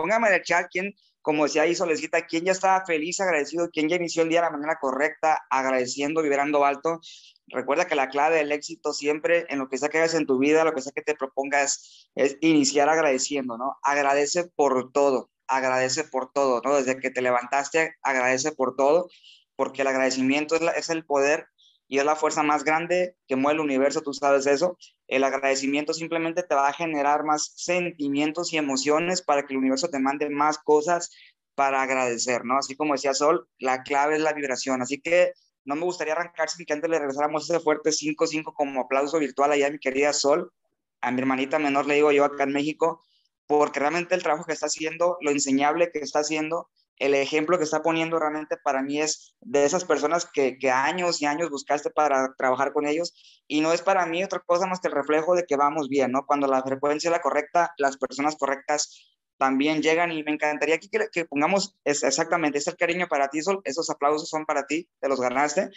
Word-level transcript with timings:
Póngame 0.00 0.28
en 0.28 0.34
el 0.34 0.42
chat 0.42 0.66
quién, 0.72 0.94
como 1.20 1.44
decía 1.44 1.60
ahí 1.60 1.74
Solecita, 1.74 2.24
quién 2.26 2.46
ya 2.46 2.52
estaba 2.52 2.86
feliz, 2.86 3.20
agradecido, 3.20 3.68
quién 3.70 3.86
ya 3.90 3.96
inició 3.96 4.22
el 4.22 4.30
día 4.30 4.40
de 4.40 4.46
la 4.46 4.50
manera 4.50 4.78
correcta, 4.80 5.42
agradeciendo, 5.50 6.22
vibrando 6.22 6.64
alto. 6.64 7.00
Recuerda 7.48 7.86
que 7.86 7.94
la 7.94 8.08
clave 8.08 8.36
del 8.36 8.50
éxito 8.50 8.94
siempre, 8.94 9.44
en 9.50 9.58
lo 9.58 9.68
que 9.68 9.76
sea 9.76 9.90
que 9.90 9.98
hagas 9.98 10.14
en 10.14 10.24
tu 10.24 10.38
vida, 10.38 10.64
lo 10.64 10.72
que 10.72 10.80
sea 10.80 10.92
que 10.94 11.02
te 11.02 11.14
propongas, 11.14 12.08
es 12.14 12.38
iniciar 12.40 12.88
agradeciendo, 12.88 13.58
¿no? 13.58 13.76
Agradece 13.82 14.44
por 14.56 14.90
todo, 14.90 15.30
agradece 15.46 16.04
por 16.04 16.32
todo, 16.32 16.62
¿no? 16.64 16.76
Desde 16.76 16.98
que 16.98 17.10
te 17.10 17.20
levantaste, 17.20 17.96
agradece 18.02 18.52
por 18.52 18.76
todo, 18.76 19.10
porque 19.54 19.82
el 19.82 19.88
agradecimiento 19.88 20.56
es, 20.56 20.62
es 20.78 20.88
el 20.88 21.04
poder 21.04 21.46
y 21.90 21.98
es 21.98 22.04
la 22.04 22.14
fuerza 22.14 22.44
más 22.44 22.62
grande 22.62 23.16
que 23.26 23.34
mueve 23.34 23.56
el 23.56 23.64
universo, 23.64 24.00
tú 24.00 24.14
sabes 24.14 24.46
eso. 24.46 24.78
El 25.08 25.24
agradecimiento 25.24 25.92
simplemente 25.92 26.44
te 26.44 26.54
va 26.54 26.68
a 26.68 26.72
generar 26.72 27.24
más 27.24 27.52
sentimientos 27.56 28.52
y 28.52 28.58
emociones 28.58 29.22
para 29.22 29.44
que 29.44 29.54
el 29.54 29.58
universo 29.58 29.88
te 29.88 29.98
mande 29.98 30.30
más 30.30 30.58
cosas 30.58 31.10
para 31.56 31.82
agradecer, 31.82 32.44
¿no? 32.44 32.58
Así 32.58 32.76
como 32.76 32.94
decía 32.94 33.12
Sol, 33.12 33.48
la 33.58 33.82
clave 33.82 34.14
es 34.14 34.22
la 34.22 34.32
vibración. 34.32 34.80
Así 34.82 35.00
que 35.00 35.32
no 35.64 35.74
me 35.74 35.82
gustaría 35.82 36.12
arrancar 36.12 36.48
sin 36.48 36.64
que 36.64 36.74
antes 36.74 36.88
le 36.88 37.00
regresáramos 37.00 37.50
ese 37.50 37.58
fuerte 37.58 37.90
5-5 37.90 38.54
como 38.54 38.82
aplauso 38.82 39.18
virtual 39.18 39.50
allá 39.50 39.66
a 39.66 39.70
mi 39.70 39.80
querida 39.80 40.12
Sol, 40.12 40.52
a 41.00 41.10
mi 41.10 41.20
hermanita 41.20 41.58
menor 41.58 41.86
le 41.86 41.94
digo 41.94 42.12
yo 42.12 42.24
acá 42.24 42.44
en 42.44 42.52
México, 42.52 43.02
porque 43.48 43.80
realmente 43.80 44.14
el 44.14 44.22
trabajo 44.22 44.44
que 44.44 44.52
está 44.52 44.66
haciendo, 44.66 45.18
lo 45.22 45.32
enseñable 45.32 45.90
que 45.90 45.98
está 45.98 46.20
haciendo, 46.20 46.70
el 47.00 47.14
ejemplo 47.14 47.56
que 47.56 47.64
está 47.64 47.82
poniendo 47.82 48.18
realmente 48.18 48.58
para 48.58 48.82
mí 48.82 49.00
es 49.00 49.34
de 49.40 49.64
esas 49.64 49.84
personas 49.86 50.26
que, 50.26 50.58
años 50.70 51.20
y 51.20 51.26
años 51.26 51.50
buscaste 51.50 51.90
para 51.90 52.34
trabajar 52.34 52.74
con 52.74 52.86
ellos 52.86 53.42
y 53.48 53.62
no 53.62 53.72
es 53.72 53.80
para 53.80 54.04
mí 54.04 54.22
otra 54.22 54.40
cosa 54.40 54.66
más 54.66 54.80
que 54.80 54.88
el 54.88 54.94
reflejo 54.94 55.34
de 55.34 55.44
que 55.44 55.56
vamos 55.56 55.88
bien, 55.88 56.12
¿no? 56.12 56.26
Cuando 56.26 56.46
la 56.46 56.62
frecuencia 56.62 57.08
es 57.08 57.12
la 57.12 57.22
correcta, 57.22 57.72
las 57.78 57.96
personas 57.96 58.36
correctas 58.36 59.16
también 59.38 59.80
llegan 59.80 60.12
y 60.12 60.22
me 60.22 60.32
encantaría 60.32 60.78
que, 60.78 60.88
que 61.10 61.24
pongamos 61.24 61.74
exactamente, 61.84 62.58
es 62.58 62.66
el 62.66 62.76
cariño 62.76 63.08
para 63.08 63.28
ti, 63.28 63.40
Sol, 63.40 63.62
esos 63.64 63.88
aplausos 63.88 64.28
son 64.28 64.44
para 64.44 64.66
ti, 64.66 64.86
te 65.00 65.08
los 65.08 65.18
ganaste, 65.18 65.70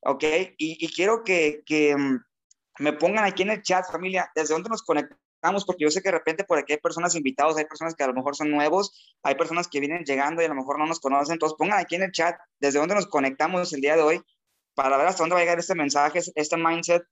¿ok? 0.00 0.24
Y, 0.58 0.84
y 0.84 0.92
quiero 0.92 1.22
que, 1.22 1.62
que 1.64 1.96
mm, 1.96 2.18
me 2.80 2.92
pongan 2.94 3.24
aquí 3.24 3.42
en 3.42 3.50
el 3.50 3.62
chat, 3.62 3.86
familia, 3.88 4.28
desde 4.34 4.54
dónde 4.54 4.70
nos 4.70 4.82
conectamos 4.82 5.23
porque 5.64 5.84
yo 5.84 5.90
sé 5.90 6.00
que 6.00 6.08
de 6.08 6.18
repente 6.18 6.44
por 6.44 6.58
aquí 6.58 6.72
hay 6.72 6.78
personas 6.78 7.14
invitados, 7.14 7.56
hay 7.56 7.66
personas 7.66 7.94
que 7.94 8.02
a 8.02 8.06
lo 8.06 8.14
mejor 8.14 8.34
son 8.34 8.50
nuevos, 8.50 9.16
hay 9.22 9.34
personas 9.34 9.68
que 9.68 9.80
vienen 9.80 10.04
llegando 10.04 10.40
y 10.40 10.46
a 10.46 10.48
lo 10.48 10.54
mejor 10.54 10.78
no 10.78 10.86
nos 10.86 11.00
conocen, 11.00 11.34
entonces 11.34 11.56
pongan 11.58 11.78
aquí 11.78 11.96
en 11.96 12.02
el 12.02 12.12
chat 12.12 12.36
desde 12.58 12.78
dónde 12.78 12.94
nos 12.94 13.06
conectamos 13.06 13.72
el 13.72 13.80
día 13.80 13.96
de 13.96 14.02
hoy 14.02 14.22
para 14.74 14.96
ver 14.96 15.06
hasta 15.06 15.22
dónde 15.22 15.34
va 15.34 15.40
a 15.40 15.44
llegar 15.44 15.58
este 15.58 15.74
mensaje, 15.74 16.20
este 16.34 16.56
mindset 16.56 17.04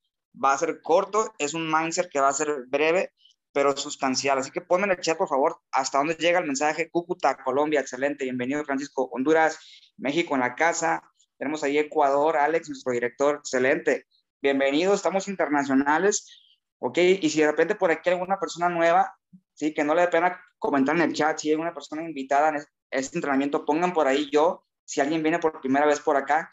va 0.43 0.55
a 0.55 0.59
ser 0.59 0.81
corto, 0.83 1.33
es 1.39 1.55
un 1.55 1.71
mindset 1.71 2.09
que 2.11 2.21
va 2.21 2.29
a 2.29 2.33
ser 2.33 2.65
breve, 2.69 3.13
pero 3.53 3.77
sustancial. 3.77 4.39
Así 4.39 4.51
que 4.51 4.63
ponme 4.63 4.87
el 4.87 4.99
chat, 5.01 5.19
por 5.19 5.29
favor, 5.29 5.61
hasta 5.71 5.99
dónde 5.99 6.15
llega 6.15 6.39
el 6.39 6.47
mensaje. 6.47 6.91
Cúcuta, 6.91 7.37
Colombia, 7.45 7.81
excelente. 7.81 8.25
Bienvenido, 8.25 8.65
Francisco. 8.65 9.11
Honduras, 9.13 9.59
México 9.99 10.35
en 10.35 10.41
la 10.41 10.55
casa. 10.55 11.03
Tenemos 11.39 11.63
ahí 11.63 11.77
Ecuador, 11.79 12.37
Alex, 12.37 12.69
nuestro 12.69 12.93
director, 12.93 13.37
excelente. 13.37 14.07
Bienvenido, 14.41 14.95
estamos 14.95 15.29
internacionales. 15.29 16.42
¿Ok? 16.83 16.99
Y 16.99 17.31
si 17.31 17.41
de 17.41 17.47
repente 17.47 17.77
por 17.77 17.93
aquí 17.93 18.11
hay 18.11 18.15
alguna 18.15 18.41
persona 18.41 18.69
nueva, 18.69 19.17
sí, 19.55 19.73
que 19.73 19.85
no 19.85 19.95
le 19.95 20.03
dé 20.03 20.09
pena 20.09 20.41
comentar 20.59 20.97
en 20.97 21.03
el 21.03 21.13
chat, 21.13 21.39
si 21.39 21.49
hay 21.49 21.53
alguna 21.53 21.73
persona 21.73 22.03
invitada 22.03 22.49
en 22.49 22.65
este 22.91 23.19
entrenamiento, 23.19 23.65
pongan 23.65 23.93
por 23.93 24.09
ahí 24.09 24.29
yo, 24.33 24.65
si 24.85 25.01
alguien 25.01 25.23
viene 25.23 25.39
por 25.39 25.61
primera 25.61 25.87
vez 25.87 26.01
por 26.01 26.17
acá, 26.17 26.51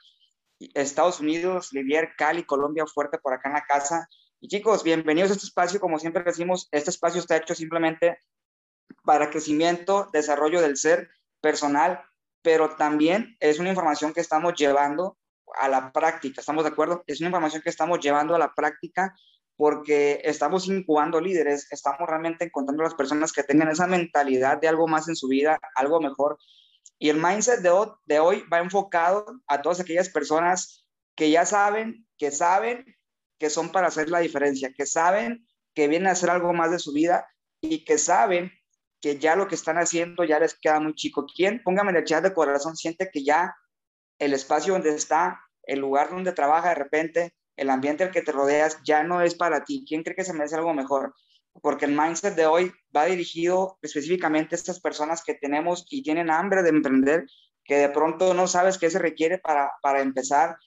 Estados 0.60 1.20
Unidos, 1.20 1.74
Livier, 1.74 2.12
Cali, 2.16 2.44
Colombia, 2.44 2.86
fuerte 2.86 3.18
por 3.18 3.34
acá 3.34 3.50
en 3.50 3.56
la 3.56 3.66
casa. 3.66 4.08
Y 4.40 4.50
chicos, 4.50 4.84
bienvenidos 4.84 5.32
a 5.32 5.34
este 5.34 5.48
espacio, 5.48 5.80
como 5.80 5.98
siempre 5.98 6.24
decimos, 6.24 6.68
este 6.72 6.92
espacio 6.92 7.22
está 7.22 7.38
hecho 7.38 7.56
simplemente 7.56 8.20
para 9.04 9.32
crecimiento, 9.32 10.10
desarrollo 10.14 10.62
del 10.62 10.78
ser 10.78 11.10
personal, 11.42 12.04
pero 12.44 12.76
también 12.76 13.36
es 13.40 13.58
una 13.58 13.70
información 13.70 14.14
que 14.14 14.22
estamos 14.22 14.54
llevando 14.54 15.18
a 15.60 15.68
la 15.68 15.92
práctica, 15.92 16.42
¿estamos 16.42 16.66
de 16.66 16.70
acuerdo? 16.70 17.04
Es 17.08 17.20
una 17.20 17.30
información 17.30 17.64
que 17.64 17.70
estamos 17.72 18.00
llevando 18.00 18.36
a 18.36 18.40
la 18.40 18.54
práctica 18.54 19.16
porque 19.60 20.22
estamos 20.24 20.70
incubando 20.70 21.20
líderes, 21.20 21.68
estamos 21.70 22.08
realmente 22.08 22.46
encontrando 22.46 22.82
las 22.82 22.94
personas 22.94 23.34
que 23.34 23.44
tengan 23.44 23.68
esa 23.68 23.88
mentalidad 23.88 24.58
de 24.58 24.70
algo 24.70 24.88
más 24.88 25.10
en 25.10 25.18
su 25.18 25.28
vida, 25.28 25.60
algo 25.76 26.00
mejor. 26.00 26.38
Y 26.98 27.10
el 27.10 27.22
mindset 27.22 27.60
de 27.60 28.20
hoy, 28.20 28.46
va 28.48 28.60
enfocado 28.60 29.26
a 29.48 29.62
todas 29.62 29.82
aquellas 29.82 30.08
personas 30.08 30.88
que 31.14 31.30
ya 31.30 31.46
saben, 31.46 32.08
que 32.18 32.32
saben 32.32 32.86
que 33.38 33.50
son 33.50 33.68
para 33.68 33.88
hacer 33.88 34.10
la 34.10 34.20
diferencia, 34.20 34.72
que 34.74 34.86
saben 34.86 35.46
que 35.76 35.90
vienen 35.90 36.08
a 36.08 36.12
hacer 36.12 36.30
algo 36.30 36.54
más 36.54 36.72
de 36.72 36.80
su 36.80 36.94
vida 36.94 37.28
y 37.60 37.84
que 37.84 37.98
saben 37.98 38.54
que 39.02 39.20
ya 39.20 39.36
lo 39.36 39.50
que 39.50 39.56
están 39.56 39.78
haciendo 39.78 40.24
ya 40.24 40.40
les 40.40 40.58
queda 40.58 40.80
muy 40.80 40.96
chico. 40.96 41.26
¿Quién? 41.26 41.62
Póngame 41.66 41.92
en 41.92 41.98
el 41.98 42.06
chat 42.06 42.24
de 42.24 42.34
corazón, 42.34 42.78
siente 42.78 43.10
que 43.12 43.26
ya 43.26 43.54
el 44.20 44.32
espacio 44.32 44.72
donde 44.72 44.96
está, 44.96 45.42
el 45.64 45.80
lugar 45.80 46.12
donde 46.12 46.32
trabaja 46.32 46.70
de 46.70 46.76
repente, 46.76 47.34
el 47.60 47.70
ambiente 47.70 48.06
al 48.06 48.12
que 48.12 48.22
te 48.22 48.32
rodeas 48.32 48.80
ya 48.84 49.04
no 49.04 49.22
es 49.22 49.36
para 49.36 49.66
ti. 49.66 49.84
¿Quién 49.88 50.02
cree 50.02 50.16
que 50.16 50.24
se 50.24 50.34
merece 50.34 50.56
algo 50.56 50.74
mejor? 50.74 51.14
Porque 51.62 51.86
el 51.86 51.92
mindset 51.92 52.36
de 52.36 52.46
hoy 52.46 52.72
va 52.96 53.06
dirigido 53.06 53.78
específicamente 53.82 54.56
a 54.56 54.58
estas 54.58 54.80
personas 54.80 55.24
que 55.24 55.34
tenemos 55.34 55.86
y 55.90 56.02
tienen 56.02 56.32
hambre 56.32 56.64
de 56.64 56.70
emprender, 56.70 57.26
que 57.66 57.76
de 57.76 57.90
pronto 57.90 58.34
no 58.34 58.48
sabes 58.48 58.78
qué 58.78 58.90
se 58.90 58.98
requiere 58.98 59.40
para, 59.40 59.72
para 59.82 60.02
empezar, 60.02 60.58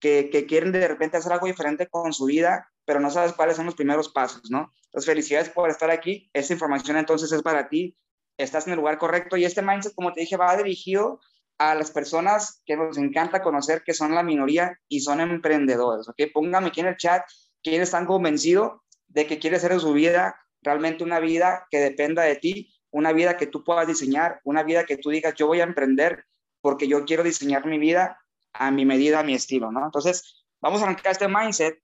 que, 0.00 0.28
que 0.30 0.46
quieren 0.46 0.72
de 0.72 0.88
repente 0.88 1.16
hacer 1.16 1.32
algo 1.32 1.46
diferente 1.46 1.86
con 1.86 2.12
su 2.12 2.24
vida, 2.24 2.68
pero 2.84 2.98
no 2.98 3.10
sabes 3.10 3.32
cuáles 3.32 3.54
son 3.54 3.66
los 3.66 3.76
primeros 3.76 4.08
pasos, 4.08 4.50
¿no? 4.50 4.72
Entonces, 4.86 5.06
felicidades 5.06 5.50
por 5.50 5.70
estar 5.70 5.90
aquí. 5.90 6.28
Esta 6.32 6.52
información 6.52 6.96
entonces 6.96 7.30
es 7.30 7.42
para 7.42 7.68
ti. 7.68 7.96
Estás 8.36 8.66
en 8.66 8.72
el 8.72 8.78
lugar 8.78 8.98
correcto 8.98 9.36
y 9.36 9.44
este 9.44 9.62
mindset, 9.62 9.94
como 9.94 10.12
te 10.12 10.20
dije, 10.20 10.36
va 10.36 10.56
dirigido 10.56 11.20
a 11.60 11.74
las 11.74 11.90
personas 11.90 12.62
que 12.64 12.74
nos 12.74 12.96
encanta 12.96 13.42
conocer 13.42 13.82
que 13.84 13.92
son 13.92 14.14
la 14.14 14.22
minoría 14.22 14.80
y 14.88 15.00
son 15.00 15.20
emprendedores, 15.20 16.08
¿ok? 16.08 16.32
Póngame 16.32 16.68
aquí 16.68 16.80
en 16.80 16.86
el 16.86 16.96
chat 16.96 17.22
quiénes 17.62 17.88
están 17.88 18.06
convencidos 18.06 18.80
de 19.08 19.26
que 19.26 19.38
quiere 19.38 19.56
hacer 19.56 19.72
en 19.72 19.80
su 19.80 19.92
vida 19.92 20.40
realmente 20.62 21.04
una 21.04 21.20
vida 21.20 21.66
que 21.70 21.78
dependa 21.78 22.22
de 22.22 22.36
ti, 22.36 22.74
una 22.90 23.12
vida 23.12 23.36
que 23.36 23.46
tú 23.46 23.62
puedas 23.62 23.86
diseñar, 23.86 24.40
una 24.44 24.62
vida 24.62 24.86
que 24.86 24.96
tú 24.96 25.10
digas, 25.10 25.34
yo 25.34 25.48
voy 25.48 25.60
a 25.60 25.64
emprender 25.64 26.24
porque 26.62 26.88
yo 26.88 27.04
quiero 27.04 27.22
diseñar 27.22 27.66
mi 27.66 27.78
vida 27.78 28.18
a 28.54 28.70
mi 28.70 28.86
medida, 28.86 29.20
a 29.20 29.22
mi 29.22 29.34
estilo, 29.34 29.70
¿no? 29.70 29.84
Entonces, 29.84 30.46
vamos 30.62 30.80
a 30.80 30.84
arrancar 30.84 31.12
este 31.12 31.28
mindset 31.28 31.78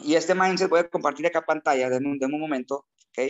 y 0.00 0.16
este 0.16 0.34
mindset 0.34 0.68
voy 0.68 0.80
a 0.80 0.88
compartir 0.88 1.28
acá 1.28 1.42
pantalla 1.42 1.88
de 1.88 1.98
un, 1.98 2.18
de 2.18 2.26
un 2.26 2.40
momento, 2.40 2.88
¿ok? 3.10 3.28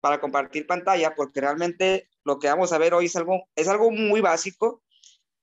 Para 0.00 0.18
compartir 0.18 0.66
pantalla, 0.66 1.14
porque 1.14 1.42
realmente 1.42 2.08
lo 2.24 2.38
que 2.38 2.48
vamos 2.48 2.72
a 2.72 2.78
ver 2.78 2.94
hoy 2.94 3.04
es 3.04 3.16
algo, 3.16 3.48
es 3.54 3.68
algo 3.68 3.90
muy 3.90 4.22
básico, 4.22 4.82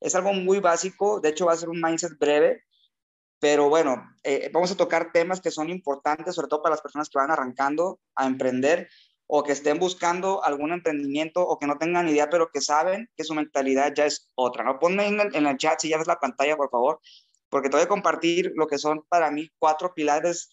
es 0.02 0.16
algo 0.16 0.34
muy 0.34 0.60
básico, 0.60 1.20
de 1.20 1.30
hecho 1.30 1.46
va 1.46 1.54
a 1.54 1.58
ser 1.58 1.70
un 1.70 1.80
mindset 1.80 2.18
breve, 2.18 2.64
pero 3.40 3.70
bueno, 3.70 4.04
eh, 4.24 4.50
vamos 4.54 4.72
a 4.72 4.78
tocar 4.78 5.12
temas 5.12 5.42
que 5.42 5.52
son 5.52 5.70
importantes, 5.70 6.36
sobre 6.36 6.48
todo 6.48 6.62
para 6.62 6.74
las 6.74 6.82
personas 6.82 7.10
que 7.10 7.18
van 7.18 7.32
arrancando 7.32 8.00
a 8.16 8.26
emprender 8.26 8.90
o 9.26 9.44
que 9.44 9.54
estén 9.54 9.80
buscando 9.80 10.44
algún 10.44 10.74
emprendimiento 10.74 11.42
o 11.42 11.58
que 11.58 11.66
no 11.66 11.78
tengan 11.78 12.10
idea, 12.10 12.30
pero 12.30 12.52
que 12.52 12.62
saben 12.62 13.10
que 13.16 13.24
su 13.24 13.34
mentalidad 13.34 13.94
ya 13.96 14.06
es 14.06 14.30
otra. 14.36 14.64
¿no? 14.64 14.78
Ponme 14.78 15.08
en 15.08 15.20
el, 15.22 15.36
en 15.36 15.48
el 15.48 15.58
chat 15.58 15.80
si 15.80 15.90
ya 15.90 15.98
ves 15.98 16.08
la 16.08 16.20
pantalla, 16.20 16.58
por 16.58 16.70
favor, 16.70 17.00
porque 17.50 17.70
te 17.70 17.78
voy 17.78 17.86
a 17.86 17.88
compartir 17.88 18.52
lo 18.56 18.68
que 18.68 18.78
son 18.78 19.04
para 19.08 19.32
mí 19.32 19.50
cuatro 19.58 19.94
pilares 19.94 20.50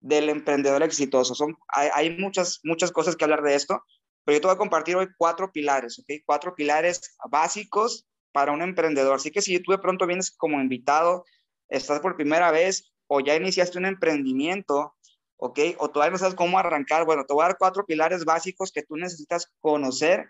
del 0.00 0.28
emprendedor 0.28 0.82
exitoso. 0.82 1.34
Son, 1.34 1.56
hay, 1.68 1.88
hay, 1.94 2.18
muchas, 2.18 2.60
muchas 2.64 2.92
cosas 2.92 3.16
que 3.16 3.24
hablar 3.24 3.42
de 3.42 3.54
esto, 3.54 3.82
pero 4.24 4.36
yo 4.36 4.40
te 4.40 4.46
voy 4.48 4.54
a 4.54 4.58
compartir 4.58 4.96
hoy 4.96 5.08
cuatro 5.16 5.50
pilares, 5.50 5.98
¿ok? 5.98 6.22
Cuatro 6.26 6.54
pilares 6.54 7.16
básicos 7.30 8.07
para 8.32 8.52
un 8.52 8.62
emprendedor. 8.62 9.16
Así 9.16 9.30
que 9.30 9.42
si 9.42 9.58
tú 9.60 9.72
de 9.72 9.78
pronto 9.78 10.06
vienes 10.06 10.30
como 10.30 10.60
invitado, 10.60 11.24
estás 11.68 12.00
por 12.00 12.16
primera 12.16 12.50
vez 12.50 12.92
o 13.06 13.20
ya 13.20 13.34
iniciaste 13.34 13.78
un 13.78 13.86
emprendimiento, 13.86 14.94
¿ok? 15.36 15.58
O 15.78 15.90
todavía 15.90 16.12
no 16.12 16.18
sabes 16.18 16.34
cómo 16.34 16.58
arrancar, 16.58 17.04
bueno, 17.04 17.24
te 17.24 17.34
voy 17.34 17.44
a 17.44 17.48
dar 17.48 17.58
cuatro 17.58 17.86
pilares 17.86 18.24
básicos 18.24 18.72
que 18.72 18.82
tú 18.82 18.96
necesitas 18.96 19.52
conocer 19.60 20.28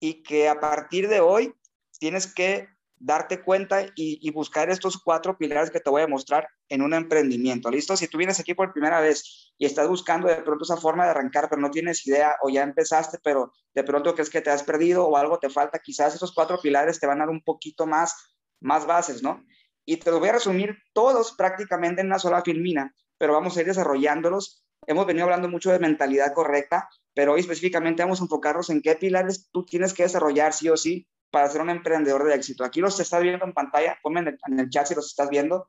y 0.00 0.22
que 0.22 0.48
a 0.48 0.60
partir 0.60 1.08
de 1.08 1.20
hoy 1.20 1.54
tienes 1.98 2.32
que 2.32 2.68
darte 2.98 3.42
cuenta 3.42 3.86
y, 3.94 4.30
buscar 4.30 4.70
estos 4.70 4.98
cuatro 4.98 5.36
pilares 5.36 5.70
que 5.70 5.80
te 5.80 5.90
voy 5.90 6.02
a 6.02 6.06
mostrar 6.06 6.48
en 6.68 6.82
un 6.82 6.94
emprendimiento. 6.94 7.70
¿Listo? 7.70 7.96
Si 7.96 8.08
tú 8.08 8.18
vienes 8.18 8.40
aquí 8.40 8.54
por 8.54 8.72
primera 8.72 9.00
vez 9.00 9.52
y 9.58 9.66
estás 9.66 9.88
buscando 9.88 10.28
de 10.28 10.36
pronto 10.36 10.64
esa 10.64 10.76
forma 10.76 11.04
de 11.04 11.10
arrancar, 11.10 11.48
pero 11.48 11.60
no 11.60 11.70
tienes 11.70 12.06
idea 12.06 12.36
o 12.42 12.48
ya 12.48 12.62
empezaste, 12.62 13.18
pero 13.22 13.52
de 13.74 13.84
pronto 13.84 14.14
crees 14.14 14.30
que 14.30 14.40
te 14.40 14.50
has 14.50 14.62
perdido 14.62 15.06
o 15.06 15.16
algo 15.16 15.38
te 15.38 15.50
falta, 15.50 15.78
quizás 15.78 16.14
esos 16.14 16.32
cuatro 16.32 16.58
pilares 16.60 16.98
te 16.98 17.06
van 17.06 17.20
a 17.20 17.26
dar 17.26 17.30
un 17.30 17.42
poquito 17.42 17.86
más, 17.86 18.14
más 18.60 18.86
bases, 18.86 19.22
¿no? 19.22 19.44
Y 19.84 19.98
te 19.98 20.10
los 20.10 20.18
voy 20.18 20.30
a 20.30 20.32
resumir 20.32 20.76
todos 20.92 21.32
prácticamente 21.32 22.00
en 22.00 22.08
una 22.08 22.18
sola 22.18 22.42
filmina, 22.42 22.94
pero 23.18 23.34
vamos 23.34 23.56
a 23.56 23.60
ir 23.60 23.66
desarrollándolos. 23.66 24.64
Hemos 24.86 25.06
venido 25.06 25.24
hablando 25.24 25.48
mucho 25.48 25.70
de 25.70 25.78
mentalidad 25.78 26.32
correcta, 26.34 26.88
pero 27.14 27.34
hoy 27.34 27.40
específicamente 27.40 28.02
vamos 28.02 28.20
a 28.20 28.24
enfocarnos 28.24 28.70
en 28.70 28.82
qué 28.82 28.94
pilares 28.96 29.48
tú 29.52 29.64
tienes 29.64 29.94
que 29.94 30.02
desarrollar 30.02 30.52
sí 30.52 30.68
o 30.68 30.76
sí 30.76 31.06
para 31.36 31.50
ser 31.50 31.60
un 31.60 31.68
emprendedor 31.68 32.24
de 32.24 32.34
éxito. 32.34 32.64
Aquí 32.64 32.80
los 32.80 32.98
estás 32.98 33.22
viendo 33.22 33.44
en 33.44 33.52
pantalla, 33.52 33.98
ponme 34.02 34.20
en 34.20 34.58
el, 34.58 34.70
chat 34.70 34.86
si 34.86 34.94
los 34.94 35.08
estás 35.08 35.28
viendo. 35.28 35.68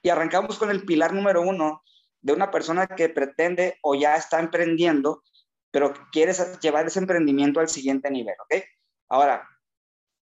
Y 0.00 0.10
arrancamos 0.10 0.60
con 0.60 0.70
el 0.70 0.84
pilar 0.84 1.12
número 1.12 1.42
uno 1.42 1.82
de 2.20 2.32
una 2.32 2.52
persona 2.52 2.86
que 2.86 3.08
pretende 3.08 3.80
o 3.82 3.96
ya 3.96 4.14
está 4.14 4.38
emprendiendo, 4.38 5.24
pero 5.72 5.92
quieres 6.12 6.60
llevar 6.60 6.86
ese 6.86 7.00
emprendimiento 7.00 7.58
al 7.58 7.68
siguiente 7.68 8.12
nivel, 8.12 8.36
¿ok? 8.44 8.62
Ahora, 9.08 9.48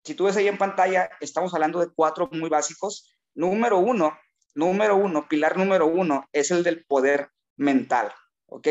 si 0.02 0.16
tú 0.16 0.24
ves 0.24 0.36
ahí 0.36 0.48
en 0.48 0.58
pantalla, 0.58 1.08
estamos 1.20 1.54
hablando 1.54 1.78
de 1.78 1.92
cuatro 1.94 2.28
muy 2.32 2.50
básicos. 2.50 3.16
Número 3.36 3.78
uno, 3.78 4.18
número 4.56 4.96
uno, 4.96 5.28
pilar 5.28 5.56
número 5.56 5.86
uno 5.86 6.28
es 6.32 6.50
el 6.50 6.64
del 6.64 6.84
poder 6.84 7.30
mental, 7.56 8.12
¿ok? 8.46 8.66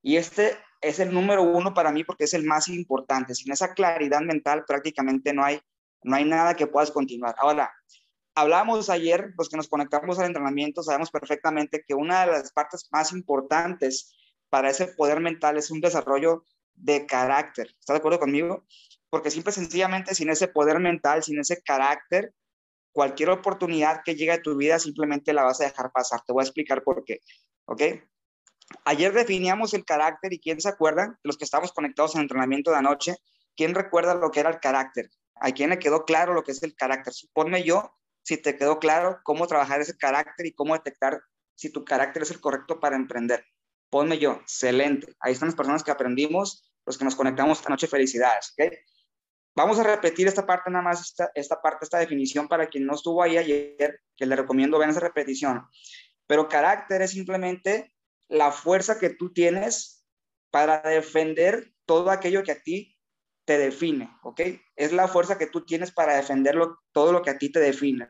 Y 0.00 0.16
este 0.16 0.56
es 0.84 1.00
el 1.00 1.12
número 1.12 1.42
uno 1.42 1.74
para 1.74 1.90
mí 1.90 2.04
porque 2.04 2.24
es 2.24 2.34
el 2.34 2.44
más 2.44 2.68
importante. 2.68 3.34
Sin 3.34 3.52
esa 3.52 3.72
claridad 3.72 4.20
mental 4.20 4.64
prácticamente 4.66 5.32
no 5.32 5.44
hay, 5.44 5.60
no 6.02 6.16
hay 6.16 6.24
nada 6.24 6.54
que 6.54 6.66
puedas 6.66 6.90
continuar. 6.90 7.34
Ahora, 7.38 7.72
hablamos 8.34 8.90
ayer, 8.90 9.32
los 9.38 9.48
que 9.48 9.56
nos 9.56 9.68
conectamos 9.68 10.18
al 10.18 10.26
entrenamiento, 10.26 10.82
sabemos 10.82 11.10
perfectamente 11.10 11.84
que 11.86 11.94
una 11.94 12.26
de 12.26 12.32
las 12.32 12.52
partes 12.52 12.88
más 12.92 13.12
importantes 13.12 14.14
para 14.50 14.70
ese 14.70 14.88
poder 14.88 15.20
mental 15.20 15.56
es 15.56 15.70
un 15.70 15.80
desarrollo 15.80 16.44
de 16.74 17.06
carácter. 17.06 17.68
¿Estás 17.78 17.94
de 17.94 17.98
acuerdo 17.98 18.20
conmigo? 18.20 18.64
Porque 19.08 19.30
simple 19.30 19.52
sencillamente 19.52 20.14
sin 20.14 20.30
ese 20.30 20.48
poder 20.48 20.80
mental, 20.80 21.22
sin 21.22 21.38
ese 21.38 21.62
carácter, 21.62 22.34
cualquier 22.92 23.30
oportunidad 23.30 24.02
que 24.04 24.14
llegue 24.14 24.32
a 24.32 24.42
tu 24.42 24.56
vida 24.56 24.78
simplemente 24.78 25.32
la 25.32 25.44
vas 25.44 25.60
a 25.60 25.64
dejar 25.64 25.90
pasar. 25.92 26.20
Te 26.26 26.32
voy 26.32 26.42
a 26.42 26.44
explicar 26.44 26.82
por 26.82 27.04
qué. 27.04 27.20
¿Ok? 27.66 27.82
Ayer 28.84 29.12
definíamos 29.12 29.74
el 29.74 29.84
carácter 29.84 30.32
y 30.32 30.40
quién 30.40 30.60
se 30.60 30.68
acuerda, 30.68 31.18
los 31.22 31.36
que 31.36 31.44
estamos 31.44 31.72
conectados 31.72 32.14
en 32.14 32.22
entrenamiento 32.22 32.70
de 32.70 32.78
anoche, 32.78 33.16
¿quién 33.56 33.74
recuerda 33.74 34.14
lo 34.14 34.30
que 34.30 34.40
era 34.40 34.50
el 34.50 34.60
carácter? 34.60 35.10
¿A 35.36 35.52
quién 35.52 35.70
le 35.70 35.78
quedó 35.78 36.04
claro 36.04 36.34
lo 36.34 36.42
que 36.42 36.52
es 36.52 36.62
el 36.62 36.74
carácter? 36.74 37.12
Ponme 37.32 37.62
yo 37.62 37.94
si 38.22 38.36
te 38.36 38.56
quedó 38.56 38.78
claro 38.78 39.20
cómo 39.22 39.46
trabajar 39.46 39.80
ese 39.80 39.96
carácter 39.96 40.46
y 40.46 40.54
cómo 40.54 40.74
detectar 40.74 41.20
si 41.54 41.70
tu 41.70 41.84
carácter 41.84 42.22
es 42.22 42.30
el 42.30 42.40
correcto 42.40 42.80
para 42.80 42.96
emprender 42.96 43.44
ponme 43.94 44.18
yo, 44.18 44.32
excelente. 44.42 45.14
Ahí 45.20 45.34
están 45.34 45.46
las 45.46 45.54
personas 45.54 45.84
que 45.84 45.92
aprendimos, 45.92 46.68
los 46.84 46.98
que 46.98 47.04
nos 47.04 47.14
conectamos 47.14 47.58
esta 47.58 47.70
noche, 47.70 47.86
felicidades, 47.86 48.52
¿ok? 48.58 48.74
Vamos 49.54 49.78
a 49.78 49.84
repetir 49.84 50.26
esta 50.26 50.44
parte 50.44 50.68
nada 50.68 50.82
más, 50.82 51.00
esta, 51.00 51.30
esta 51.32 51.62
parte, 51.62 51.84
esta 51.84 51.98
definición 51.98 52.48
para 52.48 52.66
quien 52.66 52.86
no 52.86 52.96
estuvo 52.96 53.22
ahí 53.22 53.38
ayer, 53.38 54.00
que 54.16 54.26
le 54.26 54.34
recomiendo 54.34 54.80
ver 54.80 54.88
esa 54.88 54.98
repetición. 54.98 55.64
Pero 56.26 56.48
carácter 56.48 57.02
es 57.02 57.12
simplemente 57.12 57.93
la 58.28 58.52
fuerza 58.52 58.98
que 58.98 59.10
tú 59.10 59.32
tienes 59.32 60.04
para 60.50 60.80
defender 60.82 61.72
todo 61.84 62.10
aquello 62.10 62.42
que 62.42 62.52
a 62.52 62.62
ti 62.62 62.98
te 63.44 63.58
define, 63.58 64.10
¿ok? 64.22 64.40
Es 64.76 64.92
la 64.92 65.08
fuerza 65.08 65.36
que 65.36 65.46
tú 65.46 65.64
tienes 65.64 65.92
para 65.92 66.16
defender 66.16 66.56
todo 66.92 67.12
lo 67.12 67.22
que 67.22 67.30
a 67.30 67.38
ti 67.38 67.50
te 67.50 67.60
define, 67.60 68.08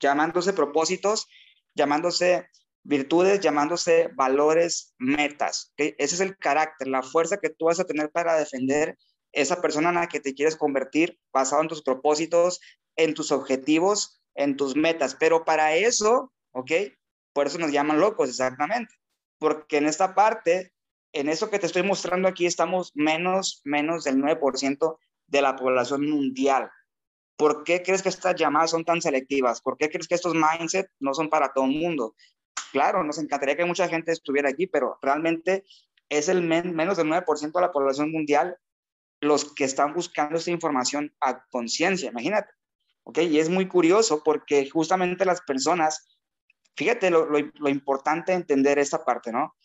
llamándose 0.00 0.52
propósitos, 0.52 1.26
llamándose 1.74 2.48
virtudes 2.88 3.40
llamándose 3.40 4.08
valores, 4.14 4.94
metas. 4.98 5.72
Ese 5.76 6.14
es 6.14 6.20
el 6.20 6.36
carácter, 6.38 6.88
la 6.88 7.02
fuerza 7.02 7.36
que 7.36 7.50
tú 7.50 7.66
vas 7.66 7.78
a 7.80 7.84
tener 7.84 8.10
para 8.10 8.38
defender 8.38 8.96
esa 9.32 9.60
persona 9.60 9.90
en 9.90 9.96
la 9.96 10.08
que 10.08 10.20
te 10.20 10.34
quieres 10.34 10.56
convertir 10.56 11.18
basado 11.30 11.60
en 11.60 11.68
tus 11.68 11.82
propósitos, 11.82 12.60
en 12.96 13.12
tus 13.12 13.30
objetivos, 13.30 14.22
en 14.34 14.56
tus 14.56 14.74
metas. 14.74 15.14
Pero 15.14 15.44
para 15.44 15.74
eso, 15.74 16.32
¿ok? 16.52 16.72
Por 17.34 17.46
eso 17.46 17.58
nos 17.58 17.72
llaman 17.72 18.00
locos, 18.00 18.30
exactamente. 18.30 18.94
Porque 19.38 19.78
en 19.78 19.86
esta 19.86 20.14
parte, 20.14 20.72
en 21.12 21.28
eso 21.28 21.50
que 21.50 21.58
te 21.58 21.66
estoy 21.66 21.82
mostrando 21.82 22.28
aquí, 22.28 22.46
estamos 22.46 22.92
menos, 22.94 23.60
menos 23.64 24.04
del 24.04 24.16
9% 24.16 24.98
de 25.26 25.42
la 25.42 25.56
población 25.56 26.08
mundial. 26.08 26.70
¿Por 27.36 27.62
qué 27.62 27.82
crees 27.82 28.02
que 28.02 28.08
estas 28.08 28.34
llamadas 28.34 28.70
son 28.70 28.84
tan 28.84 29.00
selectivas? 29.00 29.60
¿Por 29.60 29.76
qué 29.76 29.88
crees 29.88 30.08
que 30.08 30.16
estos 30.16 30.34
mindset 30.34 30.90
no 30.98 31.14
son 31.14 31.30
para 31.30 31.52
todo 31.52 31.66
el 31.66 31.72
mundo? 31.72 32.14
claro, 32.72 33.04
nos 33.04 33.18
encantaría 33.18 33.56
que 33.56 33.64
mucha 33.64 33.88
gente 33.88 34.12
estuviera 34.12 34.48
aquí, 34.50 34.66
pero 34.66 34.98
realmente 35.02 35.64
es 36.08 36.28
el 36.28 36.42
menos 36.42 36.96
del 36.96 37.08
9% 37.08 37.52
de 37.52 37.60
la 37.60 37.72
población 37.72 38.10
mundial 38.10 38.56
los 39.20 39.52
que 39.52 39.64
están 39.64 39.94
buscando 39.94 40.38
esta 40.38 40.50
información 40.50 41.12
a 41.20 41.44
conciencia, 41.48 42.10
imagínate. 42.10 42.50
¿Ok? 43.02 43.18
Y 43.18 43.40
es 43.40 43.48
muy 43.48 43.66
curioso 43.66 44.22
porque 44.22 44.68
justamente 44.70 45.24
las 45.24 45.40
personas, 45.40 46.17
fíjate 46.78 47.10
lo, 47.10 47.26
lo 47.28 47.68
importante 47.68 48.30
de 48.30 48.38
entender 48.38 48.78
esta 48.78 49.04
parte, 49.04 49.32
¿no? 49.32 49.56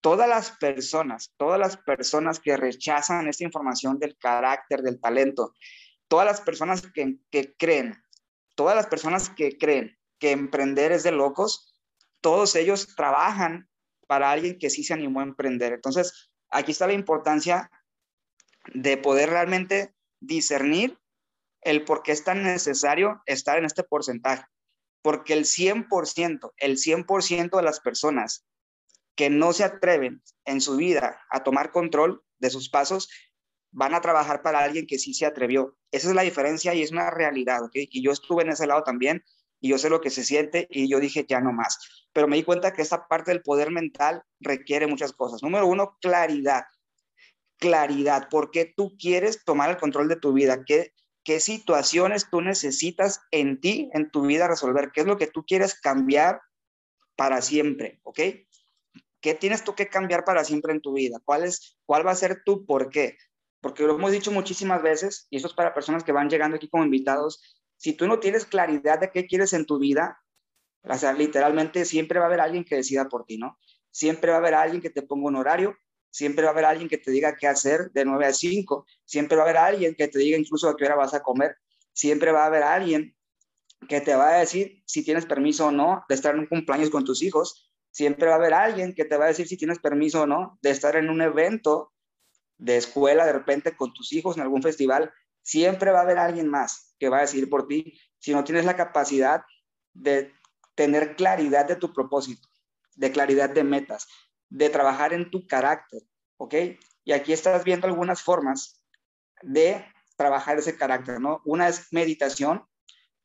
Todas 0.00 0.28
las 0.28 0.52
personas, 0.52 1.34
todas 1.36 1.58
las 1.58 1.76
personas 1.78 2.38
que 2.38 2.56
rechazan 2.56 3.26
esta 3.26 3.42
información 3.42 3.98
del 3.98 4.16
carácter, 4.16 4.82
del 4.82 5.00
talento, 5.00 5.52
todas 6.06 6.24
las 6.24 6.40
personas 6.40 6.82
que, 6.94 7.16
que 7.32 7.56
creen, 7.56 8.00
todas 8.54 8.76
las 8.76 8.86
personas 8.86 9.30
que 9.30 9.58
creen 9.58 9.98
que 10.20 10.30
emprender 10.30 10.92
es 10.92 11.02
de 11.02 11.10
locos, 11.10 11.74
todos 12.20 12.54
ellos 12.54 12.94
trabajan 12.94 13.68
para 14.06 14.30
alguien 14.30 14.60
que 14.60 14.70
sí 14.70 14.84
se 14.84 14.94
animó 14.94 15.18
a 15.18 15.24
emprender. 15.24 15.72
Entonces, 15.72 16.30
aquí 16.50 16.70
está 16.70 16.86
la 16.86 16.92
importancia 16.92 17.68
de 18.72 18.96
poder 18.96 19.30
realmente 19.30 19.92
discernir 20.20 20.96
el 21.62 21.84
por 21.84 22.04
qué 22.04 22.12
es 22.12 22.22
tan 22.22 22.44
necesario 22.44 23.22
estar 23.26 23.58
en 23.58 23.64
este 23.64 23.82
porcentaje. 23.82 24.46
Porque 25.02 25.32
el 25.32 25.44
100%, 25.44 26.52
el 26.56 26.76
100% 26.76 27.56
de 27.56 27.62
las 27.62 27.80
personas 27.80 28.44
que 29.14 29.30
no 29.30 29.52
se 29.52 29.64
atreven 29.64 30.22
en 30.44 30.60
su 30.60 30.76
vida 30.76 31.20
a 31.30 31.42
tomar 31.42 31.72
control 31.72 32.22
de 32.38 32.50
sus 32.50 32.68
pasos, 32.68 33.08
van 33.70 33.94
a 33.94 34.00
trabajar 34.00 34.42
para 34.42 34.60
alguien 34.60 34.86
que 34.86 34.98
sí 34.98 35.14
se 35.14 35.26
atrevió. 35.26 35.76
Esa 35.90 36.08
es 36.08 36.14
la 36.14 36.22
diferencia 36.22 36.74
y 36.74 36.82
es 36.82 36.92
una 36.92 37.10
realidad, 37.10 37.64
¿ok? 37.64 37.72
Y 37.74 38.02
yo 38.02 38.12
estuve 38.12 38.42
en 38.42 38.50
ese 38.50 38.66
lado 38.66 38.82
también 38.82 39.24
y 39.60 39.70
yo 39.70 39.78
sé 39.78 39.90
lo 39.90 40.00
que 40.00 40.10
se 40.10 40.24
siente 40.24 40.66
y 40.70 40.88
yo 40.88 41.00
dije, 41.00 41.26
ya 41.28 41.40
no 41.40 41.52
más. 41.52 41.78
Pero 42.12 42.28
me 42.28 42.36
di 42.36 42.44
cuenta 42.44 42.72
que 42.72 42.82
esta 42.82 43.08
parte 43.08 43.30
del 43.30 43.42
poder 43.42 43.70
mental 43.70 44.22
requiere 44.40 44.86
muchas 44.86 45.12
cosas. 45.12 45.42
Número 45.42 45.66
uno, 45.66 45.96
claridad. 46.00 46.64
Claridad. 47.58 48.28
¿Por 48.28 48.50
qué 48.50 48.72
tú 48.76 48.96
quieres 48.96 49.44
tomar 49.44 49.70
el 49.70 49.78
control 49.78 50.08
de 50.08 50.16
tu 50.16 50.32
vida? 50.32 50.64
¿Qué, 50.64 50.92
qué 51.28 51.40
situaciones 51.40 52.30
tú 52.30 52.40
necesitas 52.40 53.20
en 53.30 53.60
ti, 53.60 53.90
en 53.92 54.10
tu 54.10 54.22
vida 54.22 54.48
resolver? 54.48 54.92
¿Qué 54.94 55.02
es 55.02 55.06
lo 55.06 55.18
que 55.18 55.26
tú 55.26 55.44
quieres 55.44 55.78
cambiar 55.78 56.40
para 57.16 57.42
siempre? 57.42 58.00
¿Ok? 58.02 58.18
¿Qué 59.20 59.34
tienes 59.34 59.62
tú 59.62 59.74
que 59.74 59.90
cambiar 59.90 60.24
para 60.24 60.42
siempre 60.42 60.72
en 60.72 60.80
tu 60.80 60.94
vida? 60.94 61.20
¿Cuál, 61.22 61.44
es, 61.44 61.76
cuál 61.84 62.06
va 62.06 62.12
a 62.12 62.14
ser 62.14 62.44
tu 62.46 62.64
por 62.64 62.88
qué? 62.88 63.18
Porque 63.60 63.82
lo 63.82 63.96
hemos 63.96 64.10
dicho 64.10 64.32
muchísimas 64.32 64.80
veces, 64.80 65.26
y 65.28 65.36
eso 65.36 65.48
es 65.48 65.52
para 65.52 65.74
personas 65.74 66.02
que 66.02 66.12
van 66.12 66.30
llegando 66.30 66.56
aquí 66.56 66.70
como 66.70 66.84
invitados, 66.84 67.42
si 67.76 67.92
tú 67.92 68.06
no 68.06 68.20
tienes 68.20 68.46
claridad 68.46 68.98
de 68.98 69.10
qué 69.10 69.26
quieres 69.26 69.52
en 69.52 69.66
tu 69.66 69.78
vida, 69.78 70.18
o 70.82 70.94
sea, 70.94 71.12
literalmente 71.12 71.84
siempre 71.84 72.20
va 72.20 72.24
a 72.24 72.28
haber 72.28 72.40
alguien 72.40 72.64
que 72.64 72.76
decida 72.76 73.06
por 73.06 73.26
ti, 73.26 73.36
¿no? 73.36 73.58
Siempre 73.90 74.30
va 74.30 74.38
a 74.38 74.40
haber 74.40 74.54
alguien 74.54 74.80
que 74.80 74.88
te 74.88 75.02
ponga 75.02 75.28
un 75.28 75.36
horario, 75.36 75.76
siempre 76.10 76.44
va 76.44 76.50
a 76.50 76.52
haber 76.52 76.64
alguien 76.64 76.88
que 76.88 76.98
te 76.98 77.10
diga 77.10 77.36
qué 77.36 77.46
hacer 77.46 77.90
de 77.92 78.04
9 78.04 78.26
a 78.26 78.32
5, 78.32 78.86
siempre 79.04 79.36
va 79.36 79.42
a 79.42 79.46
haber 79.46 79.56
alguien 79.56 79.94
que 79.94 80.08
te 80.08 80.18
diga 80.18 80.38
incluso 80.38 80.68
a 80.68 80.76
qué 80.76 80.84
hora 80.84 80.96
vas 80.96 81.14
a 81.14 81.22
comer, 81.22 81.56
siempre 81.92 82.32
va 82.32 82.44
a 82.44 82.46
haber 82.46 82.62
alguien 82.62 83.16
que 83.88 84.00
te 84.00 84.14
va 84.14 84.30
a 84.30 84.38
decir 84.38 84.82
si 84.86 85.04
tienes 85.04 85.26
permiso 85.26 85.66
o 85.66 85.70
no 85.70 86.04
de 86.08 86.14
estar 86.14 86.34
en 86.34 86.40
un 86.40 86.46
cumpleaños 86.46 86.90
con 86.90 87.04
tus 87.04 87.22
hijos, 87.22 87.70
siempre 87.90 88.28
va 88.28 88.34
a 88.34 88.36
haber 88.36 88.54
alguien 88.54 88.94
que 88.94 89.04
te 89.04 89.16
va 89.16 89.26
a 89.26 89.28
decir 89.28 89.48
si 89.48 89.56
tienes 89.56 89.78
permiso 89.78 90.22
o 90.22 90.26
no 90.26 90.58
de 90.62 90.70
estar 90.70 90.96
en 90.96 91.10
un 91.10 91.22
evento 91.22 91.92
de 92.56 92.76
escuela 92.76 93.24
de 93.24 93.32
repente 93.32 93.76
con 93.76 93.92
tus 93.92 94.12
hijos 94.12 94.36
en 94.36 94.42
algún 94.42 94.62
festival, 94.62 95.12
siempre 95.42 95.92
va 95.92 96.00
a 96.00 96.02
haber 96.02 96.18
alguien 96.18 96.48
más 96.48 96.94
que 96.98 97.08
va 97.08 97.18
a 97.18 97.22
decir 97.22 97.48
por 97.48 97.68
ti 97.68 97.98
si 98.18 98.32
no 98.32 98.44
tienes 98.44 98.64
la 98.64 98.76
capacidad 98.76 99.42
de 99.94 100.32
tener 100.74 101.16
claridad 101.16 101.66
de 101.66 101.76
tu 101.76 101.92
propósito, 101.92 102.48
de 102.96 103.10
claridad 103.10 103.50
de 103.50 103.64
metas, 103.64 104.06
de 104.50 104.70
trabajar 104.70 105.12
en 105.12 105.30
tu 105.30 105.46
carácter, 105.46 106.02
¿ok? 106.36 106.54
Y 107.04 107.12
aquí 107.12 107.32
estás 107.32 107.64
viendo 107.64 107.86
algunas 107.86 108.22
formas 108.22 108.82
de 109.42 109.84
trabajar 110.16 110.58
ese 110.58 110.76
carácter, 110.76 111.20
¿no? 111.20 111.40
Una 111.44 111.68
es 111.68 111.92
meditación, 111.92 112.66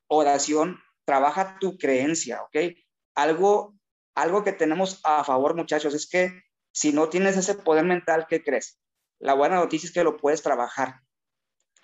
oración, 0.06 0.80
trabaja 1.04 1.58
tu 1.58 1.76
creencia, 1.76 2.42
¿ok? 2.42 2.56
Algo, 3.14 3.74
algo 4.14 4.44
que 4.44 4.52
tenemos 4.52 5.00
a 5.04 5.24
favor, 5.24 5.54
muchachos, 5.54 5.94
es 5.94 6.08
que 6.08 6.42
si 6.72 6.92
no 6.92 7.08
tienes 7.08 7.36
ese 7.36 7.54
poder 7.54 7.84
mental, 7.84 8.26
¿qué 8.28 8.42
crees? 8.42 8.80
La 9.18 9.34
buena 9.34 9.56
noticia 9.56 9.86
es 9.86 9.92
que 9.92 10.04
lo 10.04 10.16
puedes 10.16 10.42
trabajar. 10.42 11.00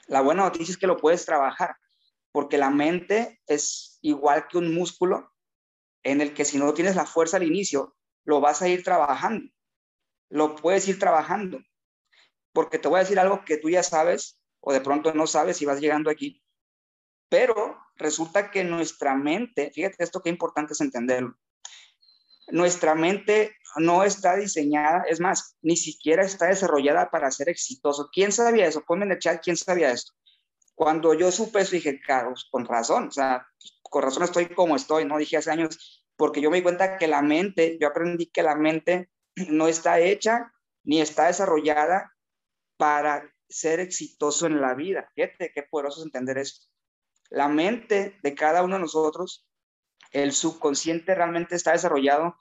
La 0.07 0.21
buena 0.21 0.43
noticia 0.43 0.73
es 0.73 0.79
que 0.79 0.87
lo 0.87 0.97
puedes 0.97 1.25
trabajar, 1.25 1.77
porque 2.33 2.59
la 2.59 2.71
mente 2.71 3.41
es 3.47 3.99
igual 4.03 4.49
que 4.49 4.59
un 4.59 4.75
músculo 4.75 5.33
en 6.03 6.21
el 6.21 6.35
que 6.35 6.45
si 6.45 6.59
no 6.59 6.73
tienes 6.75 6.97
la 6.97 7.07
fuerza 7.07 7.37
al 7.37 7.45
inicio, 7.45 7.97
lo 8.31 8.41
vas 8.41 8.63
a 8.63 8.69
ir 8.69 8.85
trabajando. 8.85 9.51
Lo 10.31 10.55
puedes 10.55 10.87
ir 10.89 10.99
trabajando. 10.99 11.59
Porque 12.53 12.79
te 12.79 12.89
voy 12.89 12.99
a 12.99 13.03
decir 13.03 13.19
algo 13.19 13.45
que 13.45 13.59
tú 13.59 13.69
ya 13.69 13.83
sabes 13.83 14.41
o 14.61 14.73
de 14.73 14.81
pronto 14.81 15.13
no 15.13 15.27
sabes 15.27 15.57
si 15.57 15.67
vas 15.67 15.81
llegando 15.81 16.11
aquí. 16.11 16.41
Pero 17.29 17.77
resulta 17.97 18.51
que 18.51 18.63
nuestra 18.63 19.17
mente, 19.17 19.71
fíjate 19.75 20.05
esto 20.05 20.23
qué 20.23 20.31
importante 20.31 20.75
es 20.75 20.81
entenderlo. 20.81 21.37
Nuestra 22.49 22.95
mente 22.95 23.57
no 23.77 24.03
está 24.05 24.37
diseñada, 24.37 25.05
es 25.09 25.21
más, 25.21 25.57
ni 25.63 25.77
siquiera 25.77 26.25
está 26.25 26.47
desarrollada 26.47 27.11
para 27.11 27.31
ser 27.31 27.49
exitoso. 27.49 28.11
¿Quién 28.13 28.33
sabía 28.33 28.67
eso? 28.67 28.85
Ponme 28.85 29.07
en 29.07 29.13
el 29.13 29.19
chat, 29.19 29.43
¿quién 29.43 29.57
sabía 29.57 29.91
esto? 29.91 30.13
Cuando 30.75 31.15
yo 31.15 31.31
supe 31.31 31.61
eso, 31.61 31.73
dije, 31.73 32.01
Carlos, 32.01 32.49
con 32.51 32.65
razón, 32.65 33.09
o 33.09 33.13
sea, 33.13 33.47
con 33.83 34.03
razón 34.03 34.25
estoy 34.25 34.47
como 34.49 34.77
estoy, 34.77 35.05
¿no? 35.05 35.19
Dije 35.19 35.37
hace 35.37 35.51
años, 35.51 36.00
porque 36.21 36.43
yo 36.43 36.51
me 36.51 36.59
di 36.59 36.63
cuenta 36.63 36.99
que 36.99 37.09
la 37.09 37.23
mente, 37.23 37.79
yo 37.81 37.89
aprendí 37.89 38.27
que 38.27 38.43
la 38.43 38.55
mente 38.55 39.09
no 39.49 39.69
está 39.69 40.01
hecha 40.01 40.53
ni 40.85 41.01
está 41.01 41.29
desarrollada 41.29 42.15
para 42.77 43.35
ser 43.49 43.81
exitoso 43.81 44.47
en 44.47 44.61
la 44.61 44.75
vida. 44.75 45.11
Fíjate 45.15 45.51
qué 45.55 45.63
poderoso 45.63 46.01
es 46.01 46.05
entender 46.05 46.37
esto. 46.37 46.67
La 47.31 47.49
mente 47.49 48.19
de 48.23 48.35
cada 48.35 48.63
uno 48.63 48.75
de 48.75 48.83
nosotros, 48.83 49.49
el 50.13 50.33
subconsciente 50.33 51.15
realmente 51.15 51.57
está 51.57 51.73
desarrollado 51.73 52.37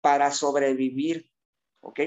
para 0.00 0.32
sobrevivir, 0.32 1.30
¿ok? 1.82 2.00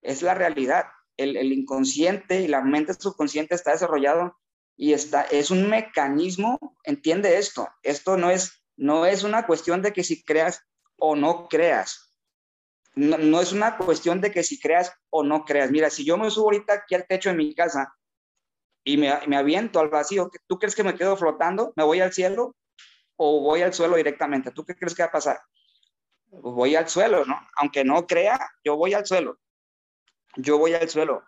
Es 0.00 0.22
la 0.22 0.32
realidad. 0.32 0.86
El, 1.18 1.36
el 1.36 1.52
inconsciente 1.52 2.40
y 2.40 2.48
la 2.48 2.62
mente 2.62 2.94
subconsciente 2.94 3.54
está 3.54 3.72
desarrollado 3.72 4.34
y 4.78 4.94
está, 4.94 5.22
es 5.24 5.50
un 5.50 5.68
mecanismo, 5.68 6.58
entiende 6.84 7.36
esto, 7.36 7.68
esto 7.82 8.16
no 8.16 8.30
es, 8.30 8.57
no 8.78 9.04
es 9.04 9.24
una 9.24 9.46
cuestión 9.46 9.82
de 9.82 9.92
que 9.92 10.02
si 10.02 10.24
creas 10.24 10.64
o 10.96 11.14
no 11.14 11.48
creas, 11.48 12.14
no, 12.94 13.40
es 13.40 13.52
una 13.52 13.76
cuestión 13.76 14.20
de 14.20 14.32
que 14.32 14.42
si 14.42 14.58
creas 14.58 14.92
o 15.10 15.22
no 15.22 15.44
creas. 15.44 15.70
Mira, 15.70 15.88
si 15.88 16.04
yo 16.04 16.16
me 16.16 16.30
subo 16.30 16.46
ahorita 16.46 16.72
aquí 16.72 16.96
al 16.96 17.06
techo 17.06 17.28
de 17.28 17.36
mi 17.36 17.54
casa 17.54 17.94
y 18.82 18.96
me, 18.96 19.14
me 19.28 19.36
aviento 19.36 19.78
al 19.78 19.88
vacío, 19.88 20.30
¿tú 20.48 20.58
crees 20.58 20.74
que 20.74 20.82
me 20.82 20.96
quedo 20.96 21.16
flotando? 21.16 21.72
¿Me 21.76 21.84
voy 21.84 22.00
al 22.00 22.12
cielo 22.12 22.56
o 23.16 23.40
voy 23.40 23.62
al 23.62 23.72
suelo 23.72 23.96
directamente? 23.96 24.50
¿Tú 24.50 24.64
qué 24.64 24.74
crees 24.74 24.96
que 24.96 25.02
va 25.02 25.08
a 25.08 25.12
pasar? 25.12 25.40
Voy 26.26 26.74
al 26.74 26.88
suelo, 26.88 27.24
¿no? 27.24 27.38
Aunque 27.56 27.84
no 27.84 28.06
crea, 28.06 28.50
yo 28.64 28.76
voy 28.76 28.94
al 28.94 29.06
suelo. 29.06 29.38
Yo 30.36 30.58
voy 30.58 30.74
al 30.74 30.88
suelo 30.88 31.22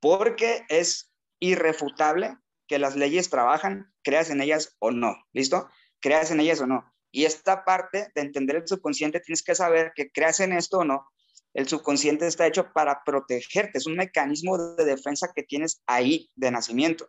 porque 0.00 0.66
es 0.68 1.14
irrefutable 1.38 2.36
que 2.66 2.78
las 2.78 2.94
leyes 2.94 3.30
trabajan, 3.30 3.90
creas 4.02 4.28
en 4.28 4.42
ellas 4.42 4.76
o 4.78 4.90
no. 4.90 5.16
¿Listo? 5.32 5.68
Creas 6.04 6.30
en 6.30 6.40
ellas 6.40 6.60
o 6.60 6.66
no. 6.66 6.84
Y 7.10 7.24
esta 7.24 7.64
parte 7.64 8.12
de 8.14 8.20
entender 8.20 8.56
el 8.56 8.68
subconsciente, 8.68 9.20
tienes 9.20 9.42
que 9.42 9.54
saber 9.54 9.92
que 9.96 10.10
creas 10.10 10.38
en 10.40 10.52
esto 10.52 10.80
o 10.80 10.84
no. 10.84 11.08
El 11.54 11.66
subconsciente 11.66 12.26
está 12.26 12.46
hecho 12.46 12.74
para 12.74 13.02
protegerte, 13.06 13.78
es 13.78 13.86
un 13.86 13.96
mecanismo 13.96 14.58
de 14.58 14.84
defensa 14.84 15.32
que 15.34 15.44
tienes 15.44 15.82
ahí 15.86 16.30
de 16.34 16.50
nacimiento. 16.50 17.08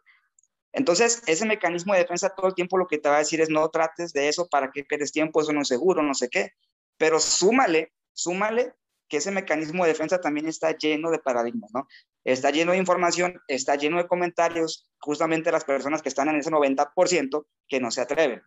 Entonces, 0.71 1.23
ese 1.27 1.45
mecanismo 1.45 1.91
de 1.91 1.99
defensa 1.99 2.33
todo 2.33 2.47
el 2.47 2.55
tiempo 2.55 2.77
lo 2.77 2.87
que 2.87 2.97
te 2.97 3.09
va 3.09 3.17
a 3.17 3.19
decir 3.19 3.41
es 3.41 3.49
no 3.49 3.67
trates 3.67 4.13
de 4.13 4.29
eso 4.29 4.47
para 4.47 4.71
que 4.71 4.85
pierdes 4.85 5.11
tiempo, 5.11 5.41
eso 5.41 5.51
no 5.51 5.63
es 5.63 5.67
seguro, 5.67 6.01
no 6.01 6.13
sé 6.13 6.29
qué. 6.29 6.51
Pero 6.95 7.19
súmale, 7.19 7.91
súmale 8.13 8.75
que 9.07 9.17
ese 9.17 9.31
mecanismo 9.31 9.83
de 9.83 9.91
defensa 9.91 10.19
también 10.19 10.47
está 10.47 10.75
lleno 10.75 11.11
de 11.11 11.19
paradigmas, 11.19 11.71
¿no? 11.73 11.87
Está 12.23 12.49
lleno 12.49 12.71
de 12.71 12.79
información, 12.79 13.39
está 13.47 13.75
lleno 13.75 13.97
de 13.97 14.07
comentarios, 14.07 14.89
justamente 14.99 15.51
las 15.51 15.63
personas 15.63 16.01
que 16.01 16.09
están 16.09 16.29
en 16.29 16.37
ese 16.37 16.49
90% 16.49 17.45
que 17.67 17.79
no 17.79 17.91
se 17.91 18.01
atreven. 18.01 18.41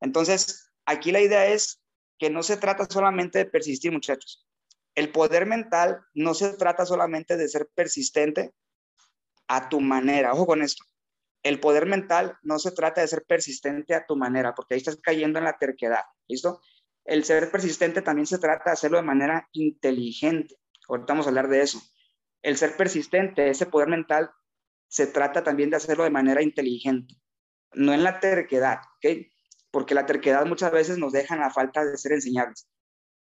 Entonces, 0.00 0.70
Aquí 0.86 1.12
la 1.12 1.20
idea 1.20 1.46
es 1.46 1.82
que 2.18 2.30
no 2.30 2.42
se 2.42 2.56
trata 2.56 2.86
solamente 2.88 3.38
de 3.38 3.46
persistir, 3.46 3.92
muchachos. 3.92 4.46
El 4.94 5.10
poder 5.10 5.46
mental 5.46 6.00
no 6.14 6.34
se 6.34 6.52
trata 6.54 6.86
solamente 6.86 7.36
de 7.36 7.48
ser 7.48 7.68
persistente 7.74 8.52
a 9.48 9.68
tu 9.68 9.80
manera. 9.80 10.32
Ojo 10.32 10.46
con 10.46 10.62
esto. 10.62 10.84
El 11.42 11.60
poder 11.60 11.86
mental 11.86 12.38
no 12.42 12.58
se 12.58 12.70
trata 12.70 13.00
de 13.00 13.08
ser 13.08 13.24
persistente 13.24 13.94
a 13.94 14.06
tu 14.06 14.16
manera, 14.16 14.54
porque 14.54 14.74
ahí 14.74 14.78
estás 14.78 14.96
cayendo 14.96 15.38
en 15.38 15.44
la 15.44 15.58
terquedad. 15.58 16.02
¿Listo? 16.28 16.60
El 17.04 17.24
ser 17.24 17.50
persistente 17.50 18.02
también 18.02 18.26
se 18.26 18.38
trata 18.38 18.64
de 18.66 18.72
hacerlo 18.72 18.96
de 18.96 19.04
manera 19.04 19.48
inteligente. 19.52 20.56
Ahorita 20.88 21.12
vamos 21.12 21.26
a 21.26 21.30
hablar 21.30 21.48
de 21.48 21.60
eso. 21.60 21.82
El 22.42 22.56
ser 22.56 22.76
persistente, 22.76 23.48
ese 23.48 23.66
poder 23.66 23.88
mental, 23.88 24.30
se 24.88 25.06
trata 25.06 25.42
también 25.42 25.70
de 25.70 25.76
hacerlo 25.76 26.04
de 26.04 26.10
manera 26.10 26.42
inteligente, 26.42 27.14
no 27.72 27.92
en 27.92 28.04
la 28.04 28.20
terquedad. 28.20 28.78
¿ok? 28.96 29.26
porque 29.74 29.96
la 29.96 30.06
terquedad 30.06 30.46
muchas 30.46 30.70
veces 30.70 30.98
nos 30.98 31.12
deja 31.12 31.34
en 31.34 31.40
la 31.40 31.50
falta 31.50 31.84
de 31.84 31.98
ser 31.98 32.12
enseñables. 32.12 32.68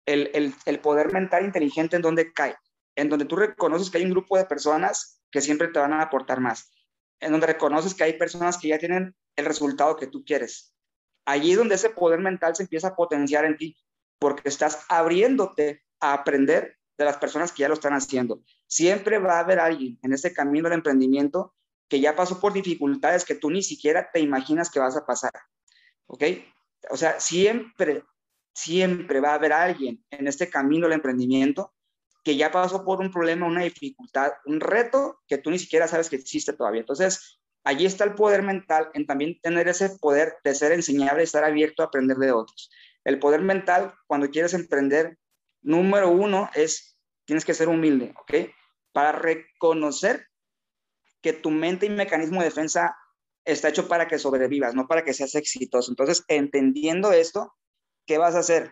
El, 0.06 0.54
poder 0.84 1.12
mental 1.12 1.46
inteligente 1.46 1.96
en 1.96 2.04
donde 2.04 2.32
cae, 2.32 2.56
en 2.96 3.10
donde 3.10 3.26
tú 3.26 3.36
reconoces 3.36 3.90
que 3.90 3.98
hay 3.98 4.04
un 4.04 4.12
grupo 4.12 4.38
de 4.38 4.46
personas 4.46 5.20
que 5.32 5.42
siempre 5.42 5.70
te 5.70 5.80
van 5.80 5.94
a 5.94 6.04
aportar 6.04 6.42
más, 6.42 6.72
en 7.20 7.32
donde 7.32 7.48
reconoces 7.48 7.96
que 7.96 8.04
hay 8.04 8.20
personas 8.20 8.60
que 8.60 8.68
ya 8.68 8.78
tienen 8.78 9.16
el 9.36 9.46
resultado 9.46 9.96
que 9.96 10.06
tú 10.06 10.24
quieres. 10.24 10.76
Allí 11.26 11.52
es 11.52 11.58
donde 11.58 11.76
ese 11.76 11.90
poder 11.90 12.20
mental 12.20 12.56
se 12.56 12.64
empieza 12.64 12.90
a 12.90 12.96
potenciar 12.96 13.46
en 13.46 13.58
ti, 13.58 13.78
porque 14.20 14.50
estás 14.50 14.86
abriéndote 14.90 15.84
a 16.00 16.14
aprender 16.14 16.78
de 16.98 17.06
las 17.06 17.18
personas 17.18 17.52
que 17.52 17.62
ya 17.62 17.68
lo 17.68 17.74
están 17.74 17.94
haciendo. 17.94 18.42
Siempre 18.68 19.18
va 19.20 19.38
a 19.38 19.40
haber 19.40 19.60
alguien 19.60 19.98
en 20.02 20.14
ese 20.14 20.34
camino 20.34 20.70
del 20.70 20.78
emprendimiento 20.78 21.54
que 21.88 22.00
ya 22.00 22.16
pasó 22.16 22.40
por 22.40 22.54
dificultades 22.54 23.26
que 23.26 23.36
tú 23.36 23.50
ni 23.50 23.62
siquiera 23.62 24.10
te 24.12 24.20
imaginas 24.20 24.70
que 24.70 24.80
vas 24.80 24.96
a 24.96 25.06
pasar. 25.06 25.32
¿ok? 26.08 26.24
O 26.90 26.98
sea, 26.98 27.20
siempre, 27.20 28.04
siempre 28.54 29.20
va 29.20 29.32
a 29.32 29.36
haber 29.36 29.54
alguien 29.54 30.04
en 30.12 30.28
este 30.28 30.50
camino 30.50 30.88
del 30.88 30.96
emprendimiento 30.96 31.74
que 32.24 32.38
ya 32.38 32.52
pasó 32.52 32.86
por 32.86 33.02
un 33.02 33.12
problema, 33.12 33.48
una 33.48 33.64
dificultad, 33.64 34.32
un 34.46 34.60
reto 34.60 35.20
que 35.28 35.38
tú 35.38 35.52
ni 35.52 35.60
siquiera 35.60 35.88
sabes 35.88 36.10
que 36.10 36.16
existe 36.16 36.54
todavía. 36.54 36.82
Entonces, 36.82 37.42
allí 37.64 37.86
está 37.86 38.04
el 38.04 38.16
poder 38.16 38.44
mental 38.44 38.90
en 38.94 39.06
también 39.06 39.40
tener 39.42 39.68
ese 39.68 39.90
poder 40.00 40.36
de 40.44 40.56
ser 40.56 40.72
enseñable 40.72 41.24
estar 41.24 41.44
abierto 41.44 41.84
a 41.84 41.88
aprender 41.88 42.18
de 42.18 42.32
otros. 42.32 42.70
El 43.04 43.20
poder 43.20 43.42
mental, 43.42 43.94
cuando 44.08 44.30
quieres 44.30 44.54
emprender, 44.54 45.18
número 45.62 46.10
uno 46.10 46.50
es, 46.54 46.98
tienes 47.26 47.46
que 47.46 47.54
ser 47.54 47.70
humilde, 47.70 48.14
¿ok? 48.22 48.50
Para 48.92 49.12
reconocer 49.14 50.28
que 51.22 51.34
tu 51.34 51.52
mente 51.52 51.86
y 51.86 51.90
mecanismo 51.90 52.40
de 52.40 52.48
defensa 52.48 52.96
está 53.46 53.70
hecho 53.70 53.88
para 53.88 54.08
que 54.08 54.20
sobrevivas, 54.20 54.76
no 54.76 54.88
para 54.88 55.04
que 55.04 55.14
seas 55.14 55.36
exitoso. 55.36 55.92
Entonces, 55.92 56.24
entendiendo 56.28 57.12
esto, 57.12 57.54
¿qué 58.06 58.18
vas 58.18 58.36
a 58.36 58.40
hacer? 58.40 58.72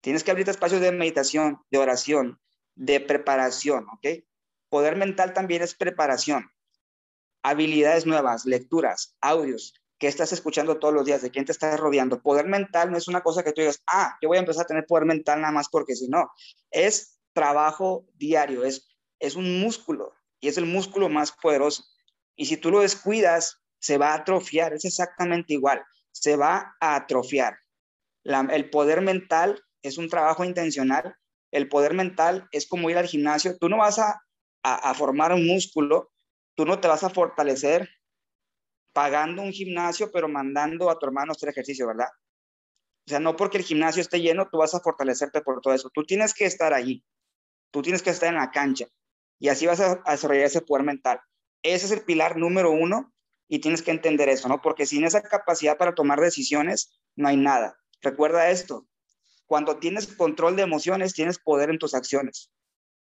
Tienes 0.00 0.22
que 0.22 0.30
abrirte 0.30 0.50
espacios 0.50 0.80
de 0.80 0.92
meditación, 0.92 1.60
de 1.70 1.78
oración, 1.78 2.40
de 2.74 3.00
preparación, 3.00 3.86
¿ok? 3.90 4.24
Poder 4.68 4.96
mental 4.96 5.32
también 5.32 5.62
es 5.62 5.74
preparación. 5.74 6.50
Habilidades 7.48 8.04
nuevas, 8.04 8.44
lecturas, 8.44 9.16
audios, 9.22 9.72
que 9.98 10.06
estás 10.06 10.34
escuchando 10.34 10.78
todos 10.78 10.92
los 10.92 11.06
días, 11.06 11.22
de 11.22 11.30
quién 11.30 11.46
te 11.46 11.52
estás 11.52 11.80
rodeando. 11.80 12.20
Poder 12.20 12.46
mental 12.46 12.90
no 12.90 12.98
es 12.98 13.08
una 13.08 13.22
cosa 13.22 13.42
que 13.42 13.52
tú 13.52 13.62
digas, 13.62 13.82
ah, 13.86 14.18
yo 14.20 14.28
voy 14.28 14.36
a 14.36 14.40
empezar 14.40 14.64
a 14.64 14.66
tener 14.66 14.84
poder 14.86 15.06
mental 15.06 15.40
nada 15.40 15.52
más 15.52 15.70
porque 15.70 15.96
si 15.96 16.08
no, 16.08 16.30
es 16.70 17.18
trabajo 17.32 18.04
diario, 18.16 18.64
es, 18.64 18.86
es 19.18 19.34
un 19.34 19.60
músculo 19.60 20.12
y 20.40 20.48
es 20.48 20.58
el 20.58 20.66
músculo 20.66 21.08
más 21.08 21.32
poderoso. 21.32 21.84
Y 22.36 22.44
si 22.44 22.58
tú 22.58 22.70
lo 22.70 22.80
descuidas, 22.80 23.62
se 23.78 23.96
va 23.96 24.10
a 24.10 24.16
atrofiar, 24.16 24.74
es 24.74 24.84
exactamente 24.84 25.54
igual, 25.54 25.82
se 26.12 26.36
va 26.36 26.76
a 26.80 26.96
atrofiar. 26.96 27.56
el 28.24 28.68
poder 28.68 29.00
mental 29.00 29.64
es 29.80 29.96
un 29.96 30.10
trabajo 30.10 30.44
intencional, 30.44 31.16
el 31.50 31.66
poder 31.70 31.94
mental 31.94 32.46
es 32.52 32.68
como 32.68 32.90
ir 32.90 32.98
al 32.98 33.06
gimnasio, 33.06 33.56
tú 33.56 33.70
no 33.70 33.78
vas 33.78 33.98
a, 33.98 34.20
a, 34.62 34.94
formar 34.94 35.32
un 35.32 35.46
músculo, 35.46 36.10
tú 36.58 36.66
no 36.66 36.80
te 36.80 36.88
vas 36.88 37.04
a 37.04 37.10
fortalecer 37.10 37.88
pagando 38.92 39.42
un 39.42 39.52
gimnasio, 39.52 40.10
pero 40.10 40.26
mandando 40.26 40.90
a 40.90 40.98
tu 40.98 41.06
hermano 41.06 41.30
hacer 41.30 41.50
ejercicio, 41.50 41.86
¿verdad? 41.86 42.08
O 43.06 43.10
sea, 43.10 43.20
no 43.20 43.36
porque 43.36 43.58
el 43.58 43.62
gimnasio 43.62 44.02
esté 44.02 44.20
lleno, 44.20 44.48
tú 44.50 44.58
vas 44.58 44.74
a 44.74 44.80
fortalecerte 44.80 45.40
por 45.40 45.60
todo 45.60 45.72
eso. 45.72 45.88
Tú 45.94 46.02
tienes 46.02 46.34
que 46.34 46.46
estar 46.46 46.74
allí, 46.74 47.04
tú 47.70 47.80
tienes 47.80 48.02
que 48.02 48.10
estar 48.10 48.30
en 48.30 48.40
la 48.40 48.50
cancha 48.50 48.86
y 49.38 49.50
así 49.50 49.66
vas 49.66 49.78
a, 49.78 50.02
a 50.04 50.10
desarrollar 50.10 50.46
ese 50.46 50.60
poder 50.60 50.84
mental. 50.84 51.20
Ese 51.62 51.86
es 51.86 51.92
el 51.92 52.02
pilar 52.02 52.36
número 52.36 52.72
uno 52.72 53.14
y 53.46 53.60
tienes 53.60 53.82
que 53.82 53.92
entender 53.92 54.28
eso, 54.28 54.48
¿no? 54.48 54.60
Porque 54.60 54.84
sin 54.84 55.04
esa 55.04 55.22
capacidad 55.22 55.78
para 55.78 55.94
tomar 55.94 56.20
decisiones, 56.20 57.00
no 57.14 57.28
hay 57.28 57.36
nada. 57.36 57.78
Recuerda 58.02 58.50
esto, 58.50 58.88
cuando 59.46 59.78
tienes 59.78 60.08
control 60.08 60.56
de 60.56 60.62
emociones, 60.62 61.14
tienes 61.14 61.38
poder 61.38 61.70
en 61.70 61.78
tus 61.78 61.94
acciones. 61.94 62.50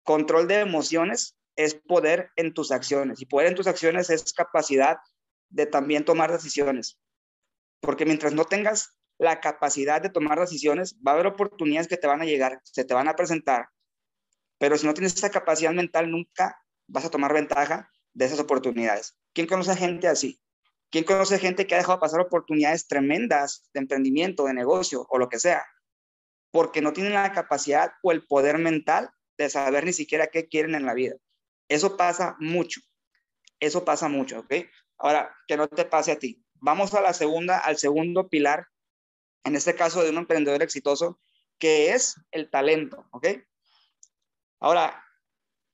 Control 0.05 0.47
de 0.47 0.61
emociones 0.61 1.40
es 1.65 1.75
poder 1.75 2.31
en 2.37 2.55
tus 2.55 2.73
acciones 2.73 3.21
y 3.21 3.27
poder 3.27 3.49
en 3.49 3.55
tus 3.55 3.67
acciones 3.67 4.11
es 4.11 4.33
capacidad 4.33 4.99
de 5.49 5.67
también 5.67 6.05
tomar 6.05 6.33
decisiones. 6.33 6.99
Porque 7.81 8.07
mientras 8.07 8.35
no 8.35 8.45
tengas 8.45 8.97
la 9.19 9.41
capacidad 9.41 10.01
de 10.01 10.11
tomar 10.11 10.39
decisiones, 10.41 10.97
va 11.07 11.13
a 11.13 11.15
haber 11.15 11.27
oportunidades 11.27 11.89
que 11.89 11.97
te 11.97 12.07
van 12.07 12.23
a 12.23 12.25
llegar, 12.25 12.61
se 12.65 12.85
te 12.85 12.95
van 12.95 13.09
a 13.09 13.17
presentar, 13.17 13.69
pero 14.61 14.77
si 14.77 14.87
no 14.87 14.93
tienes 14.93 15.15
esa 15.15 15.31
capacidad 15.31 15.73
mental, 15.73 16.11
nunca 16.11 16.63
vas 16.87 17.07
a 17.07 17.11
tomar 17.11 17.33
ventaja 17.33 17.91
de 18.13 18.27
esas 18.27 18.41
oportunidades. 18.41 19.17
¿Quién 19.33 19.47
conoce 19.47 19.75
gente 19.75 20.07
así? 20.07 20.39
¿Quién 20.91 21.05
conoce 21.05 21.39
gente 21.39 21.67
que 21.67 21.75
ha 21.75 21.79
dejado 21.79 21.99
pasar 21.99 22.21
oportunidades 22.21 22.87
tremendas 22.87 23.71
de 23.73 23.81
emprendimiento, 23.81 24.45
de 24.45 24.53
negocio 24.53 25.07
o 25.09 25.19
lo 25.19 25.31
que 25.31 25.39
sea? 25.39 25.65
Porque 26.51 26.83
no 26.83 26.93
tienen 26.93 27.15
la 27.15 27.33
capacidad 27.33 27.93
o 28.03 28.13
el 28.13 28.27
poder 28.27 28.59
mental 28.59 29.11
de 29.39 29.49
saber 29.49 29.85
ni 29.87 29.95
siquiera 29.95 30.27
qué 30.27 30.47
quieren 30.47 30.75
en 30.75 30.85
la 30.85 30.93
vida. 30.93 31.15
Eso 31.71 31.97
pasa 31.97 32.37
mucho. 32.41 32.81
Eso 33.61 33.85
pasa 33.85 34.09
mucho, 34.09 34.41
¿ok? 34.41 34.55
Ahora, 34.99 35.35
que 35.47 35.57
no 35.57 35.69
te 35.69 35.85
pase 35.85 36.11
a 36.11 36.19
ti. 36.19 36.45
Vamos 36.55 36.93
a 36.95 37.01
la 37.01 37.13
segunda, 37.15 37.59
al 37.59 37.79
segundo 37.79 38.29
pilar, 38.29 38.67
en 39.45 39.55
este 39.55 39.77
caso 39.77 40.03
de 40.03 40.11
un 40.11 40.19
emprendedor 40.19 40.63
exitoso, 40.63 41.21
que 41.61 41.93
es 41.93 42.17
el 42.33 42.51
talento, 42.51 43.07
¿ok? 43.13 43.29
Ahora, 44.59 45.05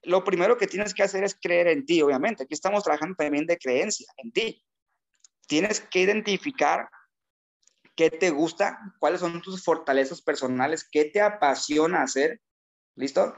lo 0.03 0.23
primero 0.23 0.59
que 0.59 0.67
tienes 0.67 0.93
que 0.93 1.03
hacer 1.03 1.25
es 1.25 1.35
creer 1.35 1.69
en 1.69 1.87
ti, 1.87 2.03
obviamente. 2.03 2.43
Aquí 2.43 2.53
estamos 2.53 2.85
trabajando 2.85 3.17
también 3.17 3.47
de 3.47 3.57
creencia 3.57 4.07
en 4.19 4.33
ti. 4.33 4.63
Tienes 5.49 5.81
que 5.81 6.01
identificar 6.01 6.91
qué 7.97 8.11
te 8.11 8.29
gusta, 8.29 8.79
cuáles 8.99 9.21
son 9.21 9.41
tus 9.41 9.65
fortalezas 9.65 10.21
personales, 10.21 10.87
qué 10.89 11.07
te 11.07 11.23
apasiona 11.23 12.03
hacer, 12.03 12.43
¿listo? 12.97 13.35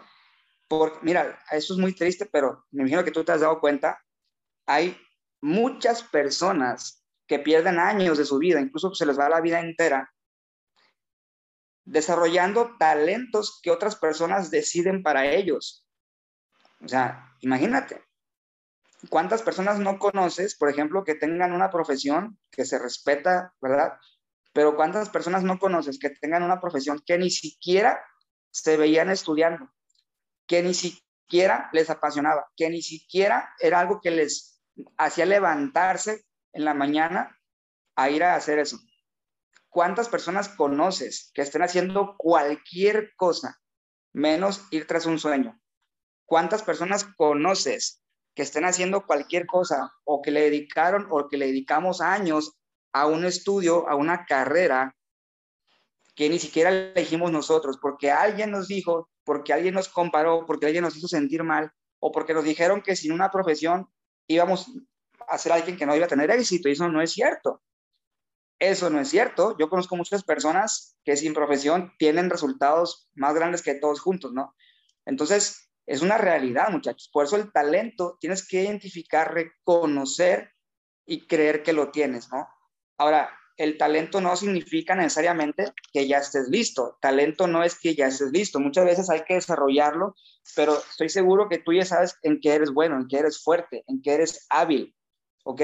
Porque, 0.68 0.98
mira, 1.02 1.42
eso 1.50 1.72
es 1.72 1.78
muy 1.78 1.94
triste, 1.94 2.26
pero 2.26 2.66
me 2.70 2.82
imagino 2.82 3.02
que 3.02 3.10
tú 3.10 3.25
te 3.25 3.32
has 3.32 3.40
dado 3.40 3.58
cuenta, 3.58 4.04
hay 4.66 4.96
muchas 5.40 6.02
personas 6.02 7.04
que 7.26 7.38
pierden 7.38 7.78
años 7.78 8.18
de 8.18 8.25
su 8.25 8.38
vida, 8.38 8.60
incluso 8.60 8.94
se 8.94 9.06
les 9.06 9.18
va 9.18 9.28
la 9.28 9.40
vida 9.40 9.60
entera, 9.60 10.12
desarrollando 11.84 12.76
talentos 12.78 13.60
que 13.62 13.70
otras 13.70 13.96
personas 13.96 14.50
deciden 14.50 15.02
para 15.02 15.26
ellos. 15.26 15.87
O 16.84 16.88
sea, 16.88 17.34
imagínate, 17.40 18.04
¿cuántas 19.08 19.42
personas 19.42 19.78
no 19.78 19.98
conoces, 19.98 20.54
por 20.54 20.68
ejemplo, 20.68 21.02
que 21.02 21.14
tengan 21.14 21.52
una 21.52 21.70
profesión 21.70 22.38
que 22.50 22.66
se 22.66 22.78
respeta, 22.78 23.54
¿verdad? 23.60 23.98
Pero 24.52 24.76
¿cuántas 24.76 25.08
personas 25.08 25.44
no 25.44 25.58
conoces 25.58 25.98
que 25.98 26.10
tengan 26.10 26.42
una 26.42 26.60
profesión 26.60 27.00
que 27.06 27.16
ni 27.16 27.30
siquiera 27.30 28.02
se 28.50 28.76
veían 28.76 29.10
estudiando, 29.10 29.70
que 30.49 30.62
ni 30.62 30.75
siquiera 30.75 31.71
les 31.73 31.90
apasionaba, 31.90 32.49
que 32.57 32.71
ni 32.71 32.83
siquiera 32.83 33.55
era 33.61 33.78
algo 33.78 34.00
que 34.00 34.11
les 34.11 34.61
hacía 34.97 35.26
levantarse 35.26 36.25
en 36.52 36.64
la 36.64 36.75
mañana 36.75 37.38
a 37.95 38.11
ir 38.11 38.25
a 38.25 38.35
hacer 38.35 38.59
eso? 38.59 38.78
¿Cuántas 39.69 40.09
personas 40.09 40.49
conoces 40.49 41.31
que 41.35 41.43
estén 41.43 41.62
haciendo 41.62 42.17
cualquier 42.17 43.14
cosa 43.17 43.61
menos 44.12 44.67
ir 44.71 44.87
tras 44.87 45.07
un 45.07 45.19
sueño? 45.19 45.61
¿Cuántas 46.25 46.62
personas 46.62 47.05
conoces 47.17 48.02
que 48.35 48.43
estén 48.43 48.64
haciendo 48.64 49.05
cualquier 49.05 49.47
cosa 49.47 49.93
o 50.05 50.23
que 50.23 50.31
le 50.31 50.43
dedicaron 50.43 51.07
o 51.11 51.28
que 51.28 51.37
le 51.37 51.47
dedicamos 51.47 52.00
años 52.00 52.59
a 52.93 53.07
un 53.07 53.25
estudio, 53.25 53.88
a 53.88 53.95
una 53.95 54.25
carrera 54.25 54.97
que 56.14 56.28
ni 56.28 56.38
siquiera 56.38 56.71
elegimos 56.71 57.31
nosotros, 57.31 57.78
porque 57.81 58.11
alguien 58.11 58.50
nos 58.50 58.67
dijo, 58.67 59.09
porque 59.28 59.52
alguien 59.52 59.75
nos 59.75 59.90
comparó, 59.90 60.47
porque 60.47 60.64
alguien 60.64 60.85
nos 60.85 60.97
hizo 60.97 61.06
sentir 61.06 61.44
mal, 61.44 61.70
o 62.00 62.11
porque 62.11 62.32
nos 62.32 62.44
dijeron 62.44 62.80
que 62.80 62.97
sin 62.97 63.12
una 63.12 63.30
profesión 63.30 63.87
íbamos 64.26 64.73
a 65.28 65.37
ser 65.37 65.52
alguien 65.52 65.76
que 65.76 65.85
no 65.85 65.94
iba 65.94 66.06
a 66.06 66.08
tener 66.08 66.30
éxito, 66.30 66.70
y 66.70 66.73
eso 66.73 66.88
no 66.88 67.02
es 67.02 67.12
cierto. 67.12 67.62
Eso 68.58 68.88
no 68.88 68.99
es 68.99 69.11
cierto. 69.11 69.54
Yo 69.58 69.68
conozco 69.68 69.97
muchas 69.97 70.25
personas 70.25 70.97
que 71.04 71.14
sin 71.14 71.35
profesión 71.35 71.92
tienen 71.99 72.30
resultados 72.30 73.11
más 73.14 73.35
grandes 73.35 73.61
que 73.61 73.75
todos 73.75 74.00
juntos, 74.00 74.32
¿no? 74.32 74.54
Entonces, 75.04 75.70
es 75.85 76.00
una 76.00 76.16
realidad, 76.16 76.70
muchachos. 76.70 77.11
Por 77.12 77.26
eso 77.26 77.37
el 77.37 77.52
talento 77.52 78.16
tienes 78.18 78.49
que 78.49 78.62
identificar, 78.62 79.35
reconocer 79.35 80.54
y 81.04 81.26
creer 81.26 81.62
que 81.62 81.75
lo 81.75 81.90
tienes, 81.90 82.32
¿no? 82.32 82.49
Ahora, 82.97 83.28
el 83.59 83.77
talento 83.77 84.21
no 84.21 84.37
significa 84.37 84.95
necesariamente 84.95 85.73
que 85.93 86.07
ya 86.07 86.19
estés 86.19 86.49
listo. 86.49 86.97
Talento 87.00 87.49
no 87.49 87.65
es 87.65 87.77
que 87.77 87.97
ya 87.97 88.07
estés 88.07 88.31
listo. 88.31 88.61
Muchas 88.61 88.85
veces 88.85 89.11
hay 89.11 89.25
que 89.25 89.35
desarrollarlo, 89.35 90.15
pero 90.55 90.79
estoy 90.79 91.09
seguro 91.09 91.49
que 91.49 91.59
tú 91.59 91.73
ya 91.73 91.85
sabes 91.85 92.17
en 92.23 92.41
qué 92.41 92.55
eres 92.55 92.71
bueno, 92.71 92.97
en 92.97 93.09
qué 93.09 93.19
eres 93.19 93.43
fuerte, 93.43 93.83
en 93.88 94.00
qué 94.00 94.15
eres 94.15 94.47
hábil. 94.49 94.95
¿Ok? 95.43 95.62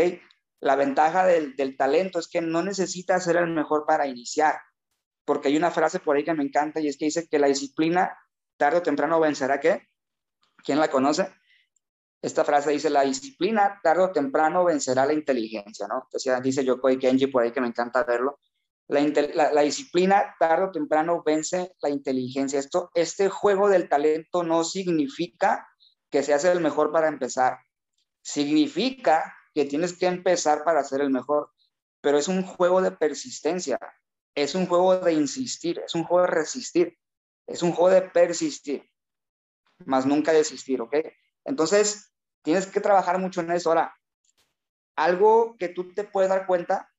La 0.60 0.74
ventaja 0.74 1.24
del, 1.24 1.54
talento 1.76 2.18
es 2.18 2.26
que 2.26 2.40
no 2.40 2.64
necesitas 2.64 3.22
ser 3.22 3.36
el 3.36 3.46
mejor 3.46 3.84
para 3.86 4.08
iniciar, 4.08 4.56
porque 5.24 5.48
hay 5.48 5.56
una 5.56 5.70
frase 5.70 6.00
por 6.00 6.16
ahí 6.16 6.24
que 6.24 6.34
me 6.34 6.42
encanta 6.42 6.80
y 6.80 6.88
es 6.88 6.96
que 6.96 7.04
dice 7.04 7.28
que 7.28 7.38
la 7.38 7.46
disciplina 7.46 8.18
tarde 8.56 8.78
o 8.78 8.82
temprano 8.82 9.20
vencerá 9.20 9.60
qué? 9.60 9.86
¿Quién 10.64 10.80
la 10.80 10.88
conoce? 10.88 11.28
Esta 12.24 12.42
frase 12.42 12.70
dice, 12.70 12.88
la 12.88 13.02
disciplina 13.02 13.78
tarde 13.82 14.04
o 14.04 14.10
temprano 14.10 14.64
vencerá 14.64 15.04
la 15.04 15.12
inteligencia, 15.12 15.86
¿no? 15.86 16.04
Entonces, 16.04 16.42
dice 16.42 16.64
Yokoi 16.64 16.98
Kenji 16.98 17.26
por 17.26 17.42
ahí 17.42 17.52
que 17.52 17.60
me 17.60 17.66
encanta 17.66 18.02
verlo. 18.02 18.40
La, 18.88 19.60
disciplina 19.60 20.34
tarde 20.38 20.64
o 20.64 20.70
temprano 20.70 21.22
vence 21.22 21.74
la 21.82 21.90
inteligencia. 21.90 22.58
Esto, 22.58 22.90
este 22.94 23.28
juego 23.28 23.68
del 23.68 23.90
talento 23.90 24.42
no 24.42 24.64
significa 24.64 25.68
que 26.10 26.22
seas 26.22 26.46
el 26.46 26.62
mejor 26.62 26.92
para 26.92 27.08
empezar. 27.08 27.58
Significa 28.22 29.36
que 29.54 29.66
tienes 29.66 29.94
que 29.98 30.06
empezar 30.06 30.64
para 30.64 30.82
ser 30.82 31.02
el 31.02 31.10
mejor. 31.10 31.50
Pero 32.00 32.16
es 32.16 32.28
un 32.28 32.42
juego 32.42 32.80
de 32.80 32.92
persistencia. 32.92 33.78
Es 34.34 34.54
un 34.54 34.64
juego 34.64 34.96
de 34.96 35.12
insistir. 35.12 35.82
Es 35.84 35.94
un 35.94 36.04
juego 36.04 36.22
de 36.22 36.30
resistir. 36.30 36.98
Es 37.46 37.62
un 37.62 37.72
juego 37.72 37.94
de 37.94 38.00
persistir. 38.00 38.90
Más 39.84 40.06
nunca 40.06 40.32
desistir, 40.32 40.80
¿ok? 40.80 40.96
Entonces, 41.44 42.13
Tienes 42.44 42.66
que 42.66 42.80
trabajar 42.80 43.18
mucho 43.18 43.40
en 43.40 43.50
eso. 43.52 43.70
Ahora, 43.70 43.96
algo 44.96 45.56
que 45.58 45.68
tú 45.70 45.94
te 45.94 46.04
puedes 46.04 46.28
dar 46.28 46.46
cuenta 46.46 46.90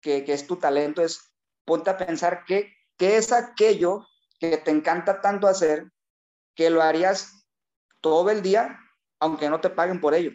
que, 0.00 0.24
es 0.26 0.46
tu 0.46 0.56
talento 0.56 1.02
es 1.02 1.32
ponte 1.64 1.90
a 1.90 1.96
pensar 1.96 2.44
qué, 2.44 2.74
es 2.98 3.32
aquello 3.32 4.06
que 4.40 4.56
te 4.56 4.72
encanta 4.72 5.20
tanto 5.20 5.46
hacer 5.46 5.90
que 6.56 6.68
lo 6.68 6.82
harías 6.82 7.46
todo 8.00 8.30
el 8.30 8.42
día 8.42 8.78
aunque 9.20 9.48
no 9.48 9.60
te 9.60 9.70
paguen 9.70 10.00
por 10.00 10.14
ello. 10.14 10.32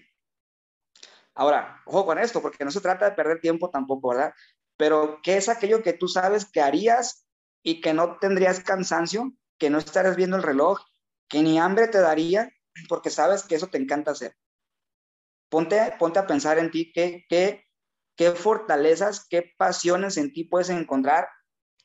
Ahora, 1.35 1.81
ojo 1.85 2.05
con 2.05 2.19
esto, 2.19 2.41
porque 2.41 2.63
no 2.63 2.71
se 2.71 2.81
trata 2.81 3.09
de 3.09 3.15
perder 3.15 3.41
tiempo 3.41 3.69
tampoco, 3.69 4.09
¿verdad? 4.09 4.33
Pero 4.77 5.19
¿qué 5.23 5.37
es 5.37 5.49
aquello 5.49 5.83
que 5.83 5.93
tú 5.93 6.07
sabes 6.07 6.45
que 6.49 6.61
harías 6.61 7.25
y 7.63 7.81
que 7.81 7.93
no 7.93 8.17
tendrías 8.19 8.61
cansancio, 8.61 9.31
que 9.57 9.69
no 9.69 9.77
estarías 9.77 10.15
viendo 10.15 10.37
el 10.37 10.43
reloj, 10.43 10.81
que 11.27 11.41
ni 11.41 11.59
hambre 11.59 11.87
te 11.87 11.99
daría, 11.99 12.49
porque 12.89 13.09
sabes 13.09 13.43
que 13.43 13.55
eso 13.55 13.67
te 13.67 13.77
encanta 13.77 14.11
hacer? 14.11 14.35
Ponte, 15.53 15.79
a 15.79 16.25
pensar 16.25 16.57
en 16.57 16.71
ti 16.71 16.91
qué, 16.91 17.27
qué, 17.29 17.67
qué 18.17 18.31
fortalezas, 18.31 19.27
qué 19.29 19.53
pasiones 19.55 20.17
en 20.17 20.33
ti 20.33 20.45
puedes 20.45 20.71
encontrar 20.71 21.27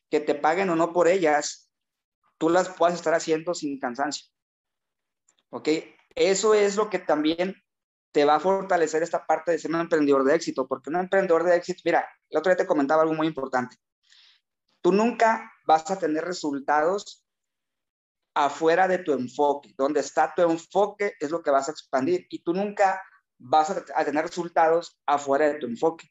que 0.09 0.21
te 0.21 0.35
paguen 0.35 0.71
o 0.71 0.75
no 0.75 0.95
por 0.95 1.07
ellas, 1.07 1.71
tú 2.39 2.49
las 2.49 2.71
puedas 2.71 2.95
estar 2.95 3.13
haciendo 3.13 3.53
sin 3.53 3.79
cansancio. 3.79 4.27
¿Ok? 5.51 5.69
Eso 6.15 6.55
es 6.55 6.77
lo 6.77 6.89
que 6.89 6.99
también 6.99 7.57
te 8.11 8.25
va 8.25 8.37
a 8.37 8.41
fortalecer 8.41 9.03
esta 9.03 9.27
parte 9.27 9.53
de 9.53 9.59
ser 9.59 9.71
un 9.71 9.81
emprendedor 9.81 10.25
de 10.25 10.35
éxito, 10.35 10.67
porque 10.67 10.89
un 10.89 10.97
emprendedor 10.97 11.45
de 11.45 11.57
éxito, 11.57 11.83
mira, 11.85 12.09
el 12.31 12.39
otro 12.39 12.49
día 12.49 12.57
te 12.57 12.67
comentaba 12.67 13.03
algo 13.03 13.13
muy 13.13 13.27
importante. 13.27 13.77
Tú 14.81 14.93
nunca 14.93 15.53
vas 15.67 15.91
a 15.91 15.99
tener 15.99 16.25
resultados 16.25 17.23
afuera 18.33 18.89
de 18.89 18.97
tu 18.97 19.13
enfoque. 19.13 19.75
Donde 19.77 20.01
está 20.01 20.33
tu 20.35 20.41
enfoque 20.41 21.17
es 21.21 21.31
lo 21.31 21.43
que 21.43 21.51
vas 21.51 21.69
a 21.69 21.73
expandir 21.73 22.27
y 22.31 22.43
tú 22.43 22.55
nunca 22.55 23.03
vas 23.39 23.71
a, 23.71 24.05
tener 24.05 24.25
resultados 24.25 24.99
afuera 25.07 25.47
de 25.47 25.55
tu 25.55 25.67
enfoque. 25.67 26.11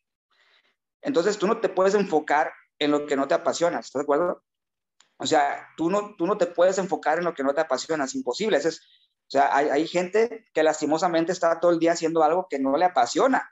Entonces, 1.02 1.38
tú 1.38 1.48
no 1.48 1.60
te 1.60 1.70
puedes 1.70 1.94
enfocar 1.94 2.52
en 2.80 2.92
lo 2.92 3.06
que 3.06 3.16
no 3.16 3.28
te 3.28 3.34
apasiona, 3.34 3.80
¿estás 3.80 4.00
de 4.00 4.04
acuerdo? 4.04 4.44
O 5.18 5.26
sea, 5.26 5.68
tú 5.76 5.90
no, 5.90 6.16
tú 6.16 6.26
no 6.28 6.38
te 6.38 6.48
puedes 6.48 6.78
enfocar 6.78 7.18
en 7.18 7.26
lo 7.26 7.34
que 7.34 7.44
no 7.44 7.54
te 7.54 7.62
apasiona, 7.62 8.06
es 8.06 8.16
imposible. 8.16 8.58
Es, 8.58 8.80
o 8.80 9.30
sea, 9.30 9.56
hay, 9.56 9.70
hay, 9.70 9.88
gente 9.88 10.48
que 10.54 10.64
lastimosamente 10.64 11.32
está 11.32 11.60
todo 11.60 11.72
el 11.72 11.80
día 11.80 11.94
haciendo 11.94 12.24
algo 12.24 12.48
que 12.50 12.60
no 12.60 12.78
le 12.78 12.86
apasiona, 12.86 13.52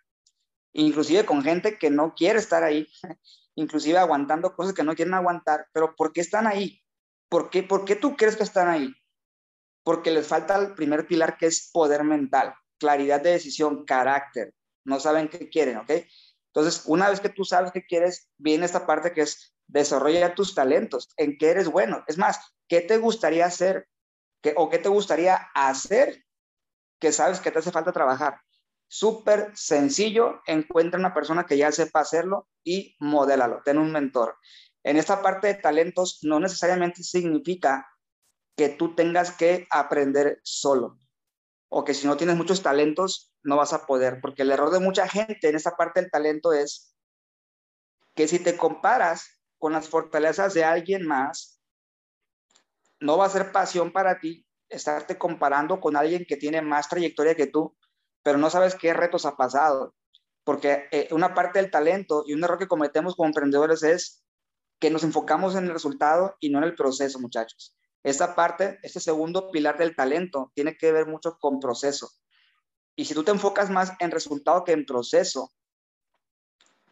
inclusive 0.73 1.25
con 1.25 1.43
gente 1.43 1.77
que 1.77 1.89
no 1.89 2.13
quiere 2.13 2.39
estar 2.39 2.63
ahí, 2.63 2.87
inclusive 3.55 3.97
aguantando 3.97 4.55
cosas 4.55 4.73
que 4.73 4.83
no 4.83 4.95
quieren 4.95 5.15
aguantar, 5.15 5.67
pero 5.73 5.95
¿por 5.95 6.13
qué 6.13 6.21
están 6.21 6.47
ahí? 6.47 6.81
¿Por 7.29 7.49
qué, 7.49 7.63
¿Por 7.63 7.83
qué 7.83 7.95
tú 7.95 8.15
crees 8.15 8.37
que 8.37 8.43
están 8.43 8.69
ahí? 8.69 8.93
Porque 9.83 10.11
les 10.11 10.27
falta 10.27 10.55
el 10.57 10.75
primer 10.75 11.07
pilar 11.07 11.37
que 11.37 11.47
es 11.47 11.71
poder 11.73 12.03
mental 12.03 12.55
claridad 12.79 13.21
de 13.21 13.31
decisión, 13.31 13.85
carácter, 13.85 14.53
no 14.83 14.99
saben 14.99 15.27
qué 15.27 15.49
quieren, 15.49 15.77
¿ok? 15.77 15.91
Entonces, 16.53 16.83
una 16.85 17.09
vez 17.09 17.19
que 17.19 17.29
tú 17.29 17.43
sabes 17.43 17.71
qué 17.71 17.85
quieres, 17.85 18.29
viene 18.37 18.65
esta 18.65 18.85
parte 18.85 19.11
que 19.13 19.21
es 19.21 19.53
desarrolla 19.67 20.35
tus 20.35 20.55
talentos, 20.55 21.09
en 21.17 21.37
qué 21.37 21.49
eres 21.49 21.67
bueno. 21.67 22.03
Es 22.07 22.17
más, 22.17 22.39
¿qué 22.67 22.81
te 22.81 22.97
gustaría 22.97 23.45
hacer 23.45 23.87
¿Qué, 24.41 24.53
o 24.55 24.69
qué 24.69 24.77
te 24.77 24.89
gustaría 24.89 25.35
hacer 25.55 26.23
que 26.99 27.11
sabes 27.11 27.39
que 27.39 27.51
te 27.51 27.59
hace 27.59 27.71
falta 27.71 27.91
trabajar? 27.91 28.39
Súper 28.87 29.51
sencillo, 29.55 30.41
encuentra 30.45 30.99
una 30.99 31.15
persona 31.15 31.45
que 31.47 31.57
ya 31.57 31.71
sepa 31.71 32.01
hacerlo 32.01 32.47
y 32.63 32.95
modélalo, 32.99 33.63
ten 33.65 33.79
un 33.79 33.91
mentor. 33.91 34.37
En 34.83 34.97
esta 34.97 35.23
parte 35.23 35.47
de 35.47 35.55
talentos 35.55 36.19
no 36.21 36.39
necesariamente 36.39 37.03
significa 37.03 37.87
que 38.55 38.69
tú 38.69 38.93
tengas 38.93 39.31
que 39.31 39.67
aprender 39.71 40.39
solo 40.43 40.99
o 41.69 41.83
que 41.83 41.93
si 41.93 42.07
no 42.07 42.17
tienes 42.17 42.35
muchos 42.35 42.61
talentos 42.61 43.33
no 43.43 43.57
vas 43.57 43.73
a 43.73 43.85
poder, 43.85 44.19
porque 44.21 44.43
el 44.43 44.51
error 44.51 44.71
de 44.71 44.79
mucha 44.79 45.07
gente 45.07 45.49
en 45.49 45.55
esta 45.55 45.75
parte 45.75 46.01
del 46.01 46.11
talento 46.11 46.53
es 46.53 46.95
que 48.15 48.27
si 48.27 48.39
te 48.39 48.55
comparas 48.57 49.27
con 49.57 49.73
las 49.73 49.89
fortalezas 49.89 50.53
de 50.53 50.63
alguien 50.63 51.05
más, 51.05 51.59
no 52.99 53.17
va 53.17 53.25
a 53.25 53.29
ser 53.29 53.51
pasión 53.51 53.91
para 53.91 54.19
ti 54.19 54.45
estarte 54.69 55.17
comparando 55.17 55.79
con 55.79 55.95
alguien 55.95 56.25
que 56.27 56.37
tiene 56.37 56.61
más 56.61 56.89
trayectoria 56.89 57.35
que 57.35 57.47
tú, 57.47 57.75
pero 58.23 58.37
no 58.37 58.49
sabes 58.49 58.75
qué 58.75 58.93
retos 58.93 59.25
ha 59.25 59.35
pasado. 59.35 59.93
Porque 60.43 60.87
eh, 60.91 61.07
una 61.11 61.33
parte 61.33 61.59
del 61.59 61.71
talento 61.71 62.23
y 62.25 62.33
un 62.33 62.43
error 62.43 62.57
que 62.57 62.67
cometemos 62.67 63.15
como 63.15 63.27
emprendedores 63.27 63.83
es 63.83 64.23
que 64.79 64.89
nos 64.89 65.03
enfocamos 65.03 65.55
en 65.55 65.65
el 65.65 65.71
resultado 65.71 66.35
y 66.39 66.49
no 66.49 66.59
en 66.59 66.65
el 66.65 66.75
proceso, 66.75 67.19
muchachos. 67.19 67.74
Esta 68.05 68.35
parte, 68.35 68.77
este 68.83 68.99
segundo 68.99 69.49
pilar 69.49 69.79
del 69.79 69.95
talento, 69.95 70.51
tiene 70.53 70.77
que 70.77 70.91
ver 70.91 71.07
mucho 71.07 71.39
con 71.39 71.59
proceso. 71.59 72.11
Y 72.95 73.05
si 73.05 73.15
tú 73.15 73.23
te 73.23 73.31
enfocas 73.31 73.71
más 73.71 73.93
en 73.97 74.11
resultado 74.11 74.63
que 74.63 74.73
en 74.73 74.85
proceso, 74.85 75.51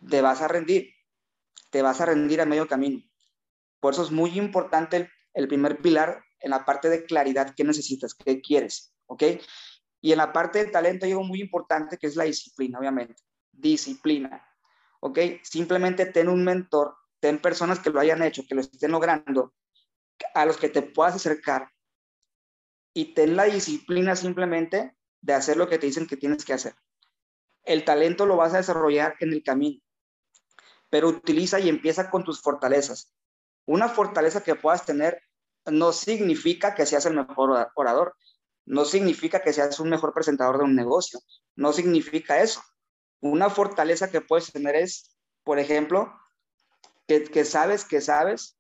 te 0.09 0.23
vas 0.23 0.41
a 0.41 0.47
rendir, 0.47 0.89
te 1.69 1.83
vas 1.83 2.01
a 2.01 2.07
rendir 2.07 2.41
a 2.41 2.47
medio 2.47 2.67
camino. 2.67 3.03
Por 3.79 3.93
eso 3.93 4.01
es 4.01 4.09
muy 4.09 4.39
importante 4.39 5.11
el, 5.35 5.47
primer 5.47 5.83
pilar, 5.83 6.23
en 6.39 6.49
la 6.49 6.65
parte 6.65 6.89
de 6.89 7.05
claridad, 7.05 7.53
¿qué 7.55 7.63
necesitas? 7.63 8.15
¿Qué 8.15 8.41
quieres? 8.41 8.95
¿Ok? 9.05 9.21
Y 10.01 10.13
en 10.13 10.17
la 10.17 10.33
parte 10.33 10.65
de 10.65 10.71
talento 10.71 11.05
hay 11.05 11.11
algo 11.11 11.25
muy 11.25 11.41
importante 11.41 11.99
que 11.99 12.07
es 12.07 12.15
la 12.15 12.23
disciplina, 12.23 12.79
obviamente. 12.79 13.21
Disciplina. 13.51 14.43
¿Ok? 14.99 15.19
Simplemente 15.43 16.07
ten 16.07 16.27
un 16.27 16.43
mentor, 16.43 16.95
ten 17.19 17.37
personas 17.37 17.77
que 17.77 17.91
lo 17.91 17.99
hayan 17.99 18.23
hecho, 18.23 18.41
que 18.49 18.55
lo 18.55 18.61
estén 18.61 18.89
logrando, 18.89 19.53
a 20.33 20.45
los 20.45 20.57
que 20.57 20.69
te 20.69 20.81
puedas 20.81 21.15
acercar 21.15 21.69
y 22.93 23.13
ten 23.13 23.35
la 23.35 23.45
disciplina 23.45 24.15
simplemente 24.15 24.95
de 25.21 25.33
hacer 25.33 25.57
lo 25.57 25.67
que 25.67 25.79
te 25.79 25.87
dicen 25.87 26.07
que 26.07 26.17
tienes 26.17 26.45
que 26.45 26.53
hacer. 26.53 26.75
El 27.63 27.85
talento 27.85 28.25
lo 28.25 28.35
vas 28.35 28.53
a 28.53 28.57
desarrollar 28.57 29.15
en 29.19 29.33
el 29.33 29.43
camino, 29.43 29.81
pero 30.89 31.07
utiliza 31.07 31.59
y 31.59 31.69
empieza 31.69 32.09
con 32.09 32.23
tus 32.23 32.41
fortalezas. 32.41 33.13
Una 33.65 33.87
fortaleza 33.87 34.43
que 34.43 34.55
puedas 34.55 34.85
tener 34.85 35.21
no 35.65 35.93
significa 35.93 36.75
que 36.75 36.85
seas 36.85 37.05
el 37.05 37.15
mejor 37.15 37.71
orador, 37.75 38.15
no 38.65 38.85
significa 38.85 39.41
que 39.41 39.53
seas 39.53 39.79
un 39.79 39.89
mejor 39.89 40.13
presentador 40.13 40.57
de 40.57 40.65
un 40.65 40.75
negocio, 40.75 41.19
no 41.55 41.71
significa 41.73 42.41
eso. 42.41 42.61
Una 43.21 43.49
fortaleza 43.49 44.11
que 44.11 44.21
puedes 44.21 44.51
tener 44.51 44.75
es, 44.75 45.17
por 45.43 45.57
ejemplo, 45.57 46.13
que, 47.07 47.23
que 47.23 47.45
sabes 47.45 47.85
que 47.85 48.01
sabes 48.01 48.57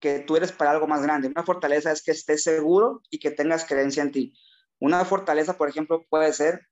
que 0.00 0.20
tú 0.20 0.36
eres 0.36 0.50
para 0.50 0.70
algo 0.70 0.86
más 0.86 1.02
grande. 1.02 1.28
Una 1.28 1.44
fortaleza 1.44 1.92
es 1.92 2.02
que 2.02 2.10
estés 2.10 2.42
seguro 2.42 3.02
y 3.10 3.18
que 3.18 3.30
tengas 3.30 3.64
creencia 3.64 4.02
en 4.02 4.10
ti. 4.10 4.34
Una 4.78 5.04
fortaleza, 5.04 5.56
por 5.56 5.68
ejemplo, 5.68 6.06
puede 6.08 6.32
ser, 6.32 6.66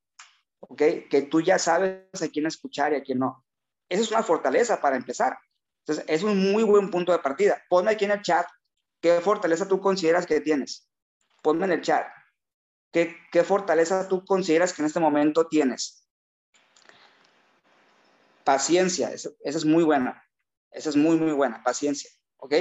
¿ok? 0.61 0.83
Que 1.11 1.29
tú 1.31 1.43
ya 1.43 1.59
sabes 1.59 2.23
a 2.23 2.29
quién 2.29 2.47
escuchar 2.47 2.93
y 2.93 2.97
a 2.97 3.03
quién 3.03 3.19
no. 3.19 3.45
Esa 3.89 4.03
es 4.03 4.11
una 4.11 4.23
fortaleza 4.23 4.81
para 4.81 4.97
empezar. 4.97 5.39
Entonces, 5.81 6.05
es 6.09 6.23
un 6.23 6.53
muy 6.53 6.63
buen 6.63 6.91
punto 6.91 7.13
de 7.13 7.19
partida. 7.19 7.63
Ponme 7.69 7.93
aquí 7.93 8.07
en 8.07 8.13
el 8.13 8.23
chat 8.23 8.47
qué 9.01 9.21
fortaleza 9.21 9.69
tú 9.69 9.81
consideras 9.81 10.27
que 10.27 10.41
tienes. 10.41 10.89
Ponme 11.43 11.67
en 11.67 11.73
el 11.73 11.83
chat 11.83 12.07
qué, 12.93 13.17
qué 13.31 13.45
fortaleza 13.45 14.09
tú 14.09 14.25
consideras 14.25 14.73
que 14.73 14.83
en 14.83 14.87
este 14.87 15.01
momento 15.01 15.47
tienes. 15.47 16.07
Paciencia, 18.45 19.13
esa, 19.13 19.31
esa 19.41 19.59
es 19.59 19.65
muy 19.67 19.85
buena. 19.85 20.25
Esa 20.71 20.89
es 20.89 20.97
muy, 20.97 21.17
muy 21.17 21.33
buena. 21.33 21.63
Paciencia, 21.63 22.11
¿ok? 22.39 22.55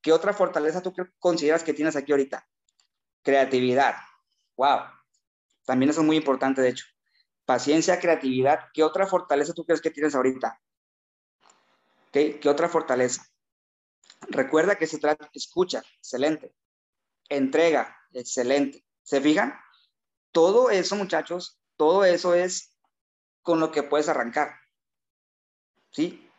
¿Qué 0.00 0.12
otra 0.12 0.32
fortaleza 0.32 0.82
tú 0.82 0.94
consideras 1.18 1.64
que 1.64 1.74
tienes 1.74 1.96
aquí 1.96 2.12
ahorita? 2.12 2.48
Creatividad. 3.22 3.96
Wow. 4.56 4.80
También 5.64 5.90
eso 5.90 6.00
es 6.00 6.06
muy 6.06 6.16
importante, 6.16 6.62
de 6.62 6.70
hecho. 6.70 6.86
Paciencia, 7.44 7.98
creatividad. 7.98 8.68
¿Qué 8.72 8.84
otra 8.84 9.06
fortaleza 9.06 9.54
tú 9.54 9.64
crees 9.64 9.80
que 9.80 9.90
tienes 9.90 10.14
ahorita? 10.14 10.60
¿Qué, 12.12 12.38
¿Qué 12.38 12.48
otra 12.48 12.68
fortaleza? 12.68 13.26
Recuerda 14.28 14.76
que 14.76 14.86
se 14.86 14.98
trata, 14.98 15.28
escucha, 15.32 15.82
excelente. 15.98 16.54
Entrega, 17.28 17.96
excelente. 18.12 18.84
¿Se 19.02 19.20
fijan? 19.20 19.54
Todo 20.32 20.70
eso, 20.70 20.96
muchachos, 20.96 21.60
todo 21.76 22.04
eso 22.04 22.34
es 22.34 22.76
con 23.42 23.60
lo 23.60 23.70
que 23.72 23.82
puedes 23.82 24.08
arrancar. 24.08 24.54
¿Sí? 25.90 26.30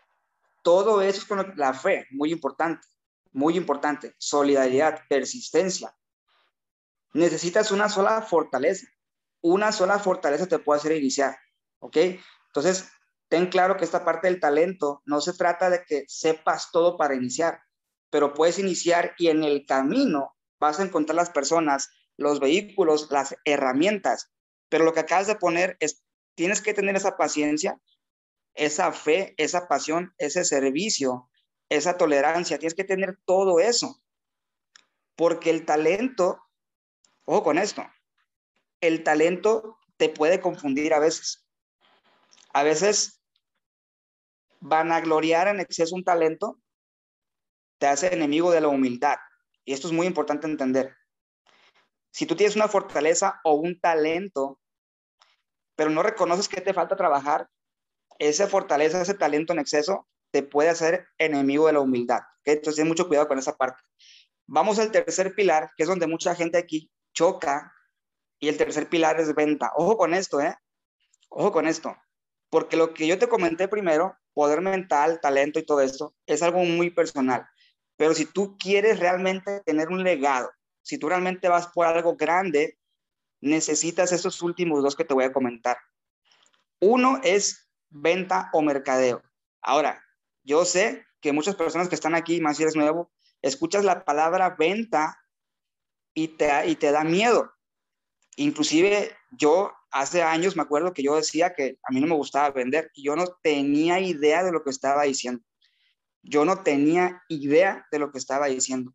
Todo 0.64 1.02
eso 1.02 1.20
es 1.20 1.26
con 1.26 1.54
la 1.56 1.74
fe, 1.74 2.08
muy 2.12 2.32
importante 2.32 2.88
muy 3.32 3.58
importante, 3.58 4.16
solidaridad, 4.18 5.02
persistencia. 5.08 5.96
Necesitas 7.14 7.72
una 7.72 7.90
sola 7.90 8.22
fortaleza. 8.22 8.88
Una 9.42 9.72
sola 9.72 10.00
fortaleza 10.00 10.48
te 10.48 10.60
puede 10.60 10.80
hacer 10.80 10.92
iniciar, 10.92 11.38
¿ok? 11.80 11.98
Entonces, 12.48 12.90
ten 13.30 13.48
claro 13.48 13.78
que 13.78 13.86
esta 13.86 14.04
parte 14.04 14.28
del 14.28 14.40
talento 14.40 15.02
no 15.06 15.22
se 15.22 15.34
trata 15.34 15.70
de 15.70 15.84
que 15.86 16.04
sepas 16.08 16.72
todo 16.72 16.98
para 16.98 17.16
iniciar, 17.16 17.62
pero 18.10 18.34
puedes 18.34 18.60
iniciar 18.60 19.14
y 19.18 19.30
en 19.30 19.44
el 19.44 19.66
camino 19.66 20.36
vas 20.60 20.80
a 20.80 20.84
encontrar 20.84 21.16
las 21.16 21.30
personas, 21.30 21.90
los 22.18 22.42
vehículos, 22.42 23.10
las 23.12 23.36
herramientas. 23.46 24.30
Pero 24.68 24.84
lo 24.84 24.94
que 24.94 25.00
acabas 25.00 25.28
de 25.28 25.36
poner 25.36 25.78
es, 25.80 26.04
tienes 26.36 26.62
que 26.62 26.74
tener 26.74 26.98
esa 26.98 27.16
paciencia, 27.16 27.80
esa 28.56 28.92
fe, 28.92 29.36
esa 29.38 29.68
pasión, 29.70 30.14
ese 30.18 30.44
servicio 30.44 31.29
esa 31.70 31.98
tolerancia, 31.98 32.58
tienes 32.58 32.76
que 32.76 32.84
tener 32.84 33.18
todo 33.26 33.60
eso. 33.60 34.02
Porque 35.16 35.50
el 35.50 35.66
talento, 35.66 36.42
ojo 37.26 37.44
con 37.44 37.58
esto, 37.58 37.86
el 38.82 39.04
talento 39.04 39.78
te 39.98 40.10
puede 40.10 40.40
confundir 40.40 40.94
a 40.94 41.00
veces. 41.00 41.48
A 42.54 42.64
veces 42.64 43.22
van 44.60 44.92
a 44.92 45.02
gloriar 45.02 45.48
en 45.48 45.60
exceso 45.60 45.96
un 45.96 46.04
talento, 46.04 46.60
te 47.78 47.88
hace 47.88 48.14
enemigo 48.14 48.52
de 48.52 48.62
la 48.62 48.68
humildad. 48.68 49.18
Y 49.64 49.74
esto 49.74 49.88
es 49.88 49.94
muy 49.94 50.08
importante 50.08 50.48
entender. 50.48 50.96
Si 52.12 52.26
tú 52.26 52.36
tienes 52.36 52.56
una 52.56 52.68
fortaleza 52.68 53.40
o 53.44 53.54
un 53.54 53.80
talento, 53.80 54.60
pero 55.76 55.90
no 55.90 56.02
reconoces 56.02 56.50
que 56.50 56.62
te 56.62 56.74
falta 56.74 56.96
trabajar, 56.96 57.50
esa 58.18 58.48
fortaleza, 58.48 59.02
ese 59.02 59.14
talento 59.14 59.54
en 59.54 59.60
exceso, 59.60 60.08
te 60.32 60.44
puede 60.44 60.70
hacer 60.70 61.08
enemigo 61.18 61.68
de 61.68 61.74
la 61.74 61.80
humildad. 61.80 62.22
Entonces, 62.44 62.78
ten 62.78 62.88
mucho 62.88 63.08
cuidado 63.08 63.28
con 63.28 63.40
esa 63.40 63.56
parte. 63.56 63.82
Vamos 64.48 64.80
al 64.80 64.92
tercer 64.92 65.36
pilar, 65.36 65.72
que 65.78 65.84
es 65.84 65.90
donde 65.90 66.08
mucha 66.08 66.36
gente 66.36 66.58
aquí 66.58 66.92
choca, 67.14 67.74
y 68.40 68.48
el 68.48 68.58
tercer 68.58 68.88
pilar 68.90 69.20
es 69.20 69.34
venta. 69.36 69.72
Ojo 69.76 69.98
con 69.98 70.14
esto, 70.14 70.40
¿eh? 70.42 70.56
Ojo 71.30 71.52
con 71.52 71.68
esto. 71.68 71.96
Porque 72.50 72.78
lo 72.78 72.94
que 72.94 73.06
yo 73.06 73.20
te 73.20 73.28
comenté 73.28 73.68
primero, 73.68 74.18
poder 74.34 74.62
mental, 74.62 75.20
talento 75.22 75.60
y 75.60 75.66
todo 75.66 75.82
esto, 75.82 76.16
es 76.26 76.42
algo 76.42 76.60
muy 76.60 76.90
personal. 76.90 77.48
Pero 77.98 78.14
si 78.14 78.26
tú 78.26 78.58
quieres 78.58 79.00
realmente 79.00 79.62
tener 79.66 79.90
un 79.90 80.04
legado, 80.04 80.50
si 80.82 80.98
tú 80.98 81.10
realmente 81.10 81.50
vas 81.50 81.68
por 81.68 81.86
algo 81.86 82.16
grande, 82.16 82.80
necesitas 83.42 84.12
esos 84.12 84.42
últimos 84.42 84.82
dos 84.82 84.96
que 84.96 85.04
te 85.04 85.14
voy 85.14 85.26
a 85.26 85.34
comentar. 85.34 85.78
Uno 86.80 87.20
es 87.24 87.70
venta 87.90 88.50
o 88.54 88.62
mercadeo. 88.62 89.22
Ahora, 89.62 90.02
yo 90.44 90.66
sé 90.66 91.06
que 91.22 91.34
muchas 91.34 91.56
personas 91.56 91.90
que 91.90 91.96
están 91.96 92.16
aquí, 92.16 92.42
más 92.42 92.58
si 92.58 92.64
eres 92.64 92.76
nuevo, 92.76 93.12
escuchas 93.42 93.84
la 93.84 94.06
palabra 94.06 94.56
venta 94.58 95.20
y 96.14 96.30
te, 96.30 96.68
y 96.68 96.76
te 96.76 96.92
da 96.92 97.04
miedo. 97.04 97.52
Inclusive 98.36 99.16
yo 99.32 99.74
hace 99.92 100.22
años 100.22 100.56
me 100.56 100.62
acuerdo 100.62 100.94
que 100.94 101.04
yo 101.04 101.16
decía 101.16 101.54
que 101.54 101.78
a 101.84 101.92
mí 101.92 102.00
no 102.00 102.08
me 102.08 102.16
gustaba 102.16 102.52
vender 102.52 102.92
y 102.94 103.04
yo 103.04 103.16
no 103.16 103.26
tenía 103.42 104.00
idea 104.00 104.44
de 104.44 104.52
lo 104.52 104.64
que 104.64 104.70
estaba 104.70 105.04
diciendo. 105.04 105.44
Yo 106.22 106.46
no 106.46 106.64
tenía 106.64 107.24
idea 107.28 107.86
de 107.92 108.00
lo 108.00 108.12
que 108.12 108.18
estaba 108.18 108.48
diciendo. 108.48 108.94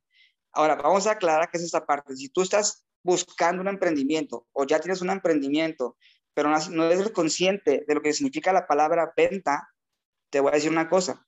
Ahora, 0.53 0.77
vamos 0.77 1.07
a 1.07 1.13
aclarar 1.13 1.51
qué 1.51 1.59
es 1.59 1.65
esta 1.65 1.85
parte. 1.85 2.17
Si 2.17 2.29
tú 2.29 2.43
estás 2.43 2.87
buscando 3.03 3.61
un 3.61 3.69
emprendimiento 3.69 4.47
o 4.53 4.65
ya 4.65 4.79
tienes 4.81 5.03
un 5.03 5.11
emprendimiento, 5.11 5.97
pero 6.33 6.49
no, 6.71 6.85
eres 6.85 7.11
consciente 7.11 7.85
de 7.87 7.95
lo 7.95 8.03
que 8.03 8.13
significa 8.13 8.53
la 8.53 8.67
palabra 8.67 9.13
venta, 9.17 9.69
te 10.31 10.41
voy 10.41 10.53
a 10.53 10.55
decir 10.55 10.71
una 10.71 10.89
cosa. 10.89 11.27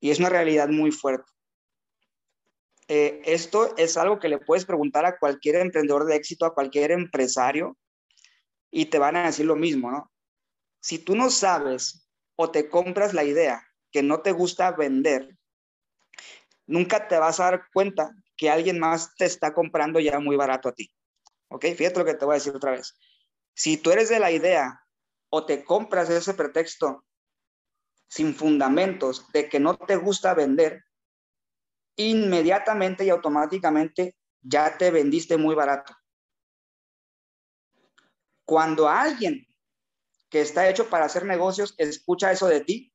Y 0.00 0.10
es 0.10 0.18
una 0.18 0.28
realidad 0.28 0.68
muy 0.68 0.92
fuerte. 0.92 1.30
Eh, 2.88 3.20
esto 3.24 3.76
es 3.76 3.96
algo 3.96 4.18
que 4.18 4.28
le 4.28 4.38
puedes 4.38 4.64
preguntar 4.64 5.04
a 5.04 5.18
cualquier 5.18 5.56
emprendedor 5.56 6.06
de 6.06 6.16
éxito, 6.16 6.46
a 6.46 6.54
cualquier 6.54 6.90
empresario, 6.90 7.76
y 8.70 8.86
te 8.86 8.98
van 8.98 9.16
a 9.16 9.26
decir 9.26 9.46
lo 9.46 9.56
mismo, 9.56 9.90
¿no? 9.90 10.10
Si 10.80 10.98
tú 10.98 11.14
no 11.14 11.30
sabes 11.30 12.08
o 12.36 12.50
te 12.50 12.68
compras 12.68 13.12
la 13.12 13.24
idea 13.24 13.62
que 13.90 14.02
no 14.02 14.20
te 14.20 14.32
gusta 14.32 14.70
vender, 14.72 15.36
nunca 16.66 17.08
te 17.08 17.18
vas 17.18 17.40
a 17.40 17.44
dar 17.44 17.64
cuenta 17.72 18.12
que 18.36 18.50
alguien 18.50 18.78
más 18.78 19.14
te 19.16 19.24
está 19.24 19.52
comprando 19.52 19.98
ya 20.00 20.20
muy 20.20 20.36
barato 20.36 20.68
a 20.68 20.72
ti. 20.72 20.90
¿Ok? 21.48 21.64
Fíjate 21.76 21.98
lo 21.98 22.04
que 22.04 22.14
te 22.14 22.24
voy 22.24 22.34
a 22.34 22.38
decir 22.38 22.54
otra 22.54 22.72
vez. 22.72 22.94
Si 23.54 23.76
tú 23.78 23.90
eres 23.90 24.08
de 24.08 24.20
la 24.20 24.30
idea 24.30 24.80
o 25.30 25.44
te 25.44 25.64
compras 25.64 26.08
ese 26.10 26.34
pretexto 26.34 27.04
sin 28.08 28.34
fundamentos 28.34 29.30
de 29.32 29.48
que 29.48 29.60
no 29.60 29.76
te 29.76 29.96
gusta 29.96 30.34
vender, 30.34 30.84
inmediatamente 31.96 33.04
y 33.04 33.10
automáticamente 33.10 34.16
ya 34.40 34.78
te 34.78 34.90
vendiste 34.90 35.36
muy 35.36 35.54
barato. 35.54 35.94
Cuando 38.44 38.88
alguien 38.88 39.46
que 40.30 40.40
está 40.40 40.68
hecho 40.68 40.88
para 40.88 41.04
hacer 41.04 41.24
negocios 41.24 41.74
escucha 41.76 42.32
eso 42.32 42.46
de 42.46 42.60
ti, 42.60 42.92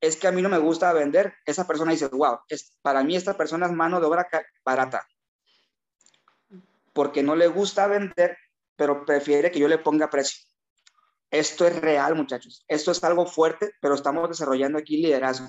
es 0.00 0.16
que 0.16 0.28
a 0.28 0.32
mí 0.32 0.42
no 0.42 0.48
me 0.48 0.58
gusta 0.58 0.92
vender, 0.92 1.34
esa 1.44 1.66
persona 1.66 1.92
dice, 1.92 2.08
wow, 2.08 2.38
es, 2.48 2.76
para 2.82 3.02
mí 3.02 3.16
esta 3.16 3.36
persona 3.36 3.66
es 3.66 3.72
mano 3.72 4.00
de 4.00 4.06
obra 4.06 4.28
barata, 4.64 5.06
porque 6.92 7.22
no 7.22 7.34
le 7.34 7.46
gusta 7.46 7.86
vender, 7.86 8.36
pero 8.76 9.04
prefiere 9.04 9.50
que 9.50 9.58
yo 9.58 9.68
le 9.68 9.78
ponga 9.78 10.10
precio. 10.10 10.45
Esto 11.30 11.66
es 11.66 11.80
real, 11.80 12.14
muchachos. 12.14 12.64
Esto 12.68 12.92
es 12.92 13.02
algo 13.04 13.26
fuerte, 13.26 13.72
pero 13.80 13.94
estamos 13.94 14.28
desarrollando 14.28 14.78
aquí 14.78 14.98
liderazgo. 14.98 15.48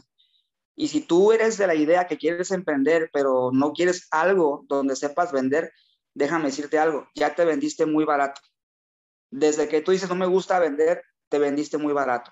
Y 0.75 0.89
si 0.89 1.01
tú 1.01 1.31
eres 1.31 1.57
de 1.57 1.67
la 1.67 1.75
idea 1.75 2.07
que 2.07 2.17
quieres 2.17 2.51
emprender, 2.51 3.09
pero 3.11 3.51
no 3.51 3.73
quieres 3.73 4.07
algo 4.11 4.65
donde 4.67 4.95
sepas 4.95 5.31
vender, 5.31 5.71
déjame 6.13 6.45
decirte 6.45 6.77
algo, 6.77 7.07
ya 7.15 7.33
te 7.35 7.45
vendiste 7.45 7.85
muy 7.85 8.05
barato. 8.05 8.41
Desde 9.31 9.67
que 9.67 9.81
tú 9.81 9.91
dices 9.91 10.09
no 10.09 10.15
me 10.15 10.27
gusta 10.27 10.59
vender, 10.59 11.03
te 11.29 11.39
vendiste 11.39 11.77
muy 11.77 11.93
barato. 11.93 12.31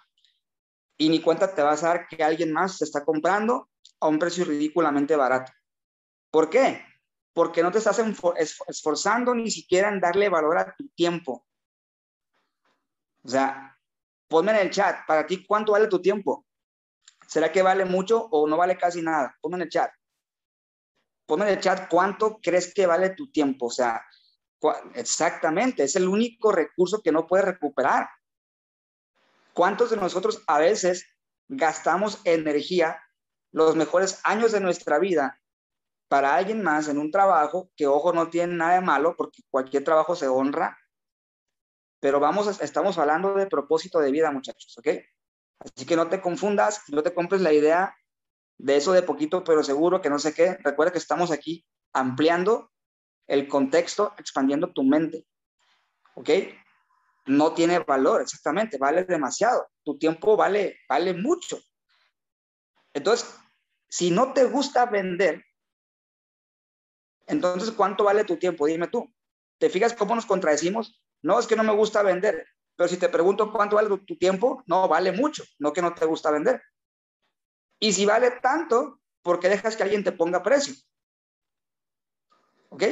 Y 0.97 1.09
ni 1.09 1.21
cuenta 1.21 1.53
te 1.53 1.61
vas 1.61 1.83
a 1.83 1.89
dar 1.89 2.07
que 2.07 2.23
alguien 2.23 2.51
más 2.51 2.77
te 2.77 2.85
está 2.85 3.03
comprando 3.03 3.69
a 3.99 4.07
un 4.07 4.19
precio 4.19 4.45
ridículamente 4.45 5.15
barato. 5.15 5.51
¿Por 6.31 6.49
qué? 6.49 6.81
porque 7.35 7.61
no 7.61 7.69
te 7.69 7.79
estás 7.79 8.01
esforzando 8.67 9.35
ni 9.35 9.51
siquiera 9.51 9.89
en 9.89 9.99
darle 9.99 10.29
valor 10.29 10.57
a 10.57 10.73
tu 10.73 10.87
tiempo. 10.95 11.44
O 13.25 13.27
sea, 13.27 13.75
ponme 14.27 14.51
en 14.51 14.59
el 14.59 14.69
chat, 14.69 15.05
para 15.07 15.25
ti, 15.25 15.45
¿cuánto 15.45 15.71
vale 15.71 15.87
tu 15.87 16.01
tiempo? 16.01 16.45
¿Será 17.27 17.51
que 17.51 17.63
vale 17.63 17.85
mucho 17.85 18.23
o 18.31 18.47
no 18.47 18.55
vale 18.55 18.77
casi 18.77 19.01
nada? 19.01 19.35
Ponme 19.41 19.57
en 19.57 19.63
el 19.63 19.69
chat. 19.69 19.91
Ponme 21.25 21.45
en 21.45 21.57
el 21.57 21.59
chat 21.59 21.89
cuánto 21.89 22.37
crees 22.39 22.71
que 22.73 22.85
vale 22.85 23.09
tu 23.11 23.31
tiempo. 23.31 23.65
O 23.65 23.71
sea, 23.71 24.05
exactamente, 24.93 25.83
es 25.83 25.95
el 25.95 26.07
único 26.07 26.51
recurso 26.51 27.01
que 27.01 27.11
no 27.11 27.25
puedes 27.25 27.45
recuperar. 27.45 28.07
¿Cuántos 29.53 29.89
de 29.89 29.97
nosotros 29.97 30.43
a 30.47 30.59
veces 30.59 31.07
gastamos 31.47 32.21
energía, 32.25 33.01
los 33.51 33.75
mejores 33.75 34.19
años 34.23 34.51
de 34.51 34.59
nuestra 34.59 34.99
vida, 34.99 35.41
para 36.07 36.35
alguien 36.35 36.61
más 36.61 36.87
en 36.87 36.99
un 36.99 37.09
trabajo 37.09 37.71
que, 37.75 37.87
ojo, 37.87 38.13
no 38.13 38.29
tiene 38.29 38.55
nada 38.55 38.75
de 38.75 38.81
malo 38.81 39.15
porque 39.17 39.41
cualquier 39.49 39.83
trabajo 39.83 40.15
se 40.15 40.27
honra, 40.27 40.77
pero 41.99 42.19
vamos, 42.19 42.61
estamos 42.61 42.97
hablando 42.97 43.33
de 43.33 43.47
propósito 43.47 43.99
de 43.99 44.11
vida, 44.11 44.31
muchachos, 44.31 44.77
¿ok? 44.77 44.87
Así 45.59 45.85
que 45.85 45.95
no 45.95 46.07
te 46.09 46.21
confundas, 46.21 46.83
no 46.89 47.01
te 47.01 47.13
compres 47.13 47.41
la 47.41 47.53
idea 47.53 47.95
de 48.57 48.77
eso 48.77 48.93
de 48.93 49.01
poquito, 49.01 49.43
pero 49.43 49.63
seguro 49.63 50.01
que 50.01 50.09
no 50.09 50.19
sé 50.19 50.33
qué. 50.33 50.57
Recuerda 50.63 50.91
que 50.91 50.99
estamos 50.99 51.31
aquí 51.31 51.65
ampliando 51.93 52.71
el 53.27 53.47
contexto, 53.47 54.13
expandiendo 54.17 54.71
tu 54.71 54.83
mente, 54.83 55.25
¿ok? 56.15 56.29
No 57.27 57.53
tiene 57.53 57.79
valor, 57.79 58.21
exactamente, 58.21 58.77
vale 58.77 59.03
demasiado. 59.03 59.67
Tu 59.83 59.97
tiempo 59.97 60.37
vale, 60.37 60.77
vale 60.87 61.13
mucho. 61.13 61.59
Entonces, 62.93 63.35
si 63.89 64.11
no 64.11 64.33
te 64.33 64.45
gusta 64.45 64.85
vender, 64.85 65.43
entonces, 67.27 67.71
¿cuánto 67.71 68.03
vale 68.03 68.23
tu 68.23 68.37
tiempo? 68.37 68.67
Dime 68.67 68.87
tú. 68.87 69.11
¿Te 69.57 69.69
fijas 69.69 69.93
cómo 69.93 70.15
nos 70.15 70.25
contradecimos? 70.25 71.01
No, 71.25 71.39
es 71.39 71.47
que 71.47 71.55
no 71.55 71.63
me 71.63 71.73
gusta 71.73 72.03
vender. 72.03 72.45
Pero 72.75 72.87
si 72.87 72.97
te 72.97 73.09
pregunto 73.09 73.51
cuánto 73.51 73.77
vale 73.77 73.89
tu 74.05 74.15
tiempo, 74.15 74.63
no, 74.67 74.87
vale 74.87 75.11
mucho, 75.11 75.43
no 75.57 75.73
que 75.73 75.81
no 75.81 75.95
te 75.95 76.05
gusta 76.05 76.29
vender. 76.29 76.61
Y 77.79 77.93
si 77.93 78.05
vale 78.05 78.29
tanto, 78.43 79.01
¿por 79.23 79.39
qué 79.39 79.49
dejas 79.49 79.75
que 79.75 79.81
alguien 79.81 80.03
te 80.03 80.11
ponga 80.11 80.43
precio? 80.43 80.75
¿Ok? 82.69 82.83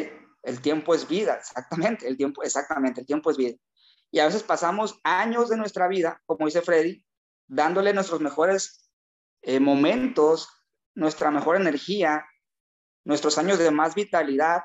El 0.41 0.61
tiempo 0.61 0.95
es 0.95 1.07
vida, 1.07 1.35
exactamente, 1.35 2.07
el 2.07 2.17
tiempo, 2.17 2.41
exactamente, 2.41 3.01
el 3.01 3.05
tiempo 3.05 3.29
es 3.29 3.37
vida. 3.37 3.55
Y 4.09 4.17
a 4.17 4.25
veces 4.25 4.41
pasamos 4.41 4.99
años 5.03 5.49
de 5.49 5.57
nuestra 5.57 5.87
vida, 5.87 6.19
como 6.25 6.47
dice 6.47 6.63
Freddy, 6.63 7.05
dándole 7.47 7.93
nuestros 7.93 8.19
mejores 8.19 8.89
eh, 9.43 9.59
momentos, 9.59 10.49
nuestra 10.95 11.29
mejor 11.29 11.57
energía, 11.57 12.25
nuestros 13.05 13.37
años 13.37 13.59
de 13.59 13.69
más 13.69 13.93
vitalidad 13.93 14.63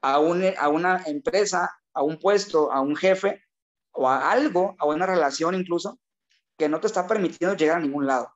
a, 0.00 0.14
a 0.14 0.68
una 0.68 1.02
empresa, 1.04 1.76
a 1.92 2.02
un 2.02 2.18
puesto, 2.18 2.72
a 2.72 2.80
un 2.80 2.96
jefe 2.96 3.44
o 3.92 4.08
a 4.08 4.30
algo, 4.30 4.76
a 4.78 4.86
una 4.86 5.06
relación 5.06 5.54
incluso, 5.54 5.98
que 6.56 6.68
no 6.68 6.80
te 6.80 6.86
está 6.86 7.06
permitiendo 7.06 7.56
llegar 7.56 7.78
a 7.78 7.80
ningún 7.80 8.06
lado. 8.06 8.34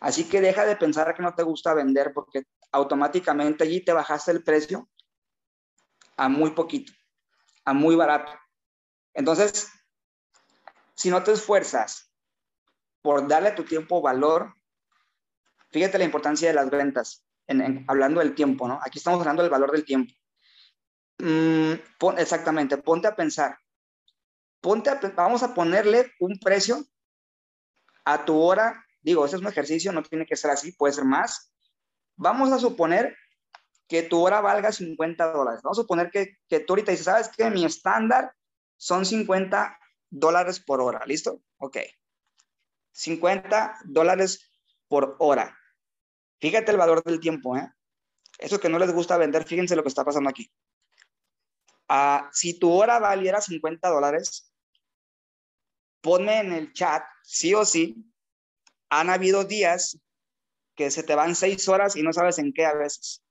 Así 0.00 0.28
que 0.28 0.40
deja 0.40 0.64
de 0.64 0.76
pensar 0.76 1.14
que 1.14 1.22
no 1.22 1.34
te 1.34 1.42
gusta 1.42 1.74
vender 1.74 2.12
porque 2.12 2.44
automáticamente 2.72 3.64
allí 3.64 3.84
te 3.84 3.92
bajaste 3.92 4.32
el 4.32 4.42
precio 4.42 4.88
a 6.16 6.28
muy 6.28 6.50
poquito, 6.50 6.92
a 7.64 7.72
muy 7.72 7.94
barato. 7.94 8.32
Entonces, 9.14 9.70
si 10.94 11.10
no 11.10 11.22
te 11.22 11.32
esfuerzas 11.32 12.12
por 13.02 13.28
darle 13.28 13.50
a 13.50 13.54
tu 13.54 13.64
tiempo 13.64 14.00
valor, 14.00 14.54
Fíjate 15.72 15.96
la 15.96 16.04
importancia 16.04 16.48
de 16.48 16.54
las 16.54 16.70
ventas, 16.70 17.24
en, 17.46 17.84
hablando 17.88 18.20
del 18.20 18.34
tiempo, 18.34 18.68
¿no? 18.68 18.78
Aquí 18.84 18.98
estamos 18.98 19.20
hablando 19.20 19.42
del 19.42 19.50
valor 19.50 19.72
del 19.72 19.86
tiempo. 19.86 20.12
Mm, 21.18 21.72
exactamente, 22.18 22.76
ponte 22.78 23.08
a 23.08 23.16
pensar. 23.16 23.58
Ponte 24.60 24.90
vamos 25.16 25.42
a 25.42 25.54
ponerle 25.54 26.12
un 26.20 26.38
precio 26.38 26.84
a 28.04 28.24
tu 28.24 28.40
hora. 28.40 28.84
Digo, 29.00 29.24
ese 29.24 29.36
es 29.36 29.42
un 29.42 29.48
ejercicio, 29.48 29.92
no 29.92 30.02
tiene 30.02 30.26
que 30.26 30.36
ser 30.36 30.50
así, 30.50 30.72
puede 30.72 30.92
ser 30.92 31.04
más. 31.04 31.52
Vamos 32.16 32.52
a 32.52 32.58
suponer 32.58 33.16
que 33.88 34.02
tu 34.02 34.20
hora 34.20 34.40
valga 34.40 34.72
50 34.72 35.32
dólares. 35.32 35.60
Vamos 35.62 35.78
a 35.78 35.82
suponer 35.82 36.10
que, 36.10 36.38
que 36.48 36.60
tú 36.60 36.72
ahorita 36.74 36.92
dices, 36.92 37.06
¿sabes 37.06 37.28
qué? 37.28 37.50
Mi 37.50 37.64
estándar 37.64 38.32
son 38.76 39.04
50 39.04 39.78
dólares 40.10 40.60
por 40.60 40.80
hora. 40.80 41.04
¿Listo? 41.06 41.42
Ok. 41.58 41.78
50 42.92 43.78
dólares 43.84 44.50
por 44.88 45.16
hora. 45.18 45.58
Fíjate 46.40 46.70
el 46.70 46.78
valor 46.78 47.02
del 47.02 47.20
tiempo, 47.20 47.56
¿eh? 47.56 47.70
Eso 48.38 48.60
que 48.60 48.68
no 48.68 48.78
les 48.78 48.92
gusta 48.92 49.16
vender, 49.16 49.44
fíjense 49.44 49.76
lo 49.76 49.82
que 49.82 49.88
está 49.88 50.04
pasando 50.04 50.28
aquí. 50.28 50.50
Si 52.32 52.58
tu 52.58 52.72
hora 52.72 52.98
valiera 52.98 53.40
50 53.40 53.88
dólares, 53.88 54.52
ponme 56.00 56.40
en 56.40 56.52
el 56.52 56.72
chat, 56.72 57.04
sí 57.22 57.54
o 57.54 57.64
sí, 57.64 58.10
han 58.88 59.10
habido 59.10 59.44
días 59.44 59.98
que 60.74 60.90
se 60.90 61.02
te 61.02 61.14
van 61.14 61.34
seis 61.34 61.68
horas 61.68 61.96
y 61.96 62.02
no 62.02 62.12
sabes 62.12 62.38
en 62.38 62.52
qué 62.52 62.64
a 62.64 62.74
veces. 62.74 63.22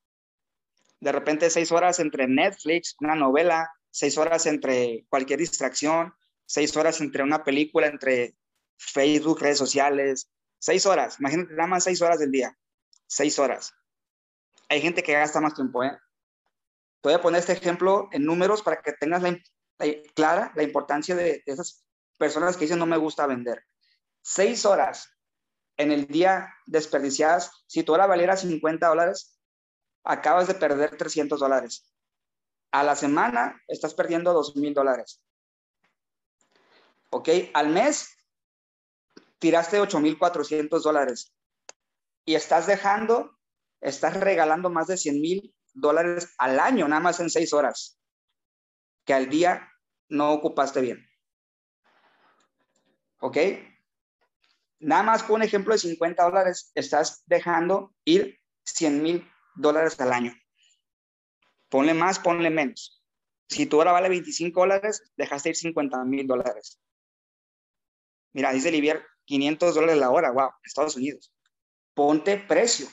De 1.00 1.12
repente 1.12 1.50
seis 1.50 1.71
horas 1.71 2.00
entre 2.00 2.28
Netflix, 2.28 2.95
una 3.00 3.15
novela, 3.15 3.71
seis 3.89 4.17
horas 4.17 4.45
entre 4.45 5.06
cualquier 5.10 5.39
distracción, 5.39 6.13
seis 6.45 6.76
horas 6.78 7.02
entre 7.02 7.24
una 7.24 7.43
película, 7.43 7.88
entre 7.88 8.36
Facebook, 8.78 9.41
redes 9.41 9.58
sociales, 9.58 10.30
seis 10.60 10.86
horas. 10.86 11.19
Imagínate 11.19 11.54
nada 11.54 11.67
más 11.67 11.84
seis 11.84 12.02
horas 12.02 12.19
del 12.19 12.32
día 12.32 12.56
seis 13.12 13.38
horas. 13.39 13.76
Hay 14.69 14.82
gente 14.82 15.04
que 15.04 15.12
gasta 15.12 15.41
más 15.41 15.54
tiempo, 15.54 15.84
¿eh? 15.84 15.91
Voy 17.04 17.14
a 17.14 17.22
poner 17.22 17.40
este 17.40 17.54
ejemplo 17.54 18.10
en 18.12 18.26
números 18.26 18.62
para 18.62 18.82
que 18.82 18.94
tengas 18.94 19.24
la, 19.24 19.40
clara 20.16 20.52
la 20.56 20.64
importancia 20.64 21.16
de, 21.16 21.42
esas 21.46 21.84
personas 22.18 22.56
que 22.56 22.66
dicen 22.66 22.80
no 22.80 22.86
me 22.86 22.98
gusta 22.98 23.26
vender. 23.26 23.64
Seis 24.22 24.66
horas 24.66 25.12
en 25.78 25.92
el 25.92 26.06
día 26.06 26.54
desperdiciadas, 26.68 27.64
si 27.66 27.84
tu 27.84 27.94
hora 27.94 28.06
valiera 28.06 28.38
50 28.38 28.88
dólares, 28.88 29.40
acabas 30.04 30.48
de 30.48 30.54
perder 30.54 30.96
300 30.96 31.40
dólares. 31.40 31.92
A 32.72 32.84
la 32.84 32.96
semana 32.96 33.60
estás 33.68 33.94
perdiendo 33.96 34.32
2 34.34 34.56
mil 34.58 34.74
dólares. 34.74 35.24
¿Ok? 37.10 37.30
Al 37.54 37.70
mes 37.70 38.16
tiraste 39.40 39.82
8.400 39.82 40.82
dólares 40.84 41.34
y 42.26 42.36
estás 42.36 42.68
dejando, 42.68 43.38
estás 43.82 44.20
regalando 44.20 44.70
más 44.70 44.88
de 44.88 44.98
100 44.98 45.20
mil 45.20 45.56
dólares 45.74 46.34
al 46.38 46.60
año, 46.60 46.88
nada 46.88 47.02
más 47.02 47.20
en 47.20 47.30
seis 47.30 47.54
horas, 47.54 48.00
que 49.06 49.14
al 49.14 49.30
día 49.30 49.70
no 50.10 50.32
ocupaste 50.34 50.82
bien. 50.82 51.08
¿Ok? 53.20 53.38
Nada 54.80 55.04
más 55.04 55.24
con 55.24 55.36
un 55.36 55.44
ejemplo 55.44 55.74
de 55.74 55.80
50 55.80 56.24
dólares, 56.24 56.72
estás 56.76 57.24
dejando 57.26 57.94
ir 58.04 58.40
100 58.66 59.04
mil 59.04 59.32
dólares 59.56 60.00
al 60.00 60.12
año. 60.12 60.34
Ponle 61.70 61.94
más, 61.94 62.20
ponle 62.20 62.50
menos. 62.50 63.04
Si 63.48 63.66
tu 63.66 63.80
hora 63.80 63.92
vale 63.92 64.10
25 64.10 64.60
dólares, 64.60 65.12
dejaste 65.16 65.50
ir 65.50 65.56
50 65.56 66.04
mil 66.06 66.26
dólares. 66.26 66.80
Mira, 68.34 68.52
dice 68.52 68.72
Livier, 68.72 69.06
500 69.26 69.76
dólares 69.76 69.98
la 69.98 70.10
hora, 70.10 70.32
wow, 70.32 70.52
Estados 70.64 70.96
Unidos 70.96 71.32
ponte 71.94 72.38
precio, 72.38 72.88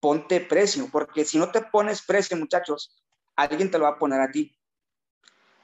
ponte 0.00 0.40
precio, 0.40 0.88
porque 0.90 1.24
si 1.24 1.38
no 1.38 1.50
te 1.50 1.60
pones 1.62 2.02
precio, 2.02 2.36
muchachos, 2.36 2.96
alguien 3.36 3.70
te 3.70 3.78
lo 3.78 3.84
va 3.84 3.90
a 3.90 3.98
poner 3.98 4.20
a 4.20 4.30
ti. 4.30 4.56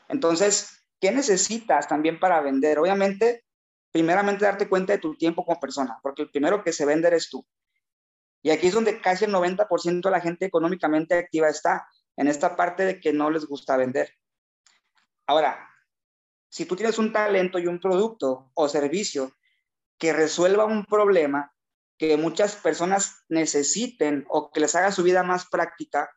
Entonces, 0.08 0.86
¿qué 1.00 1.10
necesitas 1.10 1.88
también 1.88 2.20
para 2.20 2.40
vender? 2.40 2.78
Obviamente, 2.78 3.44
primeramente 3.90 4.44
darte 4.44 4.68
cuenta 4.68 4.92
de 4.92 4.98
tu 4.98 5.16
tiempo 5.16 5.44
como 5.44 5.58
persona, 5.58 5.98
porque 6.02 6.22
el 6.22 6.30
primero 6.30 6.62
que 6.62 6.72
se 6.72 6.84
vende 6.84 7.08
eres 7.08 7.28
tú. 7.30 7.46
Y 8.42 8.50
aquí 8.50 8.68
es 8.68 8.74
donde 8.74 9.00
casi 9.00 9.24
el 9.24 9.32
90% 9.32 10.02
de 10.02 10.10
la 10.10 10.20
gente 10.20 10.46
económicamente 10.46 11.18
activa 11.18 11.48
está, 11.48 11.88
en 12.16 12.28
esta 12.28 12.56
parte 12.56 12.84
de 12.84 13.00
que 13.00 13.12
no 13.12 13.30
les 13.30 13.46
gusta 13.46 13.76
vender. 13.76 14.10
Ahora, 15.26 15.68
si 16.48 16.64
tú 16.64 16.76
tienes 16.76 16.98
un 16.98 17.12
talento 17.12 17.58
y 17.58 17.66
un 17.66 17.80
producto 17.80 18.50
o 18.54 18.68
servicio 18.68 19.32
que 19.98 20.12
resuelva 20.12 20.64
un 20.64 20.84
problema, 20.84 21.52
que 21.98 22.16
muchas 22.16 22.56
personas 22.56 23.24
necesiten 23.28 24.26
o 24.28 24.50
que 24.50 24.60
les 24.60 24.74
haga 24.74 24.92
su 24.92 25.02
vida 25.02 25.22
más 25.22 25.46
práctica, 25.46 26.10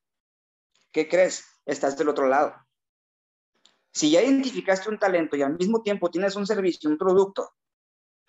¿qué 0.92 1.08
crees? 1.08 1.46
Estás 1.66 1.98
del 1.98 2.10
otro 2.10 2.28
lado. 2.28 2.56
Si 3.92 4.12
ya 4.12 4.22
identificaste 4.22 4.90
un 4.90 5.00
talento 5.00 5.36
y 5.36 5.42
al 5.42 5.58
mismo 5.58 5.82
tiempo 5.82 6.12
tienes 6.12 6.36
un 6.36 6.46
servicio, 6.46 6.90
un 6.90 6.98
producto 6.98 7.56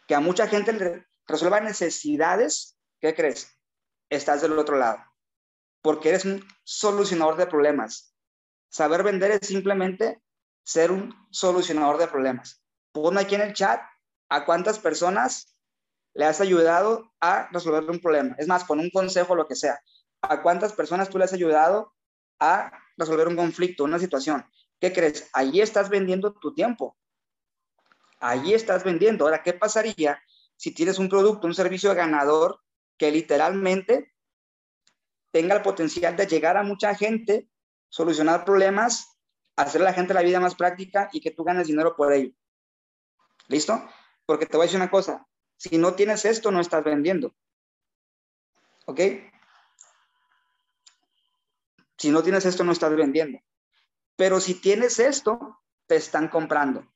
que 0.07 0.15
a 0.15 0.21
mucha 0.21 0.47
gente 0.47 0.73
le 0.73 1.07
resuelva 1.27 1.61
necesidades, 1.61 2.79
¿qué 3.01 3.15
crees? 3.15 3.57
Estás 4.09 4.43
del 4.43 4.59
otro 4.59 4.77
lado. 4.77 4.99
Porque 5.83 6.11
eres 6.11 6.25
un 6.25 6.45
solucionador 6.65 7.37
de 7.37 7.47
problemas. 7.47 8.15
Saber 8.69 9.03
vender 9.03 9.33
es 9.33 9.47
simplemente 9.47 10.23
ser 10.65 10.91
un 10.91 11.15
solucionador 11.31 11.99
de 11.99 12.09
problemas. 12.09 12.63
Pon 12.93 13.19
aquí 13.19 13.35
en 13.35 13.43
el 13.43 13.55
chat 13.55 13.81
a 14.29 14.45
cuántas 14.45 14.79
personas 14.79 15.57
le 16.21 16.27
has 16.27 16.43
ayudado 16.43 17.11
a 17.19 17.49
resolver 17.51 17.83
un 17.89 17.99
problema. 17.99 18.37
Es 18.37 18.47
más, 18.47 18.65
con 18.65 18.79
un 18.79 18.91
consejo, 18.91 19.35
lo 19.35 19.47
que 19.47 19.57
sea. 19.57 19.81
¿A 20.21 20.43
cuántas 20.43 20.75
personas 20.75 21.09
tú 21.09 21.17
le 21.17 21.25
has 21.25 21.33
ayudado 21.33 21.95
a 22.39 22.71
resolver 22.99 23.27
un 23.27 23.37
conflicto, 23.37 23.85
una 23.85 23.99
situación? 23.99 24.45
¿Qué 24.79 24.93
crees? 24.93 25.31
Allí 25.33 25.63
estás 25.63 25.89
vendiendo 25.89 26.35
tu 26.35 26.53
tiempo. 26.53 26.95
Allí 28.19 28.53
estás 28.53 28.85
vendiendo. 28.85 29.25
Ahora, 29.25 29.43
¿qué 29.43 29.55
pasaría 29.55 30.23
si 30.57 30.75
tienes 30.75 30.99
un 30.99 31.09
producto, 31.09 31.47
un 31.47 31.55
servicio 31.55 31.95
ganador 31.95 32.61
que 32.99 33.11
literalmente 33.11 34.13
tenga 35.31 35.55
el 35.55 35.63
potencial 35.63 36.17
de 36.17 36.27
llegar 36.27 36.59
a 36.59 36.63
mucha 36.63 36.95
gente, 36.95 37.49
solucionar 37.89 38.45
problemas, 38.45 39.19
hacer 39.57 39.81
a 39.81 39.85
la 39.85 39.95
gente 39.95 40.13
la 40.13 40.21
vida 40.21 40.39
más 40.39 40.55
práctica 40.55 41.09
y 41.15 41.23
que 41.23 41.31
tú 41.31 41.45
ganes 41.45 41.69
dinero 41.69 41.97
por 41.97 42.13
ello? 42.13 42.35
¿Listo? 43.49 43.83
Porque 44.27 44.45
te 44.45 44.59
voy 44.59 44.65
a 44.65 44.67
decir 44.67 44.79
una 44.79 44.91
cosa, 44.91 45.27
si 45.61 45.77
no 45.77 45.93
tienes 45.93 46.25
esto, 46.25 46.51
no 46.51 46.59
estás 46.59 46.83
vendiendo. 46.83 47.35
¿Ok? 48.87 48.99
Si 51.99 52.11
no 52.11 52.23
tienes 52.23 52.47
esto, 52.47 52.65
no 52.65 52.73
estás 52.73 52.97
vendiendo. 52.97 53.39
Pero 54.17 54.41
si 54.41 54.55
tienes 54.55 54.99
esto, 54.99 55.61
te 55.87 55.97
están 55.97 56.29
comprando. 56.29 56.91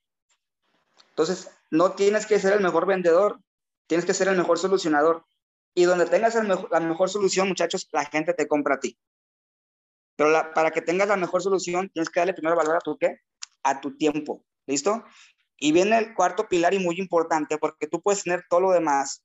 Entonces, 1.11 1.51
no 1.71 1.93
tienes 1.93 2.25
que 2.25 2.39
ser 2.39 2.55
el 2.55 2.63
mejor 2.63 2.87
vendedor, 2.87 3.39
tienes 3.87 4.07
que 4.07 4.15
ser 4.15 4.29
el 4.29 4.37
mejor 4.39 4.59
solucionador. 4.59 5.27
Y 5.75 5.85
donde 5.85 6.07
tengas 6.07 6.35
la 6.35 6.81
mejor 6.81 7.11
solución, 7.11 7.49
muchachos, 7.49 7.87
la 7.93 8.07
gente 8.07 8.33
te 8.33 8.49
compra 8.49 8.77
a 8.77 8.81
ti. 8.81 8.99
Pero 10.17 10.55
para 10.55 10.71
que 10.71 10.81
tengas 10.81 11.09
la 11.09 11.17
mejor 11.17 11.43
solución, 11.43 11.91
tienes 11.91 12.09
que 12.09 12.21
darle 12.21 12.33
primero 12.33 12.57
valor 12.57 12.77
a 12.77 12.81
tu 12.81 12.97
qué? 12.97 13.21
A 13.63 13.83
tu 13.83 13.95
tiempo. 13.95 14.43
¿Listo? 14.67 15.05
Y 15.59 15.73
viene 15.73 15.99
el 15.99 16.15
cuarto 16.15 16.49
pilar 16.49 16.75
y 16.75 16.79
muy 16.79 16.99
importante, 16.99 17.59
porque 17.59 17.87
tú 17.87 18.03
puedes 18.03 18.23
tener 18.25 18.45
todo 18.49 18.61
lo 18.61 18.73
demás. 18.73 19.25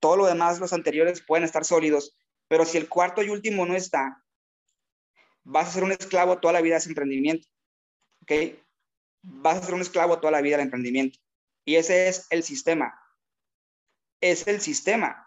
Todo 0.00 0.16
lo 0.16 0.26
demás, 0.26 0.60
los 0.60 0.72
anteriores 0.72 1.22
pueden 1.22 1.44
estar 1.44 1.64
sólidos, 1.64 2.16
pero 2.48 2.64
si 2.64 2.78
el 2.78 2.88
cuarto 2.88 3.22
y 3.22 3.30
último 3.30 3.66
no 3.66 3.74
está, 3.74 4.24
vas 5.44 5.68
a 5.68 5.72
ser 5.72 5.84
un 5.84 5.92
esclavo 5.92 6.38
toda 6.38 6.52
la 6.52 6.60
vida 6.60 6.74
de 6.74 6.78
ese 6.78 6.88
emprendimiento. 6.88 7.48
¿Ok? 8.22 8.32
Vas 9.22 9.58
a 9.58 9.66
ser 9.66 9.74
un 9.74 9.80
esclavo 9.80 10.20
toda 10.20 10.30
la 10.30 10.40
vida 10.40 10.56
del 10.56 10.66
emprendimiento. 10.66 11.18
Y 11.64 11.76
ese 11.76 12.08
es 12.08 12.26
el 12.30 12.42
sistema. 12.42 12.98
Es 14.20 14.46
el 14.46 14.60
sistema. 14.60 15.26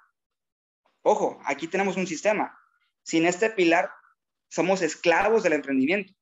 Ojo, 1.03 1.39
aquí 1.45 1.67
tenemos 1.67 1.97
un 1.97 2.07
sistema. 2.07 2.57
Sin 3.03 3.25
este 3.25 3.49
pilar, 3.49 3.91
somos 4.49 4.81
esclavos 4.81 5.43
del 5.43 5.53
emprendimiento. 5.53 6.13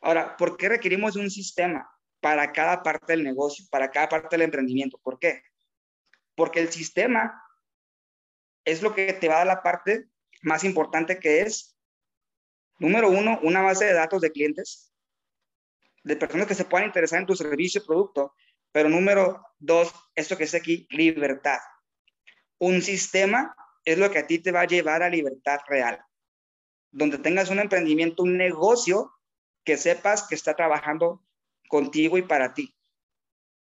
Ahora, 0.00 0.36
¿por 0.36 0.56
qué 0.56 0.68
requerimos 0.68 1.16
un 1.16 1.30
sistema 1.30 1.88
para 2.24 2.52
cada 2.52 2.82
parte 2.82 3.12
del 3.12 3.22
negocio, 3.22 3.66
para 3.70 3.90
cada 3.90 4.08
parte 4.08 4.28
del 4.30 4.46
emprendimiento? 4.46 4.98
¿Por 5.02 5.18
qué? 5.18 5.42
Porque 6.34 6.58
el 6.58 6.72
sistema 6.72 7.38
es 8.64 8.80
lo 8.80 8.94
que 8.94 9.12
te 9.12 9.28
va 9.28 9.34
a 9.34 9.38
dar 9.38 9.46
la 9.46 9.62
parte 9.62 10.08
más 10.40 10.64
importante 10.64 11.18
que 11.18 11.42
es, 11.42 11.76
número 12.78 13.10
uno, 13.10 13.38
una 13.42 13.60
base 13.60 13.84
de 13.84 13.92
datos 13.92 14.22
de 14.22 14.32
clientes, 14.32 14.90
de 16.02 16.16
personas 16.16 16.46
que 16.46 16.54
se 16.54 16.64
puedan 16.64 16.86
interesar 16.86 17.20
en 17.20 17.26
tu 17.26 17.36
servicio 17.36 17.84
producto, 17.84 18.34
pero 18.72 18.88
número 18.88 19.42
dos, 19.58 19.92
esto 20.14 20.38
que 20.38 20.44
es 20.44 20.54
aquí, 20.54 20.86
libertad. 20.88 21.58
Un 22.56 22.80
sistema 22.80 23.54
es 23.84 23.98
lo 23.98 24.10
que 24.10 24.20
a 24.20 24.26
ti 24.26 24.38
te 24.38 24.50
va 24.50 24.62
a 24.62 24.66
llevar 24.66 25.02
a 25.02 25.10
libertad 25.10 25.58
real. 25.68 26.02
Donde 26.90 27.18
tengas 27.18 27.50
un 27.50 27.58
emprendimiento, 27.58 28.22
un 28.22 28.38
negocio 28.38 29.12
que 29.62 29.76
sepas 29.76 30.26
que 30.26 30.34
está 30.34 30.56
trabajando 30.56 31.22
contigo 31.74 32.16
y 32.16 32.22
para 32.22 32.54
ti. 32.54 32.72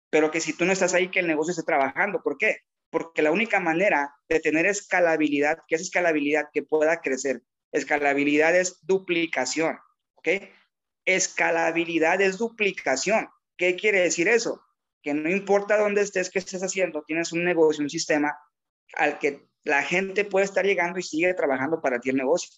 Pero 0.09 0.29
que 0.29 0.41
si 0.41 0.51
tú 0.51 0.65
no 0.65 0.73
estás 0.73 0.93
ahí, 0.93 1.09
que 1.09 1.21
el 1.21 1.27
negocio 1.27 1.51
esté 1.51 1.63
trabajando. 1.63 2.21
¿Por 2.21 2.37
qué? 2.37 2.57
Porque 2.89 3.21
la 3.21 3.31
única 3.31 3.61
manera 3.61 4.13
de 4.27 4.41
tener 4.41 4.65
escalabilidad, 4.65 5.59
que 5.69 5.75
es 5.75 5.83
escalabilidad 5.83 6.49
que 6.51 6.63
pueda 6.63 6.99
crecer, 6.99 7.43
escalabilidad 7.71 8.57
es 8.57 8.85
duplicación. 8.85 9.79
¿Ok? 10.15 10.27
Escalabilidad 11.05 12.19
es 12.19 12.37
duplicación. 12.37 13.29
¿Qué 13.55 13.77
quiere 13.77 14.01
decir 14.01 14.27
eso? 14.27 14.61
Que 15.01 15.13
no 15.13 15.29
importa 15.29 15.77
dónde 15.77 16.01
estés, 16.01 16.29
qué 16.29 16.39
estés 16.39 16.61
haciendo, 16.61 17.03
tienes 17.03 17.31
un 17.31 17.45
negocio, 17.45 17.83
un 17.83 17.89
sistema 17.89 18.37
al 18.95 19.17
que 19.17 19.47
la 19.63 19.81
gente 19.81 20.25
puede 20.25 20.43
estar 20.43 20.65
llegando 20.65 20.99
y 20.99 21.03
sigue 21.03 21.33
trabajando 21.35 21.79
para 21.79 22.01
ti 22.01 22.09
el 22.09 22.17
negocio. 22.17 22.49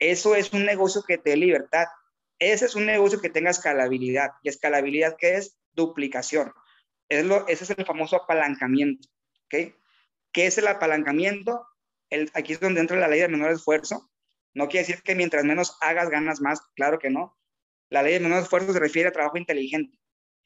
Eso 0.00 0.34
es 0.34 0.52
un 0.52 0.66
negocio 0.66 1.04
que 1.06 1.18
te 1.18 1.30
dé 1.30 1.36
libertad. 1.36 1.86
Ese 2.42 2.66
es 2.66 2.74
un 2.74 2.86
negocio 2.86 3.20
que 3.20 3.30
tenga 3.30 3.50
escalabilidad. 3.50 4.30
¿Y 4.42 4.48
escalabilidad 4.48 5.16
qué 5.18 5.36
es? 5.36 5.58
Duplicación. 5.72 6.52
Es 7.08 7.24
lo, 7.24 7.46
ese 7.48 7.64
es 7.64 7.70
el 7.70 7.84
famoso 7.84 8.16
apalancamiento. 8.16 9.08
¿okay? 9.46 9.74
¿Qué 10.32 10.46
es 10.46 10.58
el 10.58 10.66
apalancamiento? 10.66 11.66
El, 12.10 12.30
aquí 12.34 12.52
es 12.52 12.60
donde 12.60 12.80
entra 12.80 12.96
la 12.98 13.08
ley 13.08 13.20
de 13.20 13.28
menor 13.28 13.50
esfuerzo. 13.50 14.10
No 14.54 14.68
quiere 14.68 14.86
decir 14.86 15.02
que 15.02 15.14
mientras 15.14 15.44
menos 15.44 15.76
hagas, 15.80 16.10
ganas 16.10 16.40
más. 16.40 16.60
Claro 16.74 16.98
que 16.98 17.10
no. 17.10 17.38
La 17.90 18.02
ley 18.02 18.14
de 18.14 18.20
menor 18.20 18.42
esfuerzo 18.42 18.72
se 18.72 18.80
refiere 18.80 19.08
a 19.08 19.12
trabajo 19.12 19.38
inteligente. 19.38 19.98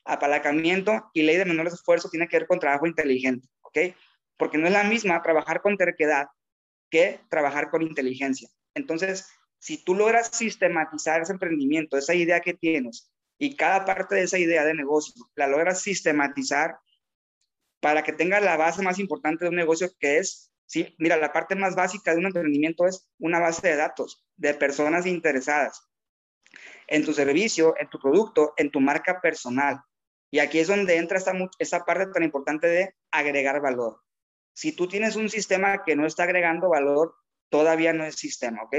Apalancamiento 0.05 1.11
y 1.15 1.23
ley 1.23 1.37
de 1.37 1.45
menor 1.45 1.67
esfuerzo 1.67 2.09
tiene 2.09 2.29
que 2.29 2.39
ver 2.39 2.47
con 2.47 2.59
trabajo 2.59 2.87
inteligente. 2.87 3.49
¿ok? 3.63 3.79
porque 4.37 4.59
no 4.59 4.67
es 4.67 4.73
la 4.73 4.85
misma 4.85 5.23
trabajar 5.23 5.63
con 5.63 5.77
terquedad 5.77 6.27
que 6.91 7.21
trabajar 7.29 7.71
con 7.71 7.83
inteligencia. 7.83 8.49
Entonces, 8.75 9.29
si 9.67 9.79
tú 9.79 9.97
logras 9.97 10.29
sistematizar 10.33 11.23
ese 11.23 11.33
emprendimiento, 11.33 11.99
esa 11.99 12.15
idea 12.15 12.39
que 12.39 12.55
tienes, 12.55 13.11
y 13.37 13.57
cada 13.57 13.85
parte 13.85 14.15
de 14.15 14.23
esa 14.23 14.39
idea 14.39 14.65
de 14.65 14.75
negocio 14.75 15.13
la 15.35 15.49
logras 15.49 15.83
sistematizar 15.83 16.79
para 17.81 18.05
que 18.05 18.13
tenga 18.13 18.39
la 18.39 18.57
base 18.57 18.81
más 18.83 19.01
importante 19.01 19.45
de 19.45 19.49
un 19.49 19.57
negocio 19.57 19.91
que 19.99 20.19
es, 20.19 20.53
sí, 20.67 20.95
mira, 20.99 21.17
la 21.17 21.33
parte 21.33 21.57
más 21.57 21.75
básica 21.75 22.13
de 22.13 22.19
un 22.19 22.27
emprendimiento 22.27 22.87
es 22.87 23.11
una 23.19 23.41
base 23.41 23.67
de 23.67 23.75
datos 23.75 24.25
de 24.37 24.55
personas 24.55 25.05
interesadas 25.05 25.83
en 26.87 27.05
tu 27.05 27.13
servicio, 27.13 27.75
en 27.77 27.91
tu 27.91 27.99
producto, 27.99 28.55
en 28.59 28.71
tu 28.71 28.81
marca 28.81 29.21
personal. 29.21 29.81
Y 30.31 30.39
aquí 30.39 30.61
es 30.61 30.69
donde 30.69 30.97
entra 30.97 31.19
esta, 31.19 31.33
esta 31.59 31.85
parte 31.85 32.07
tan 32.13 32.23
importante 32.23 32.69
de 32.69 32.95
agregar 33.11 33.61
valor. 33.61 34.01
Si 34.55 34.71
tú 34.71 34.87
tienes 34.87 35.17
un 35.17 35.29
sistema 35.29 35.83
que 35.83 35.97
no 35.97 36.07
está 36.07 36.23
agregando 36.23 36.69
valor, 36.69 37.17
todavía 37.49 37.93
no 37.93 38.05
es 38.05 38.15
sistema, 38.15 38.63
¿ok? 38.63 38.77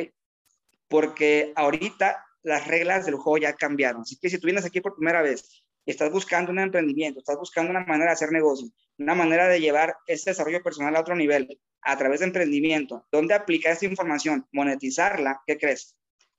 Porque 0.88 1.54
ahorita 1.56 2.24
las 2.44 2.68
reglas 2.68 3.06
del 3.06 3.16
juego 3.16 3.38
ya 3.38 3.54
cambiaron. 3.54 4.02
Así 4.02 4.18
que 4.18 4.30
si 4.30 4.40
tú 4.40 4.46
vienes 4.46 4.66
aquí 4.66 4.82
por 4.82 4.96
primera 4.96 5.22
vez 5.22 5.64
y 5.86 5.92
estás 5.92 6.12
buscando 6.12 6.52
un 6.52 6.60
emprendimiento, 6.60 7.20
estás 7.20 7.38
buscando 7.38 7.72
una 7.72 7.82
manera 7.82 8.12
de 8.12 8.14
hacer 8.14 8.32
negocio, 8.32 8.70
una 8.98 9.16
manera 9.16 9.48
de 9.48 9.60
llevar 9.60 9.98
este 10.08 10.32
desarrollo 10.32 10.64
personal 10.64 10.96
a 10.96 11.02
otro 11.02 11.16
nivel 11.16 11.60
a 11.82 11.98
través 11.98 12.20
de 12.20 12.28
emprendimiento, 12.28 13.06
¿dónde 13.12 13.34
aplicar 13.34 13.74
esta 13.74 13.86
información, 13.86 14.48
monetizarla, 14.52 15.42
¿qué 15.46 15.58
crees? 15.58 15.96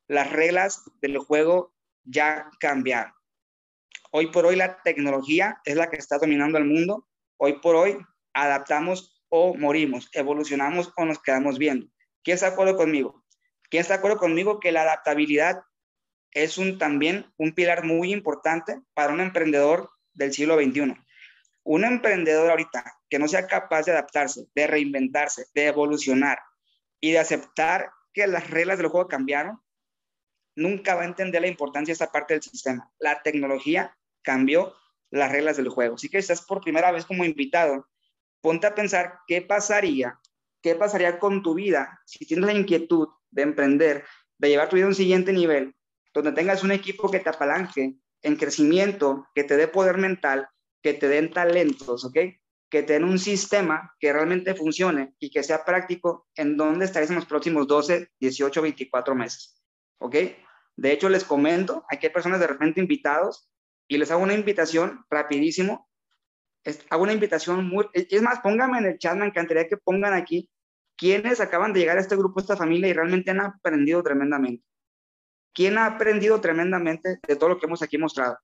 Las 0.06 0.30
reglas 0.30 0.82
del 1.00 1.18
juego 1.18 1.74
ya 2.04 2.50
cambiaron. 2.60 3.12
Hoy 4.10 4.28
por 4.28 4.46
hoy 4.46 4.56
la 4.56 4.80
tecnología 4.82 5.60
es 5.64 5.76
la 5.76 5.90
que 5.90 5.96
está 5.96 6.18
dominando 6.18 6.56
el 6.58 6.64
mundo. 6.64 7.06
Hoy 7.36 7.60
por 7.60 7.76
hoy 7.76 7.98
adaptamos 8.32 9.22
o 9.28 9.54
morimos, 9.54 10.08
evolucionamos 10.12 10.92
o 10.96 11.04
nos 11.04 11.20
quedamos 11.20 11.58
viendo. 11.58 11.86
¿Quién 12.22 12.36
está 12.36 12.46
de 12.46 12.52
acuerdo 12.52 12.76
conmigo? 12.76 13.22
¿Quién 13.68 13.82
está 13.82 13.94
de 13.94 13.98
acuerdo 13.98 14.18
conmigo 14.18 14.60
que 14.60 14.72
la 14.72 14.82
adaptabilidad 14.82 15.62
es 16.32 16.58
un, 16.58 16.78
también 16.78 17.32
un 17.36 17.54
pilar 17.54 17.84
muy 17.84 18.12
importante 18.12 18.80
para 18.94 19.12
un 19.12 19.20
emprendedor 19.20 19.90
del 20.14 20.32
siglo 20.32 20.56
XXI? 20.56 20.94
Un 21.64 21.84
emprendedor 21.84 22.50
ahorita 22.50 22.84
que 23.10 23.18
no 23.18 23.28
sea 23.28 23.46
capaz 23.46 23.82
de 23.82 23.92
adaptarse, 23.92 24.46
de 24.54 24.66
reinventarse, 24.66 25.46
de 25.54 25.66
evolucionar 25.66 26.38
y 27.00 27.12
de 27.12 27.18
aceptar 27.18 27.90
que 28.12 28.26
las 28.26 28.50
reglas 28.50 28.78
del 28.78 28.88
juego 28.88 29.08
cambiaron, 29.08 29.60
nunca 30.56 30.94
va 30.94 31.02
a 31.02 31.06
entender 31.06 31.42
la 31.42 31.48
importancia 31.48 31.92
de 31.92 31.94
esta 31.94 32.10
parte 32.10 32.34
del 32.34 32.42
sistema. 32.42 32.90
La 32.98 33.22
tecnología 33.22 33.96
cambió 34.22 34.74
las 35.10 35.30
reglas 35.30 35.56
del 35.56 35.68
juego. 35.68 35.94
Así 35.94 36.08
que 36.08 36.18
estás 36.18 36.42
por 36.42 36.62
primera 36.62 36.90
vez 36.90 37.06
como 37.06 37.24
invitado 37.24 37.86
ponte 38.40 38.66
a 38.66 38.74
pensar 38.74 39.20
qué 39.26 39.42
pasaría, 39.42 40.18
qué 40.62 40.74
pasaría 40.74 41.18
con 41.18 41.42
tu 41.42 41.54
vida 41.54 42.00
si 42.04 42.26
tienes 42.26 42.46
la 42.46 42.58
inquietud 42.58 43.08
de 43.30 43.42
emprender, 43.42 44.04
de 44.38 44.48
llevar 44.48 44.68
tu 44.68 44.76
vida 44.76 44.86
a 44.86 44.88
un 44.88 44.94
siguiente 44.94 45.32
nivel, 45.32 45.74
donde 46.14 46.32
tengas 46.32 46.64
un 46.64 46.72
equipo 46.72 47.10
que 47.10 47.20
te 47.20 47.28
apalanque 47.28 47.96
en 48.22 48.36
crecimiento, 48.36 49.26
que 49.34 49.44
te 49.44 49.56
dé 49.56 49.68
poder 49.68 49.98
mental, 49.98 50.48
que 50.82 50.94
te 50.94 51.08
den 51.08 51.30
talentos, 51.30 52.04
¿ok? 52.04 52.16
Que 52.70 52.82
te 52.82 52.94
den 52.94 53.04
un 53.04 53.18
sistema 53.18 53.94
que 53.98 54.12
realmente 54.12 54.54
funcione 54.54 55.14
y 55.18 55.30
que 55.30 55.42
sea 55.42 55.64
práctico 55.64 56.28
en 56.34 56.56
donde 56.56 56.84
estaréis 56.84 57.10
en 57.10 57.16
los 57.16 57.26
próximos 57.26 57.66
12, 57.66 58.10
18, 58.20 58.62
24 58.62 59.14
meses, 59.14 59.62
¿ok? 59.98 60.16
De 60.76 60.92
hecho, 60.92 61.08
les 61.08 61.24
comento, 61.24 61.84
aquí 61.90 62.06
hay 62.06 62.12
personas 62.12 62.40
de 62.40 62.46
repente 62.46 62.80
invitados 62.80 63.50
y 63.88 63.98
les 63.98 64.10
hago 64.10 64.22
una 64.22 64.34
invitación 64.34 65.04
rapidísimo 65.10 65.88
hago 66.90 67.02
una 67.02 67.12
invitación 67.12 67.66
muy, 67.66 67.86
es 67.92 68.22
más, 68.22 68.40
pónganme 68.40 68.78
en 68.78 68.86
el 68.86 68.98
chat, 68.98 69.16
me 69.16 69.26
encantaría 69.26 69.68
que 69.68 69.76
pongan 69.76 70.14
aquí 70.14 70.50
quienes 70.98 71.40
acaban 71.40 71.72
de 71.72 71.80
llegar 71.80 71.96
a 71.96 72.00
este 72.00 72.16
grupo, 72.16 72.40
a 72.40 72.42
esta 72.42 72.56
familia 72.56 72.88
y 72.88 72.92
realmente 72.92 73.30
han 73.30 73.40
aprendido 73.40 74.02
tremendamente. 74.02 74.64
¿Quién 75.54 75.78
ha 75.78 75.86
aprendido 75.86 76.40
tremendamente 76.40 77.20
de 77.26 77.36
todo 77.36 77.50
lo 77.50 77.58
que 77.58 77.66
hemos 77.66 77.82
aquí 77.82 77.96
mostrado? 77.96 78.38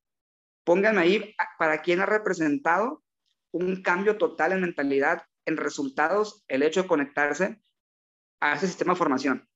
Pónganme 0.63 1.01
ahí 1.01 1.35
para 1.59 1.83
quién 1.83 2.01
ha 2.01 2.07
representado 2.07 3.03
un 3.51 3.83
cambio 3.83 4.17
total 4.19 4.53
en 4.53 4.63
mentalidad, 4.63 5.25
en 5.45 5.57
resultados, 5.57 6.45
el 6.49 6.63
hecho 6.63 6.83
de 6.83 6.89
conectarse 6.89 7.61
a 8.41 8.55
ese 8.55 8.69
sistema 8.69 8.95
de 8.95 8.99
formación. 8.99 9.49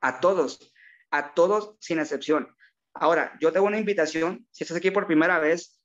A 0.00 0.20
todos, 0.20 0.72
a 1.10 1.34
todos 1.34 1.76
sin 1.80 2.00
excepción. 2.00 2.54
Ahora, 2.94 3.36
yo 3.40 3.52
tengo 3.52 3.66
una 3.66 3.78
invitación, 3.78 4.46
si 4.50 4.64
estás 4.64 4.76
aquí 4.76 4.90
por 4.90 5.06
primera 5.06 5.38
vez, 5.38 5.80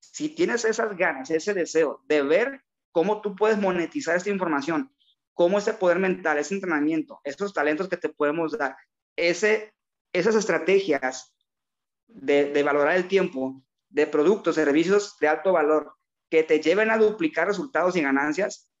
si 0.00 0.30
tienes 0.30 0.64
esas 0.64 0.96
ganas, 0.96 1.30
ese 1.30 1.52
deseo 1.52 2.02
de 2.06 2.22
ver 2.22 2.64
cómo 2.90 3.20
tú 3.20 3.36
puedes 3.36 3.58
monetizar 3.58 4.16
esta 4.16 4.30
información, 4.30 4.94
cómo 5.38 5.58
ese 5.58 5.72
poder 5.72 6.00
mental, 6.00 6.36
ese 6.36 6.54
entrenamiento, 6.54 7.20
esos 7.22 7.54
talentos 7.54 7.88
que 7.88 7.96
te 7.96 8.08
podemos 8.08 8.58
dar, 8.58 8.76
ese, 9.14 9.72
esas 10.12 10.34
estrategias 10.34 11.32
de, 12.08 12.60
valorar 12.64 12.96
el 12.96 13.06
tiempo, 13.06 13.62
de 13.88 14.08
productos, 14.08 14.56
servicios 14.56 15.16
de 15.20 15.28
alto 15.28 15.52
valor 15.52 15.94
que 16.28 16.42
te 16.42 16.58
lleven 16.58 16.90
a 16.90 16.98
duplicar 16.98 17.46
resultados 17.46 17.94
y 17.94 18.02
ganancias, 18.02 18.72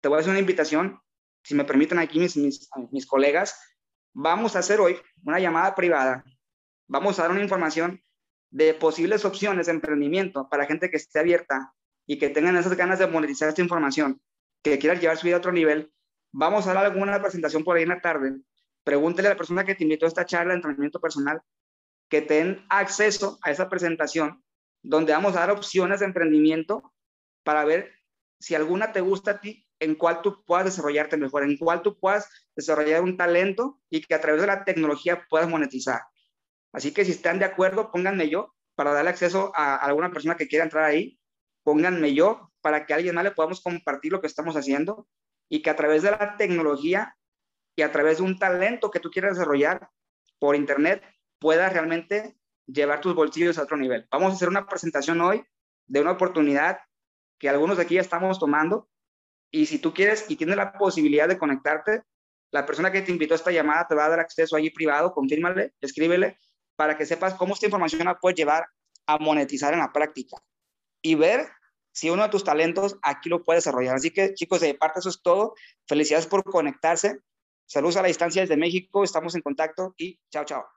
te 0.00 0.08
voy 0.08 0.18
a 0.18 0.20
hacer 0.20 0.30
una 0.30 0.38
invitación, 0.38 1.00
si 1.42 1.56
me 1.56 1.64
permiten 1.64 1.98
aquí 1.98 2.20
mis, 2.20 2.36
mis, 2.36 2.70
mis 2.92 3.04
colegas, 3.04 3.58
vamos 4.12 4.54
a 4.54 4.60
hacer 4.60 4.80
hoy 4.80 4.96
una 5.24 5.40
llamada 5.40 5.74
privada, 5.74 6.24
vamos 6.86 7.18
a 7.18 7.22
dar 7.22 7.32
una 7.32 7.42
información 7.42 8.00
de 8.50 8.74
posibles 8.74 9.24
opciones 9.24 9.66
de 9.66 9.72
emprendimiento 9.72 10.48
para 10.48 10.66
gente 10.66 10.88
que 10.88 10.98
esté 10.98 11.18
abierta 11.18 11.74
y 12.06 12.16
que 12.16 12.28
tengan 12.28 12.56
esas 12.56 12.76
ganas 12.76 13.00
de 13.00 13.08
monetizar 13.08 13.48
esta 13.48 13.60
información, 13.60 14.22
que 14.62 14.78
quieran 14.78 15.00
llevar 15.00 15.16
su 15.16 15.26
vida 15.26 15.34
a 15.34 15.38
otro 15.40 15.50
nivel. 15.50 15.92
Vamos 16.38 16.66
a 16.66 16.74
dar 16.74 16.84
alguna 16.84 17.18
presentación 17.22 17.64
por 17.64 17.78
ahí 17.78 17.84
en 17.84 17.88
la 17.88 18.02
tarde. 18.02 18.36
Pregúntele 18.84 19.28
a 19.28 19.30
la 19.30 19.38
persona 19.38 19.64
que 19.64 19.74
te 19.74 19.84
invitó 19.84 20.04
a 20.04 20.08
esta 20.08 20.26
charla 20.26 20.52
de 20.52 20.56
entrenamiento 20.56 21.00
personal 21.00 21.40
que 22.10 22.20
den 22.20 22.62
acceso 22.68 23.38
a 23.40 23.50
esa 23.50 23.70
presentación 23.70 24.44
donde 24.82 25.14
vamos 25.14 25.34
a 25.34 25.40
dar 25.40 25.50
opciones 25.50 26.00
de 26.00 26.04
emprendimiento 26.04 26.92
para 27.42 27.64
ver 27.64 27.90
si 28.38 28.54
alguna 28.54 28.92
te 28.92 29.00
gusta 29.00 29.30
a 29.30 29.40
ti, 29.40 29.66
en 29.80 29.94
cuál 29.94 30.20
tú 30.20 30.44
puedas 30.44 30.66
desarrollarte 30.66 31.16
mejor, 31.16 31.42
en 31.42 31.56
cuál 31.56 31.80
tú 31.80 31.98
puedas 31.98 32.28
desarrollar 32.54 33.00
un 33.00 33.16
talento 33.16 33.80
y 33.88 34.02
que 34.02 34.14
a 34.14 34.20
través 34.20 34.42
de 34.42 34.46
la 34.46 34.62
tecnología 34.62 35.24
puedas 35.30 35.48
monetizar. 35.48 36.02
Así 36.70 36.92
que 36.92 37.06
si 37.06 37.12
están 37.12 37.38
de 37.38 37.46
acuerdo, 37.46 37.90
pónganme 37.90 38.28
yo 38.28 38.54
para 38.74 38.92
darle 38.92 39.08
acceso 39.08 39.52
a, 39.54 39.76
alguna 39.76 40.12
persona 40.12 40.36
que 40.36 40.48
quiera 40.48 40.66
entrar 40.66 40.84
ahí. 40.84 41.18
Pónganme 41.62 42.12
yo 42.12 42.52
para 42.60 42.84
que 42.84 42.92
alguien 42.92 43.14
más 43.14 43.24
le 43.24 43.30
podamos 43.30 43.62
compartir 43.62 44.12
lo 44.12 44.20
que 44.20 44.26
estamos 44.26 44.54
haciendo 44.54 45.08
y 45.48 45.62
que 45.62 45.70
a 45.70 45.76
través 45.76 46.02
de 46.02 46.10
la 46.10 46.36
tecnología 46.36 47.16
y 47.76 47.82
a 47.82 47.92
través 47.92 48.18
de 48.18 48.24
un 48.24 48.38
talento 48.38 48.90
que 48.90 49.00
tú 49.00 49.10
quieras 49.10 49.34
desarrollar 49.34 49.88
por 50.38 50.56
internet 50.56 51.02
puedas 51.38 51.72
realmente 51.72 52.36
llevar 52.66 53.00
tus 53.00 53.14
bolsillos 53.14 53.58
a 53.58 53.62
otro 53.62 53.76
nivel. 53.76 54.06
Vamos 54.10 54.32
a 54.32 54.34
hacer 54.36 54.48
una 54.48 54.66
presentación 54.66 55.20
hoy 55.20 55.44
de 55.86 56.00
una 56.00 56.12
oportunidad 56.12 56.78
que 57.38 57.48
algunos 57.48 57.76
de 57.76 57.84
aquí 57.84 57.94
ya 57.94 58.00
estamos 58.00 58.38
tomando. 58.38 58.88
Y 59.50 59.66
si 59.66 59.78
tú 59.78 59.94
quieres 59.94 60.28
y 60.28 60.36
tienes 60.36 60.56
la 60.56 60.72
posibilidad 60.72 61.28
de 61.28 61.38
conectarte, 61.38 62.02
la 62.50 62.66
persona 62.66 62.90
que 62.90 63.02
te 63.02 63.12
invitó 63.12 63.34
a 63.34 63.36
esta 63.36 63.52
llamada 63.52 63.86
te 63.86 63.94
va 63.94 64.06
a 64.06 64.08
dar 64.08 64.20
acceso 64.20 64.56
allí 64.56 64.70
privado, 64.70 65.12
confírmale, 65.12 65.74
escríbele, 65.80 66.38
para 66.76 66.96
que 66.96 67.06
sepas 67.06 67.34
cómo 67.34 67.54
esta 67.54 67.66
información 67.66 68.04
la 68.04 68.18
puedes 68.18 68.36
llevar 68.36 68.66
a 69.06 69.18
monetizar 69.18 69.72
en 69.72 69.80
la 69.80 69.92
práctica 69.92 70.36
y 71.02 71.14
ver 71.14 71.48
si 71.96 72.10
uno 72.10 72.24
de 72.24 72.28
tus 72.28 72.44
talentos 72.44 72.98
aquí 73.00 73.30
lo 73.30 73.42
puede 73.42 73.56
desarrollar. 73.56 73.96
Así 73.96 74.10
que 74.10 74.34
chicos, 74.34 74.60
de 74.60 74.74
parte 74.74 75.00
eso 75.00 75.08
es 75.08 75.22
todo. 75.22 75.54
Felicidades 75.88 76.26
por 76.26 76.44
conectarse. 76.44 77.20
Saludos 77.64 77.96
a 77.96 78.02
la 78.02 78.08
distancia 78.08 78.42
desde 78.42 78.58
México, 78.58 79.02
estamos 79.02 79.34
en 79.34 79.40
contacto 79.40 79.94
y 79.96 80.20
chao, 80.30 80.44
chao. 80.44 80.75